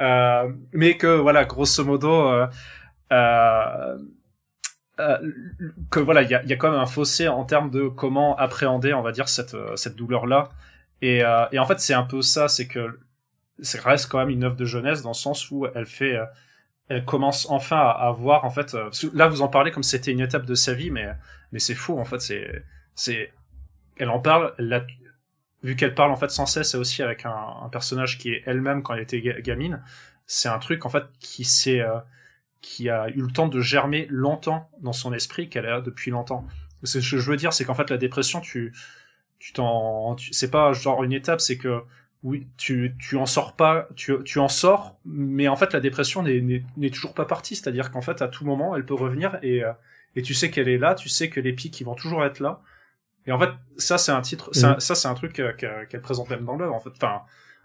Euh, 0.00 0.50
mais 0.72 0.96
que 0.96 1.06
voilà 1.06 1.44
grosso 1.44 1.84
modo. 1.84 2.28
Euh, 2.28 2.46
euh, 3.12 3.98
euh 5.00 5.18
que 5.90 6.00
voilà, 6.00 6.22
il 6.22 6.30
y 6.30 6.34
a, 6.34 6.42
y 6.44 6.52
a 6.52 6.56
quand 6.56 6.70
même 6.70 6.80
un 6.80 6.86
fossé 6.86 7.28
en 7.28 7.44
termes 7.44 7.70
de 7.70 7.88
comment 7.88 8.36
appréhender, 8.36 8.92
on 8.94 9.02
va 9.02 9.12
dire, 9.12 9.28
cette, 9.28 9.56
cette 9.76 9.96
douleur-là. 9.96 10.50
Et, 11.02 11.24
euh, 11.24 11.46
et 11.52 11.58
en 11.58 11.66
fait, 11.66 11.80
c'est 11.80 11.94
un 11.94 12.04
peu 12.04 12.22
ça, 12.22 12.48
c'est 12.48 12.68
que 12.68 12.98
ça 13.60 13.80
reste 13.82 14.10
quand 14.10 14.18
même 14.18 14.30
une 14.30 14.44
œuvre 14.44 14.56
de 14.56 14.64
jeunesse 14.64 15.02
dans 15.02 15.10
le 15.10 15.14
sens 15.14 15.50
où 15.50 15.66
elle 15.74 15.86
fait, 15.86 16.16
euh, 16.16 16.24
elle 16.88 17.04
commence 17.04 17.48
enfin 17.50 17.78
à, 17.78 18.10
voir 18.10 18.44
en 18.44 18.50
fait. 18.50 18.74
Euh, 18.74 18.90
là, 19.14 19.28
vous 19.28 19.42
en 19.42 19.48
parlez 19.48 19.70
comme 19.70 19.82
c'était 19.82 20.12
une 20.12 20.20
étape 20.20 20.46
de 20.46 20.54
sa 20.54 20.74
vie, 20.74 20.90
mais 20.90 21.08
mais 21.52 21.58
c'est 21.58 21.74
faux 21.74 21.98
en 21.98 22.04
fait. 22.04 22.20
C'est 22.20 22.64
c'est, 22.94 23.32
elle 23.96 24.10
en 24.10 24.20
parle. 24.20 24.52
Vu 25.62 25.76
qu'elle 25.76 25.94
parle 25.94 26.10
en 26.10 26.16
fait 26.16 26.30
sans 26.30 26.46
cesse, 26.46 26.74
et 26.74 26.76
aussi 26.76 27.02
avec 27.02 27.24
un, 27.24 27.36
un 27.62 27.68
personnage 27.68 28.18
qui 28.18 28.30
est 28.30 28.42
elle-même 28.46 28.82
quand 28.82 28.94
elle 28.94 29.02
était 29.02 29.20
gamine. 29.42 29.82
C'est 30.26 30.48
un 30.48 30.58
truc 30.58 30.86
en 30.86 30.88
fait 30.88 31.04
qui 31.20 31.44
s'est 31.44 31.80
euh, 31.80 31.98
qui 32.62 32.88
a 32.88 33.08
eu 33.10 33.20
le 33.20 33.30
temps 33.30 33.48
de 33.48 33.60
germer 33.60 34.06
longtemps 34.10 34.70
dans 34.80 34.92
son 34.92 35.12
esprit, 35.12 35.48
qu'elle 35.48 35.66
a 35.66 35.80
depuis 35.80 36.10
longtemps. 36.10 36.46
Ce 36.84 36.98
que 36.98 37.00
je 37.00 37.30
veux 37.30 37.36
dire, 37.36 37.52
c'est 37.52 37.64
qu'en 37.64 37.74
fait 37.74 37.90
la 37.90 37.96
dépression, 37.96 38.40
tu 38.40 38.72
tu 39.38 39.52
t'en, 39.52 40.16
c'est 40.30 40.50
pas 40.50 40.72
genre 40.72 41.02
une 41.02 41.12
étape, 41.12 41.40
c'est 41.40 41.58
que 41.58 41.82
oui, 42.22 42.46
tu, 42.56 42.94
tu 43.00 43.16
en 43.16 43.26
sors 43.26 43.56
pas, 43.56 43.88
tu, 43.96 44.14
tu 44.24 44.38
en 44.38 44.48
sors, 44.48 44.96
mais 45.04 45.48
en 45.48 45.56
fait 45.56 45.72
la 45.72 45.80
dépression 45.80 46.22
n'est 46.22 46.90
toujours 46.90 47.14
pas 47.14 47.24
partie, 47.24 47.56
c'est-à-dire 47.56 47.90
qu'en 47.90 48.00
fait 48.00 48.22
à 48.22 48.28
tout 48.28 48.44
moment 48.44 48.76
elle 48.76 48.86
peut 48.86 48.94
revenir 48.94 49.38
et, 49.42 49.64
euh, 49.64 49.72
et 50.14 50.22
tu 50.22 50.32
sais 50.32 50.50
qu'elle 50.50 50.68
est 50.68 50.78
là, 50.78 50.94
tu 50.94 51.08
sais 51.08 51.28
que 51.28 51.40
les 51.40 51.52
pics 51.52 51.80
ils 51.80 51.84
vont 51.84 51.94
toujours 51.94 52.24
être 52.24 52.38
là. 52.40 52.60
Et 53.26 53.32
en 53.32 53.38
fait 53.38 53.50
ça 53.76 53.98
c'est 53.98 54.12
un 54.12 54.20
titre, 54.20 54.50
ça, 54.52 54.74
mm. 54.74 54.80
ça 54.80 54.94
c'est 54.94 55.08
un 55.08 55.14
truc 55.14 55.32
qu'elle 55.32 56.00
présente 56.02 56.30
même 56.30 56.44
dans 56.44 56.56
l'œuvre 56.56 56.74
en 56.74 56.80
fait, 56.80 56.90
enfin 56.96 57.22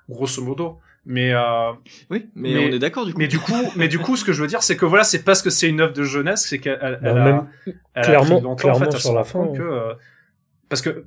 grosso 0.09 0.43
modo. 0.43 0.79
Mais 1.09 1.31
euh, 1.31 1.71
oui, 2.09 2.29
mais, 2.35 2.57
on 2.57 2.73
est 2.73 2.79
d'accord 2.79 3.05
du 3.05 3.13
coup. 3.13 3.19
Mais 3.19 3.27
du 3.27 3.39
coup, 3.39 3.53
mais 3.77 3.87
du 3.87 3.97
coup, 3.97 4.17
ce 4.17 4.25
que 4.25 4.33
je 4.33 4.41
veux 4.41 4.47
dire, 4.47 4.61
c'est 4.61 4.75
que 4.75 4.85
voilà, 4.85 5.05
c'est 5.05 5.23
parce 5.23 5.41
que 5.41 5.49
c'est 5.49 5.69
une 5.69 5.79
œuvre 5.79 5.93
de 5.93 6.03
jeunesse, 6.03 6.45
c'est 6.49 6.59
qu'elle 6.59 6.99
bah, 7.01 7.09
a, 7.09 7.47
elle 7.93 8.03
clairement, 8.03 8.53
a 8.53 8.55
clairement 8.57 8.85
en 8.85 8.91
fait, 8.91 8.97
sur 8.97 9.13
la 9.13 9.23
fin, 9.23 9.47
que, 9.53 9.61
euh, 9.61 9.93
parce 10.67 10.81
que 10.81 11.05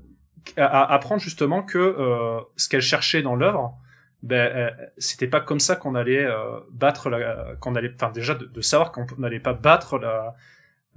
à 0.57 0.93
apprendre 0.93 1.21
justement 1.21 1.63
que 1.63 1.79
euh, 1.79 2.41
ce 2.57 2.69
qu'elle 2.69 2.83
cherchait 2.83 3.23
dans 3.23 3.37
l'œuvre, 3.37 3.75
ben 4.23 4.53
euh, 4.55 4.71
c'était 4.99 5.27
pas 5.27 5.41
comme 5.41 5.61
ça 5.61 5.77
qu'on 5.77 5.95
allait 5.95 6.25
euh, 6.25 6.61
battre 6.73 7.09
la 7.09 7.55
qu'on 7.61 7.75
allait 7.75 7.93
enfin 7.95 8.11
déjà 8.11 8.35
de, 8.35 8.61
savoir 8.61 8.93
qu'on 8.93 9.07
n'allait 9.19 9.41
pas 9.41 9.55
battre 9.55 9.99
la 9.99 10.35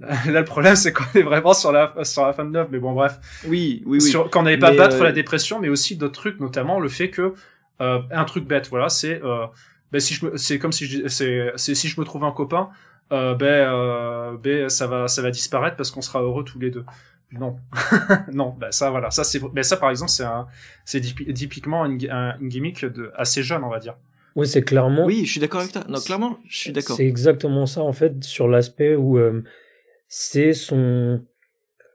là 0.00 0.40
le 0.40 0.44
problème 0.44 0.76
c'est 0.76 0.92
qu'on 0.92 1.04
est 1.14 1.22
vraiment 1.22 1.54
sur 1.54 1.72
la 1.72 2.04
sur 2.04 2.26
la 2.26 2.32
fin 2.32 2.44
de 2.44 2.52
l'œuvre 2.52 2.68
mais 2.70 2.78
bon 2.78 2.92
bref. 2.92 3.18
Oui 3.46 3.82
oui 3.86 3.98
oui. 4.02 4.12
Qu'on 4.30 4.42
n'allait 4.42 4.58
pas 4.58 4.72
battre 4.72 5.02
la 5.02 5.12
dépression 5.12 5.58
mais 5.58 5.68
aussi 5.68 5.96
d'autres 5.96 6.20
trucs 6.20 6.40
notamment 6.40 6.80
le 6.80 6.88
fait 6.88 7.10
que 7.10 7.34
un 7.78 8.24
truc 8.24 8.46
bête 8.46 8.68
voilà 8.68 8.88
c'est 8.88 9.20
ben 9.92 10.00
si 10.00 10.14
je 10.14 10.36
c'est 10.36 10.58
comme 10.58 10.72
si 10.72 10.86
je 10.86 11.08
c'est 11.08 11.52
c'est 11.56 11.74
si 11.74 11.88
je 11.88 11.98
me 12.00 12.04
trouve 12.04 12.24
un 12.24 12.32
copain 12.32 12.70
ben 13.10 14.36
ben 14.42 14.68
ça 14.68 14.86
va 14.86 15.08
ça 15.08 15.22
va 15.22 15.30
disparaître 15.30 15.76
parce 15.76 15.90
qu'on 15.90 16.02
sera 16.02 16.20
heureux 16.20 16.44
tous 16.44 16.58
les 16.58 16.70
deux 16.70 16.84
non, 17.32 17.56
non, 18.32 18.54
bah 18.58 18.70
ça 18.70 18.90
voilà, 18.90 19.10
ça 19.10 19.24
c'est, 19.24 19.40
mais 19.52 19.62
ça 19.62 19.76
par 19.76 19.90
exemple 19.90 20.10
c'est 20.10 20.24
un, 20.24 20.46
c'est 20.84 21.00
typiquement 21.00 21.84
une, 21.84 21.98
gimmick 22.42 22.84
de 22.84 23.10
assez 23.16 23.42
jeune 23.42 23.64
on 23.64 23.70
va 23.70 23.78
dire. 23.78 23.96
Oui, 24.36 24.48
c'est 24.48 24.62
clairement. 24.62 25.04
Oui, 25.04 25.24
je 25.24 25.30
suis 25.30 25.40
d'accord 25.40 25.60
avec 25.60 25.72
toi. 25.72 25.84
Non, 25.88 26.00
clairement, 26.00 26.38
je 26.48 26.58
suis 26.58 26.72
d'accord. 26.72 26.96
C'est 26.96 27.06
exactement 27.06 27.66
ça 27.66 27.82
en 27.82 27.92
fait 27.92 28.24
sur 28.24 28.48
l'aspect 28.48 28.96
où 28.96 29.16
euh, 29.16 29.44
c'est 30.08 30.52
son, 30.52 31.24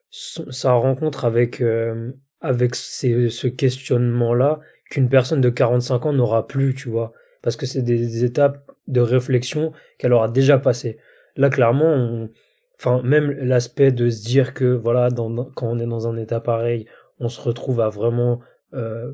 sa 0.10 0.72
rencontre 0.72 1.26
avec 1.26 1.62
euh, 1.62 2.14
avec 2.40 2.76
ce 2.76 3.48
questionnement 3.48 4.34
là 4.34 4.62
qu'une 4.90 5.10
personne 5.10 5.42
de 5.42 5.50
45 5.50 6.06
ans 6.08 6.14
n'aura 6.14 6.48
plus, 6.48 6.74
tu 6.74 6.90
vois, 6.90 7.14
parce 7.42 7.56
que 7.56 7.66
c'est 7.66 7.82
des 7.82 8.24
étapes 8.24 8.72
de 8.88 9.02
réflexion 9.02 9.72
qu'elle 9.98 10.14
aura 10.14 10.30
déjà 10.30 10.58
passées. 10.58 10.98
Là, 11.36 11.50
clairement, 11.50 11.94
on, 11.94 12.30
enfin 12.80 13.02
même 13.04 13.32
l'aspect 13.32 13.92
de 13.92 14.10
se 14.10 14.24
dire 14.24 14.54
que 14.54 14.66
voilà 14.66 15.10
quand 15.56 15.68
on 15.68 15.80
est 15.80 15.88
dans 15.88 16.08
un 16.08 16.18
état 16.18 16.40
pareil 16.40 16.86
on 17.20 17.30
se 17.30 17.42
retrouve 17.42 17.82
à 17.82 17.90
vraiment 17.90 18.40
euh, 18.74 19.14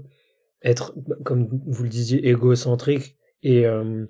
être 0.62 0.94
comme 1.24 1.48
vous 1.66 1.84
le 1.84 1.90
disiez 1.90 2.28
égocentrique 2.28 3.18
et 3.44 3.66
euh, 3.66 4.06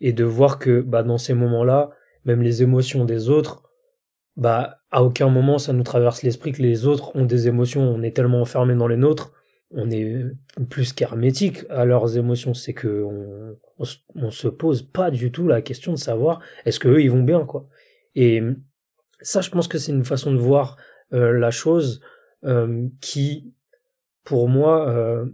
et 0.00 0.12
de 0.12 0.24
voir 0.24 0.58
que 0.58 0.80
bah 0.80 1.02
dans 1.02 1.18
ces 1.18 1.34
moments 1.34 1.64
là 1.64 1.90
même 2.24 2.42
les 2.42 2.62
émotions 2.62 3.04
des 3.04 3.28
autres 3.28 3.62
bah 4.36 4.78
à 4.90 5.04
aucun 5.04 5.28
moment 5.28 5.58
ça 5.58 5.72
nous 5.72 5.82
traverse 5.82 6.22
l'esprit 6.22 6.52
que 6.52 6.62
les 6.62 6.86
autres 6.86 7.14
ont 7.14 7.24
des 7.24 7.46
émotions. 7.46 7.82
On 7.82 8.02
est 8.02 8.16
tellement 8.16 8.40
enfermé 8.40 8.74
dans 8.74 8.88
les 8.88 8.96
nôtres 8.96 9.32
on 9.74 9.90
est 9.90 10.24
plus 10.70 10.92
qu'hermétique 10.92 11.64
à 11.68 11.84
leurs 11.84 12.16
émotions. 12.16 12.54
C'est 12.54 12.74
que 12.74 13.02
on, 13.02 13.56
on, 13.78 13.84
on, 14.14 14.30
se 14.30 14.48
pose 14.48 14.82
pas 14.82 15.10
du 15.10 15.32
tout 15.32 15.48
la 15.48 15.62
question 15.62 15.92
de 15.92 15.98
savoir 15.98 16.40
est-ce 16.64 16.78
que 16.78 16.88
eux 16.88 17.02
ils 17.02 17.10
vont 17.10 17.22
bien 17.22 17.44
quoi. 17.44 17.68
Et 18.14 18.40
ça, 19.24 19.40
je 19.40 19.50
pense 19.50 19.66
que 19.66 19.78
c'est 19.78 19.90
une 19.90 20.04
façon 20.04 20.32
de 20.32 20.38
voir 20.38 20.76
euh, 21.12 21.32
la 21.32 21.50
chose 21.50 22.00
euh, 22.44 22.86
qui, 23.00 23.52
pour 24.22 24.48
moi, 24.48 24.88
euh, 24.88 25.26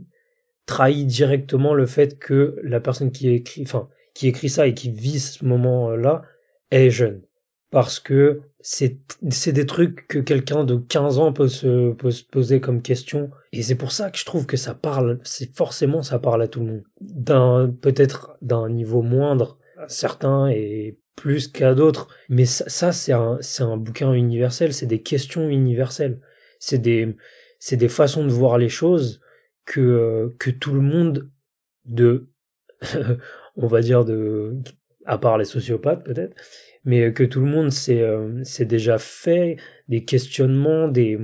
trahit 0.64 1.06
directement 1.06 1.74
le 1.74 1.86
fait 1.86 2.18
que 2.18 2.56
la 2.62 2.80
personne 2.80 3.10
qui 3.10 3.28
écrit, 3.28 3.62
enfin, 3.62 3.88
qui 4.14 4.28
écrit 4.28 4.48
ça 4.48 4.66
et 4.66 4.74
qui 4.74 4.90
vit 4.90 5.20
ce 5.20 5.44
moment-là 5.44 6.22
est 6.70 6.90
jeune. 6.90 7.22
Parce 7.70 7.98
que 8.00 8.40
c'est, 8.60 8.98
c'est 9.30 9.52
des 9.52 9.66
trucs 9.66 10.06
que 10.06 10.18
quelqu'un 10.18 10.64
de 10.64 10.76
15 10.76 11.18
ans 11.18 11.32
peut 11.32 11.48
se, 11.48 11.92
peut 11.92 12.10
se 12.10 12.24
poser 12.24 12.60
comme 12.60 12.82
question. 12.82 13.30
Et 13.52 13.62
c'est 13.62 13.74
pour 13.74 13.90
ça 13.90 14.10
que 14.10 14.18
je 14.18 14.24
trouve 14.24 14.46
que 14.46 14.56
ça 14.56 14.74
parle, 14.74 15.18
c'est 15.24 15.54
forcément 15.56 16.02
ça 16.02 16.18
parle 16.18 16.42
à 16.42 16.48
tout 16.48 16.60
le 16.60 16.66
monde. 16.66 16.82
D'un, 17.00 17.74
peut-être 17.80 18.36
d'un 18.42 18.68
niveau 18.68 19.02
moindre, 19.02 19.58
certain 19.88 20.48
et 20.48 20.98
plus 21.16 21.48
qu'à 21.48 21.74
d'autres. 21.74 22.08
Mais 22.28 22.46
ça, 22.46 22.92
c'est 22.92 23.12
un, 23.12 23.38
un 23.60 23.76
bouquin 23.76 24.12
universel, 24.12 24.72
c'est 24.72 24.86
des 24.86 25.02
questions 25.02 25.48
universelles. 25.48 26.20
C'est 26.58 26.78
des, 26.78 27.16
des 27.72 27.88
façons 27.88 28.24
de 28.24 28.30
voir 28.30 28.58
les 28.58 28.68
choses 28.68 29.20
que, 29.64 30.34
que 30.38 30.50
tout 30.50 30.72
le 30.74 30.80
monde 30.80 31.30
de, 31.84 32.28
on 33.56 33.66
va 33.66 33.80
dire 33.80 34.04
de, 34.04 34.56
à 35.04 35.18
part 35.18 35.38
les 35.38 35.44
sociopathes 35.44 36.04
peut-être, 36.04 36.34
mais 36.84 37.12
que 37.12 37.24
tout 37.24 37.40
le 37.40 37.46
monde 37.46 37.70
s'est, 37.70 38.02
euh, 38.02 38.42
déjà 38.60 38.98
fait 38.98 39.56
des 39.88 40.04
questionnements, 40.04 40.88
des, 40.88 41.18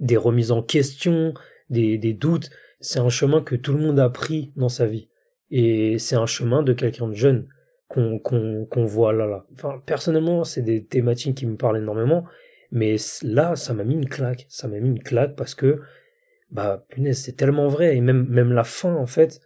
des 0.00 0.16
remises 0.16 0.52
en 0.52 0.62
question, 0.62 1.34
des, 1.70 1.98
des 1.98 2.14
doutes. 2.14 2.50
C'est 2.80 2.98
un 2.98 3.10
chemin 3.10 3.42
que 3.42 3.54
tout 3.54 3.72
le 3.72 3.80
monde 3.80 4.00
a 4.00 4.08
pris 4.08 4.52
dans 4.56 4.68
sa 4.68 4.86
vie. 4.86 5.08
Et 5.50 5.98
c'est 5.98 6.16
un 6.16 6.26
chemin 6.26 6.62
de 6.62 6.72
quelqu'un 6.72 7.08
de 7.08 7.14
jeune 7.14 7.46
qu'on 7.92 8.84
voit 8.84 9.12
là 9.12 9.26
là. 9.26 9.44
Enfin, 9.54 9.82
personnellement, 9.84 10.44
c'est 10.44 10.62
des 10.62 10.84
thématiques 10.84 11.36
qui 11.38 11.46
me 11.46 11.56
parlent 11.56 11.78
énormément, 11.78 12.24
mais 12.70 12.96
là, 13.22 13.54
ça 13.54 13.74
m'a 13.74 13.84
mis 13.84 13.94
une 13.94 14.08
claque. 14.08 14.46
Ça 14.48 14.66
m'a 14.66 14.80
mis 14.80 14.88
une 14.88 15.02
claque 15.02 15.36
parce 15.36 15.54
que, 15.54 15.80
bah, 16.50 16.84
punaise, 16.88 17.18
c'est 17.18 17.36
tellement 17.36 17.68
vrai. 17.68 17.96
Et 17.96 18.00
même, 18.00 18.26
même 18.28 18.52
la 18.52 18.64
fin, 18.64 18.94
en 18.94 19.06
fait, 19.06 19.40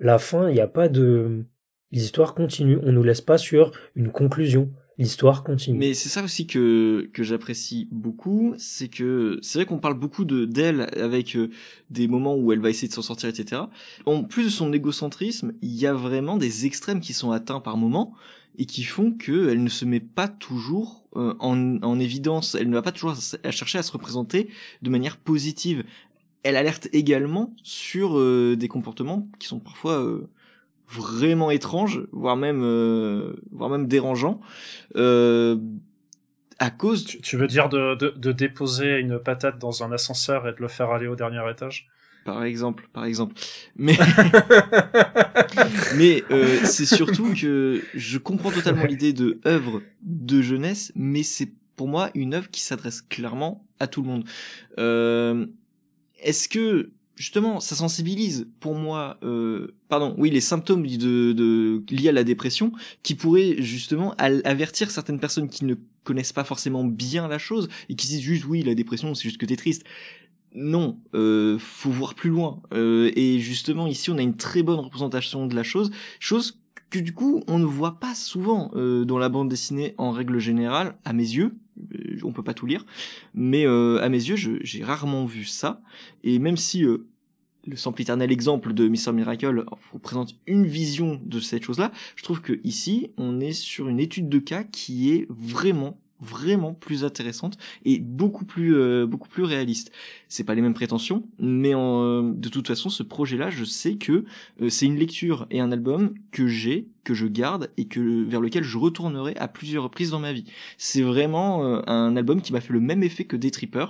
la 0.00 0.18
fin, 0.18 0.48
il 0.48 0.54
n'y 0.54 0.60
a 0.60 0.68
pas 0.68 0.88
de. 0.88 1.44
L'histoire 1.92 2.34
continue. 2.34 2.78
On 2.82 2.90
nous 2.90 3.04
laisse 3.04 3.20
pas 3.20 3.38
sur 3.38 3.70
une 3.94 4.10
conclusion 4.10 4.72
l'histoire 4.98 5.44
continue. 5.44 5.78
Mais 5.78 5.94
c'est 5.94 6.08
ça 6.08 6.22
aussi 6.22 6.46
que 6.46 7.08
que 7.12 7.22
j'apprécie 7.22 7.88
beaucoup, 7.90 8.54
c'est 8.58 8.88
que 8.88 9.38
c'est 9.42 9.58
vrai 9.58 9.66
qu'on 9.66 9.78
parle 9.78 9.98
beaucoup 9.98 10.24
de 10.24 10.44
d'elle 10.44 10.88
avec 10.96 11.36
euh, 11.36 11.50
des 11.90 12.08
moments 12.08 12.36
où 12.36 12.52
elle 12.52 12.60
va 12.60 12.70
essayer 12.70 12.88
de 12.88 12.92
s'en 12.92 13.02
sortir, 13.02 13.28
etc. 13.28 13.62
En 14.06 14.24
plus 14.24 14.44
de 14.44 14.48
son 14.48 14.72
égocentrisme, 14.72 15.52
il 15.62 15.74
y 15.74 15.86
a 15.86 15.94
vraiment 15.94 16.36
des 16.36 16.66
extrêmes 16.66 17.00
qui 17.00 17.12
sont 17.12 17.30
atteints 17.30 17.60
par 17.60 17.76
moments 17.76 18.14
et 18.58 18.64
qui 18.64 18.84
font 18.84 19.12
que 19.12 19.48
elle 19.50 19.62
ne 19.62 19.68
se 19.68 19.84
met 19.84 20.00
pas 20.00 20.28
toujours 20.28 21.06
euh, 21.16 21.34
en, 21.40 21.82
en 21.82 21.98
évidence, 21.98 22.54
elle 22.54 22.68
ne 22.68 22.74
va 22.74 22.82
pas 22.82 22.92
toujours 22.92 23.14
à 23.44 23.50
chercher 23.50 23.78
à 23.78 23.82
se 23.82 23.92
représenter 23.92 24.48
de 24.82 24.90
manière 24.90 25.18
positive. 25.18 25.84
Elle 26.42 26.56
alerte 26.56 26.88
également 26.92 27.54
sur 27.62 28.18
euh, 28.18 28.56
des 28.56 28.68
comportements 28.68 29.28
qui 29.38 29.48
sont 29.48 29.58
parfois 29.58 30.20
vraiment 30.88 31.50
étrange, 31.50 32.02
voire 32.12 32.36
même, 32.36 32.62
euh, 32.62 33.34
voire 33.52 33.70
même 33.70 33.86
dérangeant. 33.86 34.40
Euh, 34.96 35.56
à 36.58 36.70
cause. 36.70 37.04
Tu, 37.04 37.36
veux 37.36 37.46
dire 37.46 37.68
de, 37.68 37.94
de, 37.96 38.14
de, 38.16 38.32
déposer 38.32 38.98
une 38.98 39.18
patate 39.18 39.58
dans 39.58 39.82
un 39.82 39.92
ascenseur 39.92 40.48
et 40.48 40.52
de 40.52 40.60
le 40.60 40.68
faire 40.68 40.90
aller 40.90 41.06
au 41.06 41.16
dernier 41.16 41.42
étage? 41.50 41.88
Par 42.24 42.42
exemple, 42.42 42.88
par 42.92 43.04
exemple. 43.04 43.34
Mais, 43.76 43.96
mais 45.96 46.24
euh, 46.32 46.58
c'est 46.64 46.86
surtout 46.86 47.32
que 47.34 47.82
je 47.94 48.18
comprends 48.18 48.50
totalement 48.50 48.84
l'idée 48.84 49.12
de 49.12 49.38
œuvre 49.46 49.80
de 50.02 50.42
jeunesse, 50.42 50.90
mais 50.96 51.22
c'est 51.22 51.52
pour 51.76 51.86
moi 51.86 52.10
une 52.14 52.34
œuvre 52.34 52.50
qui 52.50 52.62
s'adresse 52.62 53.00
clairement 53.00 53.64
à 53.78 53.86
tout 53.86 54.02
le 54.02 54.08
monde. 54.08 54.24
Euh, 54.78 55.46
Est-ce 56.20 56.48
que 56.48 56.90
justement 57.16 57.60
ça 57.60 57.74
sensibilise 57.74 58.46
pour 58.60 58.74
moi, 58.74 59.18
euh, 59.22 59.74
pardon, 59.88 60.14
oui, 60.18 60.30
les 60.30 60.40
symptômes 60.40 60.86
de, 60.86 61.32
de 61.32 61.82
liés 61.90 62.10
à 62.10 62.12
la 62.12 62.24
dépression 62.24 62.72
qui 63.02 63.14
pourraient 63.14 63.56
justement 63.58 64.14
avertir 64.18 64.90
certaines 64.90 65.18
personnes 65.18 65.48
qui 65.48 65.64
ne 65.64 65.74
connaissent 66.04 66.32
pas 66.32 66.44
forcément 66.44 66.84
bien 66.84 67.26
la 67.26 67.38
chose 67.38 67.68
et 67.88 67.96
qui 67.96 68.06
se 68.06 68.12
disent 68.12 68.22
juste 68.22 68.44
oui 68.44 68.62
la 68.62 68.74
dépression 68.74 69.14
c'est 69.14 69.24
juste 69.24 69.38
que 69.38 69.46
t'es 69.46 69.56
triste 69.56 69.84
non, 70.56 70.98
euh, 71.14 71.58
faut 71.58 71.90
voir 71.90 72.14
plus 72.14 72.30
loin. 72.30 72.62
Euh, 72.72 73.12
et 73.14 73.38
justement, 73.38 73.86
ici, 73.86 74.10
on 74.10 74.16
a 74.16 74.22
une 74.22 74.36
très 74.36 74.62
bonne 74.62 74.80
représentation 74.80 75.46
de 75.46 75.54
la 75.54 75.62
chose, 75.62 75.90
chose 76.18 76.58
que 76.88 76.98
du 76.98 77.12
coup, 77.12 77.44
on 77.46 77.58
ne 77.58 77.64
voit 77.64 78.00
pas 78.00 78.14
souvent 78.14 78.70
euh, 78.74 79.04
dans 79.04 79.18
la 79.18 79.28
bande 79.28 79.50
dessinée 79.50 79.94
en 79.98 80.10
règle 80.10 80.38
générale, 80.38 80.96
à 81.04 81.12
mes 81.12 81.24
yeux. 81.24 81.54
On 82.22 82.32
peut 82.32 82.42
pas 82.42 82.54
tout 82.54 82.66
lire, 82.66 82.84
mais 83.34 83.66
euh, 83.66 84.02
à 84.02 84.08
mes 84.08 84.22
yeux, 84.22 84.36
j'ai 84.36 84.84
rarement 84.84 85.24
vu 85.24 85.44
ça. 85.44 85.82
Et 86.24 86.38
même 86.38 86.56
si 86.56 86.84
euh, 86.84 87.06
le 87.66 87.76
sempiternel 87.76 88.32
exemple 88.32 88.72
de 88.72 88.88
Mr. 88.88 89.12
Miracle 89.12 89.64
représente 89.92 90.36
une 90.46 90.66
vision 90.66 91.20
de 91.24 91.40
cette 91.40 91.64
chose-là, 91.64 91.92
je 92.14 92.22
trouve 92.22 92.40
que 92.40 92.60
ici, 92.64 93.10
on 93.16 93.40
est 93.40 93.52
sur 93.52 93.88
une 93.88 94.00
étude 94.00 94.28
de 94.28 94.38
cas 94.38 94.64
qui 94.64 95.12
est 95.12 95.26
vraiment 95.28 95.98
vraiment 96.20 96.72
plus 96.72 97.04
intéressante 97.04 97.58
et 97.84 97.98
beaucoup 97.98 98.44
plus 98.44 98.74
euh, 98.74 99.06
beaucoup 99.06 99.28
plus 99.28 99.44
réaliste. 99.44 99.92
C'est 100.28 100.44
pas 100.44 100.54
les 100.54 100.62
mêmes 100.62 100.74
prétentions, 100.74 101.24
mais 101.38 101.74
en, 101.74 102.02
euh, 102.02 102.32
de 102.34 102.48
toute 102.48 102.66
façon, 102.66 102.88
ce 102.88 103.02
projet-là, 103.02 103.50
je 103.50 103.64
sais 103.64 103.96
que 103.96 104.24
euh, 104.62 104.68
c'est 104.68 104.86
une 104.86 104.96
lecture 104.96 105.46
et 105.50 105.60
un 105.60 105.72
album 105.72 106.14
que 106.32 106.46
j'ai, 106.46 106.88
que 107.04 107.14
je 107.14 107.26
garde 107.26 107.70
et 107.76 107.86
que 107.86 108.24
vers 108.24 108.40
lequel 108.40 108.64
je 108.64 108.78
retournerai 108.78 109.36
à 109.36 109.48
plusieurs 109.48 109.84
reprises 109.84 110.10
dans 110.10 110.20
ma 110.20 110.32
vie. 110.32 110.44
C'est 110.78 111.02
vraiment 111.02 111.64
euh, 111.64 111.80
un 111.86 112.16
album 112.16 112.40
qui 112.40 112.52
m'a 112.52 112.60
fait 112.60 112.72
le 112.72 112.80
même 112.80 113.02
effet 113.02 113.24
que 113.24 113.36
Day 113.36 113.50
Tripper 113.50 113.86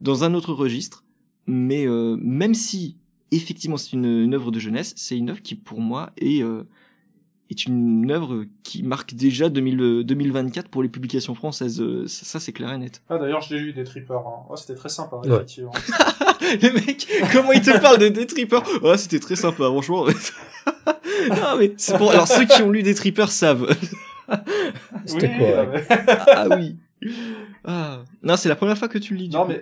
dans 0.00 0.24
un 0.24 0.34
autre 0.34 0.52
registre, 0.52 1.04
mais 1.46 1.86
euh, 1.86 2.16
même 2.20 2.54
si 2.54 2.96
effectivement 3.30 3.76
c'est 3.76 3.92
une, 3.92 4.06
une 4.06 4.34
œuvre 4.34 4.50
de 4.50 4.58
jeunesse, 4.58 4.94
c'est 4.96 5.16
une 5.16 5.30
œuvre 5.30 5.42
qui 5.42 5.54
pour 5.54 5.80
moi 5.80 6.12
est 6.16 6.42
euh, 6.42 6.62
est 7.50 7.66
une 7.66 8.10
œuvre 8.10 8.44
qui 8.62 8.82
marque 8.82 9.14
déjà 9.14 9.48
2000, 9.48 9.80
euh, 9.80 10.04
2024 10.04 10.68
pour 10.68 10.82
les 10.82 10.88
publications 10.88 11.34
françaises. 11.34 11.80
Euh, 11.80 12.06
Ça, 12.06 12.24
ça, 12.24 12.40
c'est 12.40 12.52
clair 12.52 12.72
et 12.72 12.78
net. 12.78 13.02
Ah, 13.08 13.18
d'ailleurs, 13.18 13.40
je 13.40 13.54
l'ai 13.54 13.60
lu, 13.60 13.72
des 13.72 13.84
trippers. 13.84 14.16
Hein. 14.18 14.44
Ouais, 14.50 14.56
c'était 14.56 14.74
très 14.74 14.88
sympa, 14.88 15.16
Ouais. 15.16 15.28
effectivement. 15.28 15.72
Le 16.40 16.72
mec, 16.74 17.06
comment 17.32 17.52
il 17.52 17.62
te 17.62 17.78
parle 17.80 17.98
de 17.98 18.08
Day 18.08 18.26
Tripper 18.26 18.60
Ouais, 18.82 18.96
c'était 18.98 19.18
très 19.18 19.36
sympa, 19.36 19.64
franchement. 19.64 20.06
non, 21.30 21.56
mais 21.58 21.72
c'est 21.76 21.96
pour... 21.98 22.10
Alors, 22.10 22.28
ceux 22.28 22.44
qui 22.44 22.62
ont 22.62 22.70
lu 22.70 22.82
Day 22.82 22.94
Tripper 22.94 23.26
savent. 23.28 23.74
C'était 25.06 25.26
Oui, 25.28 25.38
correct. 25.38 25.90
euh, 25.90 26.14
ah 26.28 26.46
oui. 26.56 26.76
Ah. 27.64 28.02
Non, 28.22 28.36
c'est 28.36 28.48
la 28.48 28.56
première 28.56 28.76
fois 28.78 28.88
que 28.88 28.98
tu 28.98 29.14
le 29.14 29.20
lis. 29.20 29.28
du 29.28 29.36
Non, 29.36 29.46
coup. 29.46 29.52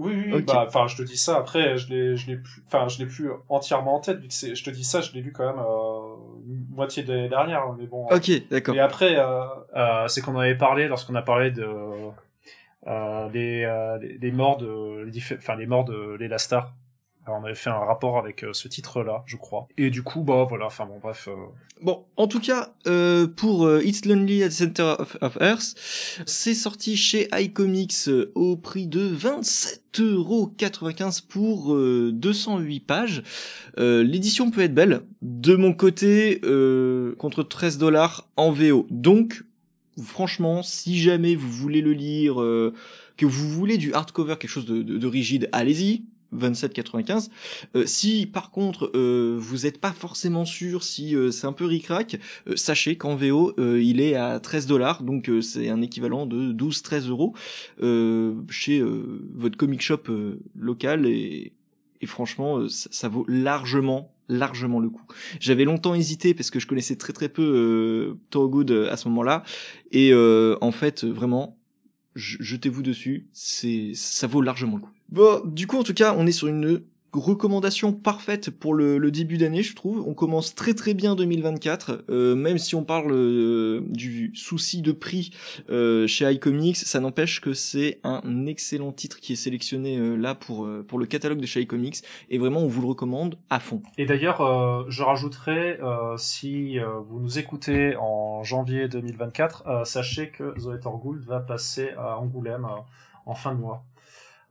Oui, 0.00 0.30
oui, 0.32 0.42
bah, 0.42 0.64
enfin, 0.66 0.86
je 0.86 0.96
te 0.96 1.02
dis 1.02 1.18
ça. 1.18 1.36
Après, 1.36 1.76
je 1.76 1.88
l'ai, 1.90 2.16
je 2.16 2.26
l'ai 2.28 2.36
plus, 2.36 2.62
enfin, 2.66 2.88
je 2.88 2.98
l'ai 2.98 3.06
plus 3.06 3.30
entièrement 3.50 3.96
en 3.96 4.00
tête, 4.00 4.18
vu 4.18 4.28
que 4.28 4.34
c'est, 4.34 4.54
je 4.54 4.64
te 4.64 4.70
dis 4.70 4.84
ça, 4.84 5.02
je 5.02 5.12
l'ai 5.12 5.20
lu 5.20 5.30
quand 5.30 5.44
même, 5.46 5.58
euh, 5.58 6.16
moitié 6.70 7.02
de 7.02 7.12
l'année 7.12 7.28
dernière, 7.28 7.64
mais 7.78 7.86
bon. 7.86 8.06
Ok, 8.06 8.30
d'accord. 8.50 8.74
Et 8.74 8.80
après, 8.80 9.16
euh, 9.18 9.42
euh, 9.76 10.08
c'est 10.08 10.22
qu'on 10.22 10.34
en 10.36 10.38
avait 10.40 10.56
parlé 10.56 10.88
lorsqu'on 10.88 11.14
a 11.16 11.22
parlé 11.22 11.50
de, 11.50 11.66
euh, 12.86 13.28
les, 13.32 13.64
euh, 13.64 13.98
les, 13.98 14.16
les 14.16 14.32
morts 14.32 14.56
de, 14.56 15.06
enfin, 15.36 15.56
les 15.56 15.66
morts 15.66 15.84
de 15.84 16.16
Léla 16.18 16.38
Star. 16.38 16.72
On 17.26 17.44
avait 17.44 17.54
fait 17.54 17.68
un 17.70 17.78
rapport 17.78 18.18
avec 18.18 18.44
euh, 18.44 18.52
ce 18.52 18.66
titre-là, 18.66 19.22
je 19.26 19.36
crois. 19.36 19.68
Et 19.76 19.90
du 19.90 20.02
coup, 20.02 20.22
bah, 20.22 20.46
voilà, 20.48 20.64
enfin, 20.66 20.86
bon, 20.86 20.98
bref, 21.00 21.28
euh, 21.28 21.36
Bon, 21.82 22.04
en 22.16 22.26
tout 22.26 22.40
cas, 22.40 22.74
euh, 22.86 23.26
pour 23.26 23.70
It's 23.80 24.04
Lonely 24.04 24.42
at 24.42 24.48
the 24.48 24.52
Center 24.52 24.94
of, 24.98 25.16
Earth, 25.40 25.74
c'est 26.26 26.52
sorti 26.54 26.96
chez 26.96 27.28
iComics 27.32 28.10
au 28.34 28.56
prix 28.56 28.86
de 28.86 29.08
27,95€ 29.08 31.26
pour 31.26 31.74
euh, 31.74 32.10
208 32.12 32.80
pages. 32.80 33.22
L'édition 33.76 34.50
peut 34.50 34.62
être 34.62 34.74
belle. 34.74 35.02
De 35.22 35.54
mon 35.56 35.72
côté, 35.72 36.40
contre 37.18 37.42
13 37.42 37.78
dollars 37.78 38.28
en 38.36 38.52
VO. 38.52 38.86
Donc, 38.90 39.42
franchement, 40.02 40.62
si 40.62 41.00
jamais 41.00 41.34
vous 41.34 41.50
voulez 41.50 41.80
le 41.80 41.94
lire, 41.94 42.34
que 42.34 43.26
vous 43.26 43.48
voulez 43.48 43.78
du 43.78 43.94
hardcover, 43.94 44.36
quelque 44.38 44.50
chose 44.50 44.66
de 44.66 45.06
rigide, 45.06 45.48
allez-y. 45.52 46.04
27,95. 46.36 47.28
Euh, 47.76 47.86
si 47.86 48.26
par 48.26 48.50
contre 48.50 48.90
euh, 48.94 49.36
vous 49.38 49.58
n'êtes 49.58 49.78
pas 49.80 49.92
forcément 49.92 50.44
sûr 50.44 50.82
si 50.84 51.14
euh, 51.16 51.30
c'est 51.30 51.46
un 51.46 51.52
peu 51.52 51.64
ricrac, 51.64 52.18
euh, 52.46 52.56
sachez 52.56 52.96
qu'en 52.96 53.16
VO 53.16 53.52
euh, 53.58 53.82
il 53.82 54.00
est 54.00 54.14
à 54.14 54.38
13 54.40 54.66
dollars, 54.66 55.02
donc 55.02 55.28
euh, 55.28 55.40
c'est 55.40 55.68
un 55.68 55.80
équivalent 55.82 56.26
de 56.26 56.52
12-13 56.52 57.08
euros 57.08 57.34
chez 58.48 58.82
votre 59.34 59.56
comic 59.56 59.80
shop 59.82 60.02
local 60.56 61.06
et, 61.06 61.52
et 62.00 62.06
franchement 62.06 62.68
ça, 62.68 63.08
vaut 63.08 63.24
largement 63.28 64.14
largement 64.28 64.78
le 64.78 64.88
coup. 64.90 65.02
J'avais 65.40 65.64
longtemps 65.64 65.94
hésité 65.94 66.34
parce 66.34 66.50
que 66.50 66.60
je 66.60 66.66
connaissais 66.68 66.94
très 66.96 67.12
très 67.12 67.28
peu 67.28 67.42
euh, 67.42 68.14
Thorogood 68.30 68.70
à 68.90 68.96
ce 68.96 69.08
moment-là 69.08 69.42
et 69.90 70.12
en 70.14 70.70
fait 70.72 71.04
vraiment 71.04 71.56
je- 72.14 72.36
jetez-vous 72.40 72.82
dessus, 72.82 73.28
c'est 73.32 73.92
ça 73.94 74.26
vaut 74.26 74.42
largement 74.42 74.76
le 74.76 74.82
coup. 74.82 74.90
Bon, 75.10 75.42
du 75.44 75.66
coup 75.66 75.76
en 75.78 75.82
tout 75.82 75.94
cas, 75.94 76.14
on 76.16 76.26
est 76.26 76.32
sur 76.32 76.46
une 76.46 76.82
recommandation 77.12 77.92
parfaite 77.92 78.50
pour 78.50 78.74
le, 78.74 78.98
le 78.98 79.10
début 79.10 79.36
d'année, 79.38 79.62
je 79.62 79.74
trouve. 79.74 80.04
On 80.06 80.14
commence 80.14 80.54
très 80.54 80.74
très 80.74 80.94
bien 80.94 81.16
2024, 81.16 82.04
euh, 82.08 82.36
même 82.36 82.58
si 82.58 82.74
on 82.76 82.84
parle 82.84 83.12
euh, 83.12 83.80
du 83.88 84.30
souci 84.34 84.82
de 84.82 84.92
prix 84.92 85.32
euh, 85.68 86.06
chez 86.06 86.30
iComics, 86.32 86.76
ça 86.76 87.00
n'empêche 87.00 87.40
que 87.40 87.52
c'est 87.52 87.98
un 88.04 88.46
excellent 88.46 88.92
titre 88.92 89.18
qui 89.18 89.32
est 89.32 89.36
sélectionné 89.36 89.98
euh, 89.98 90.14
là 90.14 90.34
pour 90.34 90.64
euh, 90.64 90.84
pour 90.86 90.98
le 90.98 91.06
catalogue 91.06 91.40
de 91.40 91.46
chez 91.46 91.60
iComics 91.62 92.02
et 92.28 92.38
vraiment 92.38 92.60
on 92.60 92.68
vous 92.68 92.80
le 92.80 92.86
recommande 92.86 93.36
à 93.50 93.58
fond. 93.58 93.82
Et 93.98 94.06
d'ailleurs, 94.06 94.40
euh, 94.40 94.84
je 94.88 95.02
rajouterai, 95.02 95.80
si 96.16 96.78
vous 96.78 97.20
nous 97.20 97.38
écoutez 97.38 97.96
en 97.96 98.42
janvier 98.44 98.88
2024, 98.88 99.64
euh, 99.66 99.84
sachez 99.84 100.30
que 100.30 100.54
Zoé 100.58 100.78
Torgould 100.78 101.24
va 101.24 101.40
passer 101.40 101.90
à 101.98 102.18
Angoulême 102.18 102.66
en 103.26 103.34
fin 103.34 103.54
de 103.54 103.60
mois. 103.60 103.84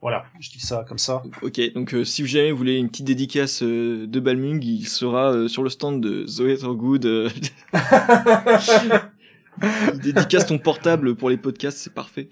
Voilà, 0.02 0.24
je 0.40 0.50
dis 0.50 0.62
ça 0.62 0.86
comme 0.88 0.98
ça. 0.98 1.22
Ok, 1.42 1.60
donc 1.74 1.94
euh, 1.94 2.06
si 2.06 2.26
jamais 2.26 2.52
vous 2.52 2.58
voulez 2.58 2.78
une 2.78 2.88
petite 2.90 3.06
dédicace 3.06 3.62
euh, 3.64 4.08
de 4.08 4.20
Balmung, 4.22 4.64
il 4.64 4.88
sera 4.88 5.34
euh, 5.34 5.48
sur 5.50 5.62
le 5.62 5.70
stand 5.70 6.02
de 6.02 6.26
Zoé 6.26 6.58
Thorgood. 6.58 7.06
euh, 7.06 7.30
il 9.94 10.00
dédicace 10.00 10.46
ton 10.46 10.58
portable 10.58 11.16
pour 11.16 11.30
les 11.30 11.36
podcasts, 11.36 11.80
c'est 11.80 11.94
parfait. 11.94 12.30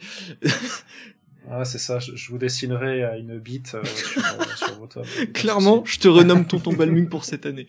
Ah, 1.51 1.65
c'est 1.65 1.77
ça, 1.77 1.99
je, 1.99 2.15
je 2.15 2.31
vous 2.31 2.37
dessinerai 2.37 3.03
euh, 3.03 3.19
une 3.19 3.37
bite 3.39 3.75
euh, 3.75 3.83
sur, 3.83 4.21
sur 4.57 4.79
votre... 4.79 5.01
Clairement, 5.33 5.83
je 5.85 5.99
te 5.99 6.07
renomme 6.07 6.45
tonton 6.47 6.73
Balmung 6.73 7.09
pour 7.09 7.25
cette 7.25 7.45
année. 7.45 7.67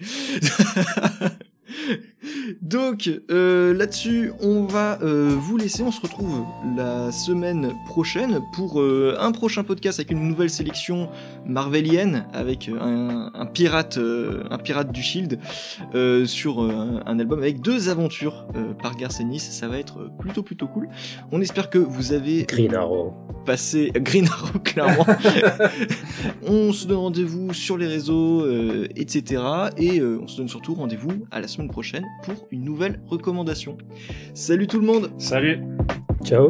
Donc 2.63 3.11
euh, 3.31 3.75
là-dessus, 3.75 4.33
on 4.41 4.65
va 4.65 4.99
euh, 5.03 5.35
vous 5.39 5.57
laisser. 5.57 5.83
On 5.83 5.91
se 5.91 6.01
retrouve 6.01 6.45
la 6.77 7.13
semaine 7.13 7.73
prochaine 7.87 8.41
pour 8.55 8.81
euh, 8.81 9.17
un 9.19 9.33
prochain 9.33 9.65
podcast 9.65 9.99
avec 9.99 10.11
une 10.11 10.27
nouvelle 10.29 10.51
sélection 10.51 11.09
marvelienne 11.47 12.27
avec 12.33 12.69
un, 12.69 13.31
un 13.35 13.47
pirate, 13.47 13.99
euh, 13.99 14.45
un 14.51 14.59
pirate 14.59 14.93
du 14.93 15.03
Shield 15.03 15.39
euh, 15.95 16.27
sur 16.27 16.63
euh, 16.63 16.71
un, 16.71 17.03
un 17.07 17.19
album 17.19 17.39
avec 17.41 17.61
deux 17.61 17.89
aventures 17.89 18.47
euh, 18.57 18.75
par 18.75 18.97
Garcenis. 18.97 19.41
Ça 19.41 19.69
va 19.69 19.79
être 19.79 20.11
plutôt 20.19 20.43
plutôt 20.43 20.67
cool. 20.69 20.89
On 21.33 21.41
espère 21.41 21.71
que 21.71 21.79
vous 21.79 22.13
avez 22.13 22.45
Green 22.45 22.75
Arrow. 22.75 23.15
passé 23.45 23.91
Green 23.95 24.27
Arrow 24.27 24.59
clairement. 24.65 25.07
on 26.47 26.73
se 26.73 26.87
donne 26.87 26.99
rendez-vous 26.99 27.53
sur 27.55 27.79
les 27.79 27.87
réseaux, 27.87 28.43
euh, 28.43 28.87
etc. 28.97 29.43
Et 29.77 30.01
euh, 30.01 30.21
on 30.23 30.27
se 30.29 30.37
donne 30.37 30.49
surtout 30.49 30.75
rendez-vous 30.75 31.27
à 31.31 31.41
la 31.41 31.49
semaine 31.49 31.71
prochaine 31.71 32.05
pour 32.39 32.49
une 32.53 32.65
nouvelle 32.65 33.01
recommandation. 33.07 33.79
Salut 34.35 34.67
tout 34.67 34.81
le 34.81 34.87
monde 34.87 35.11
Salut 35.19 35.61
Ciao. 36.25 36.49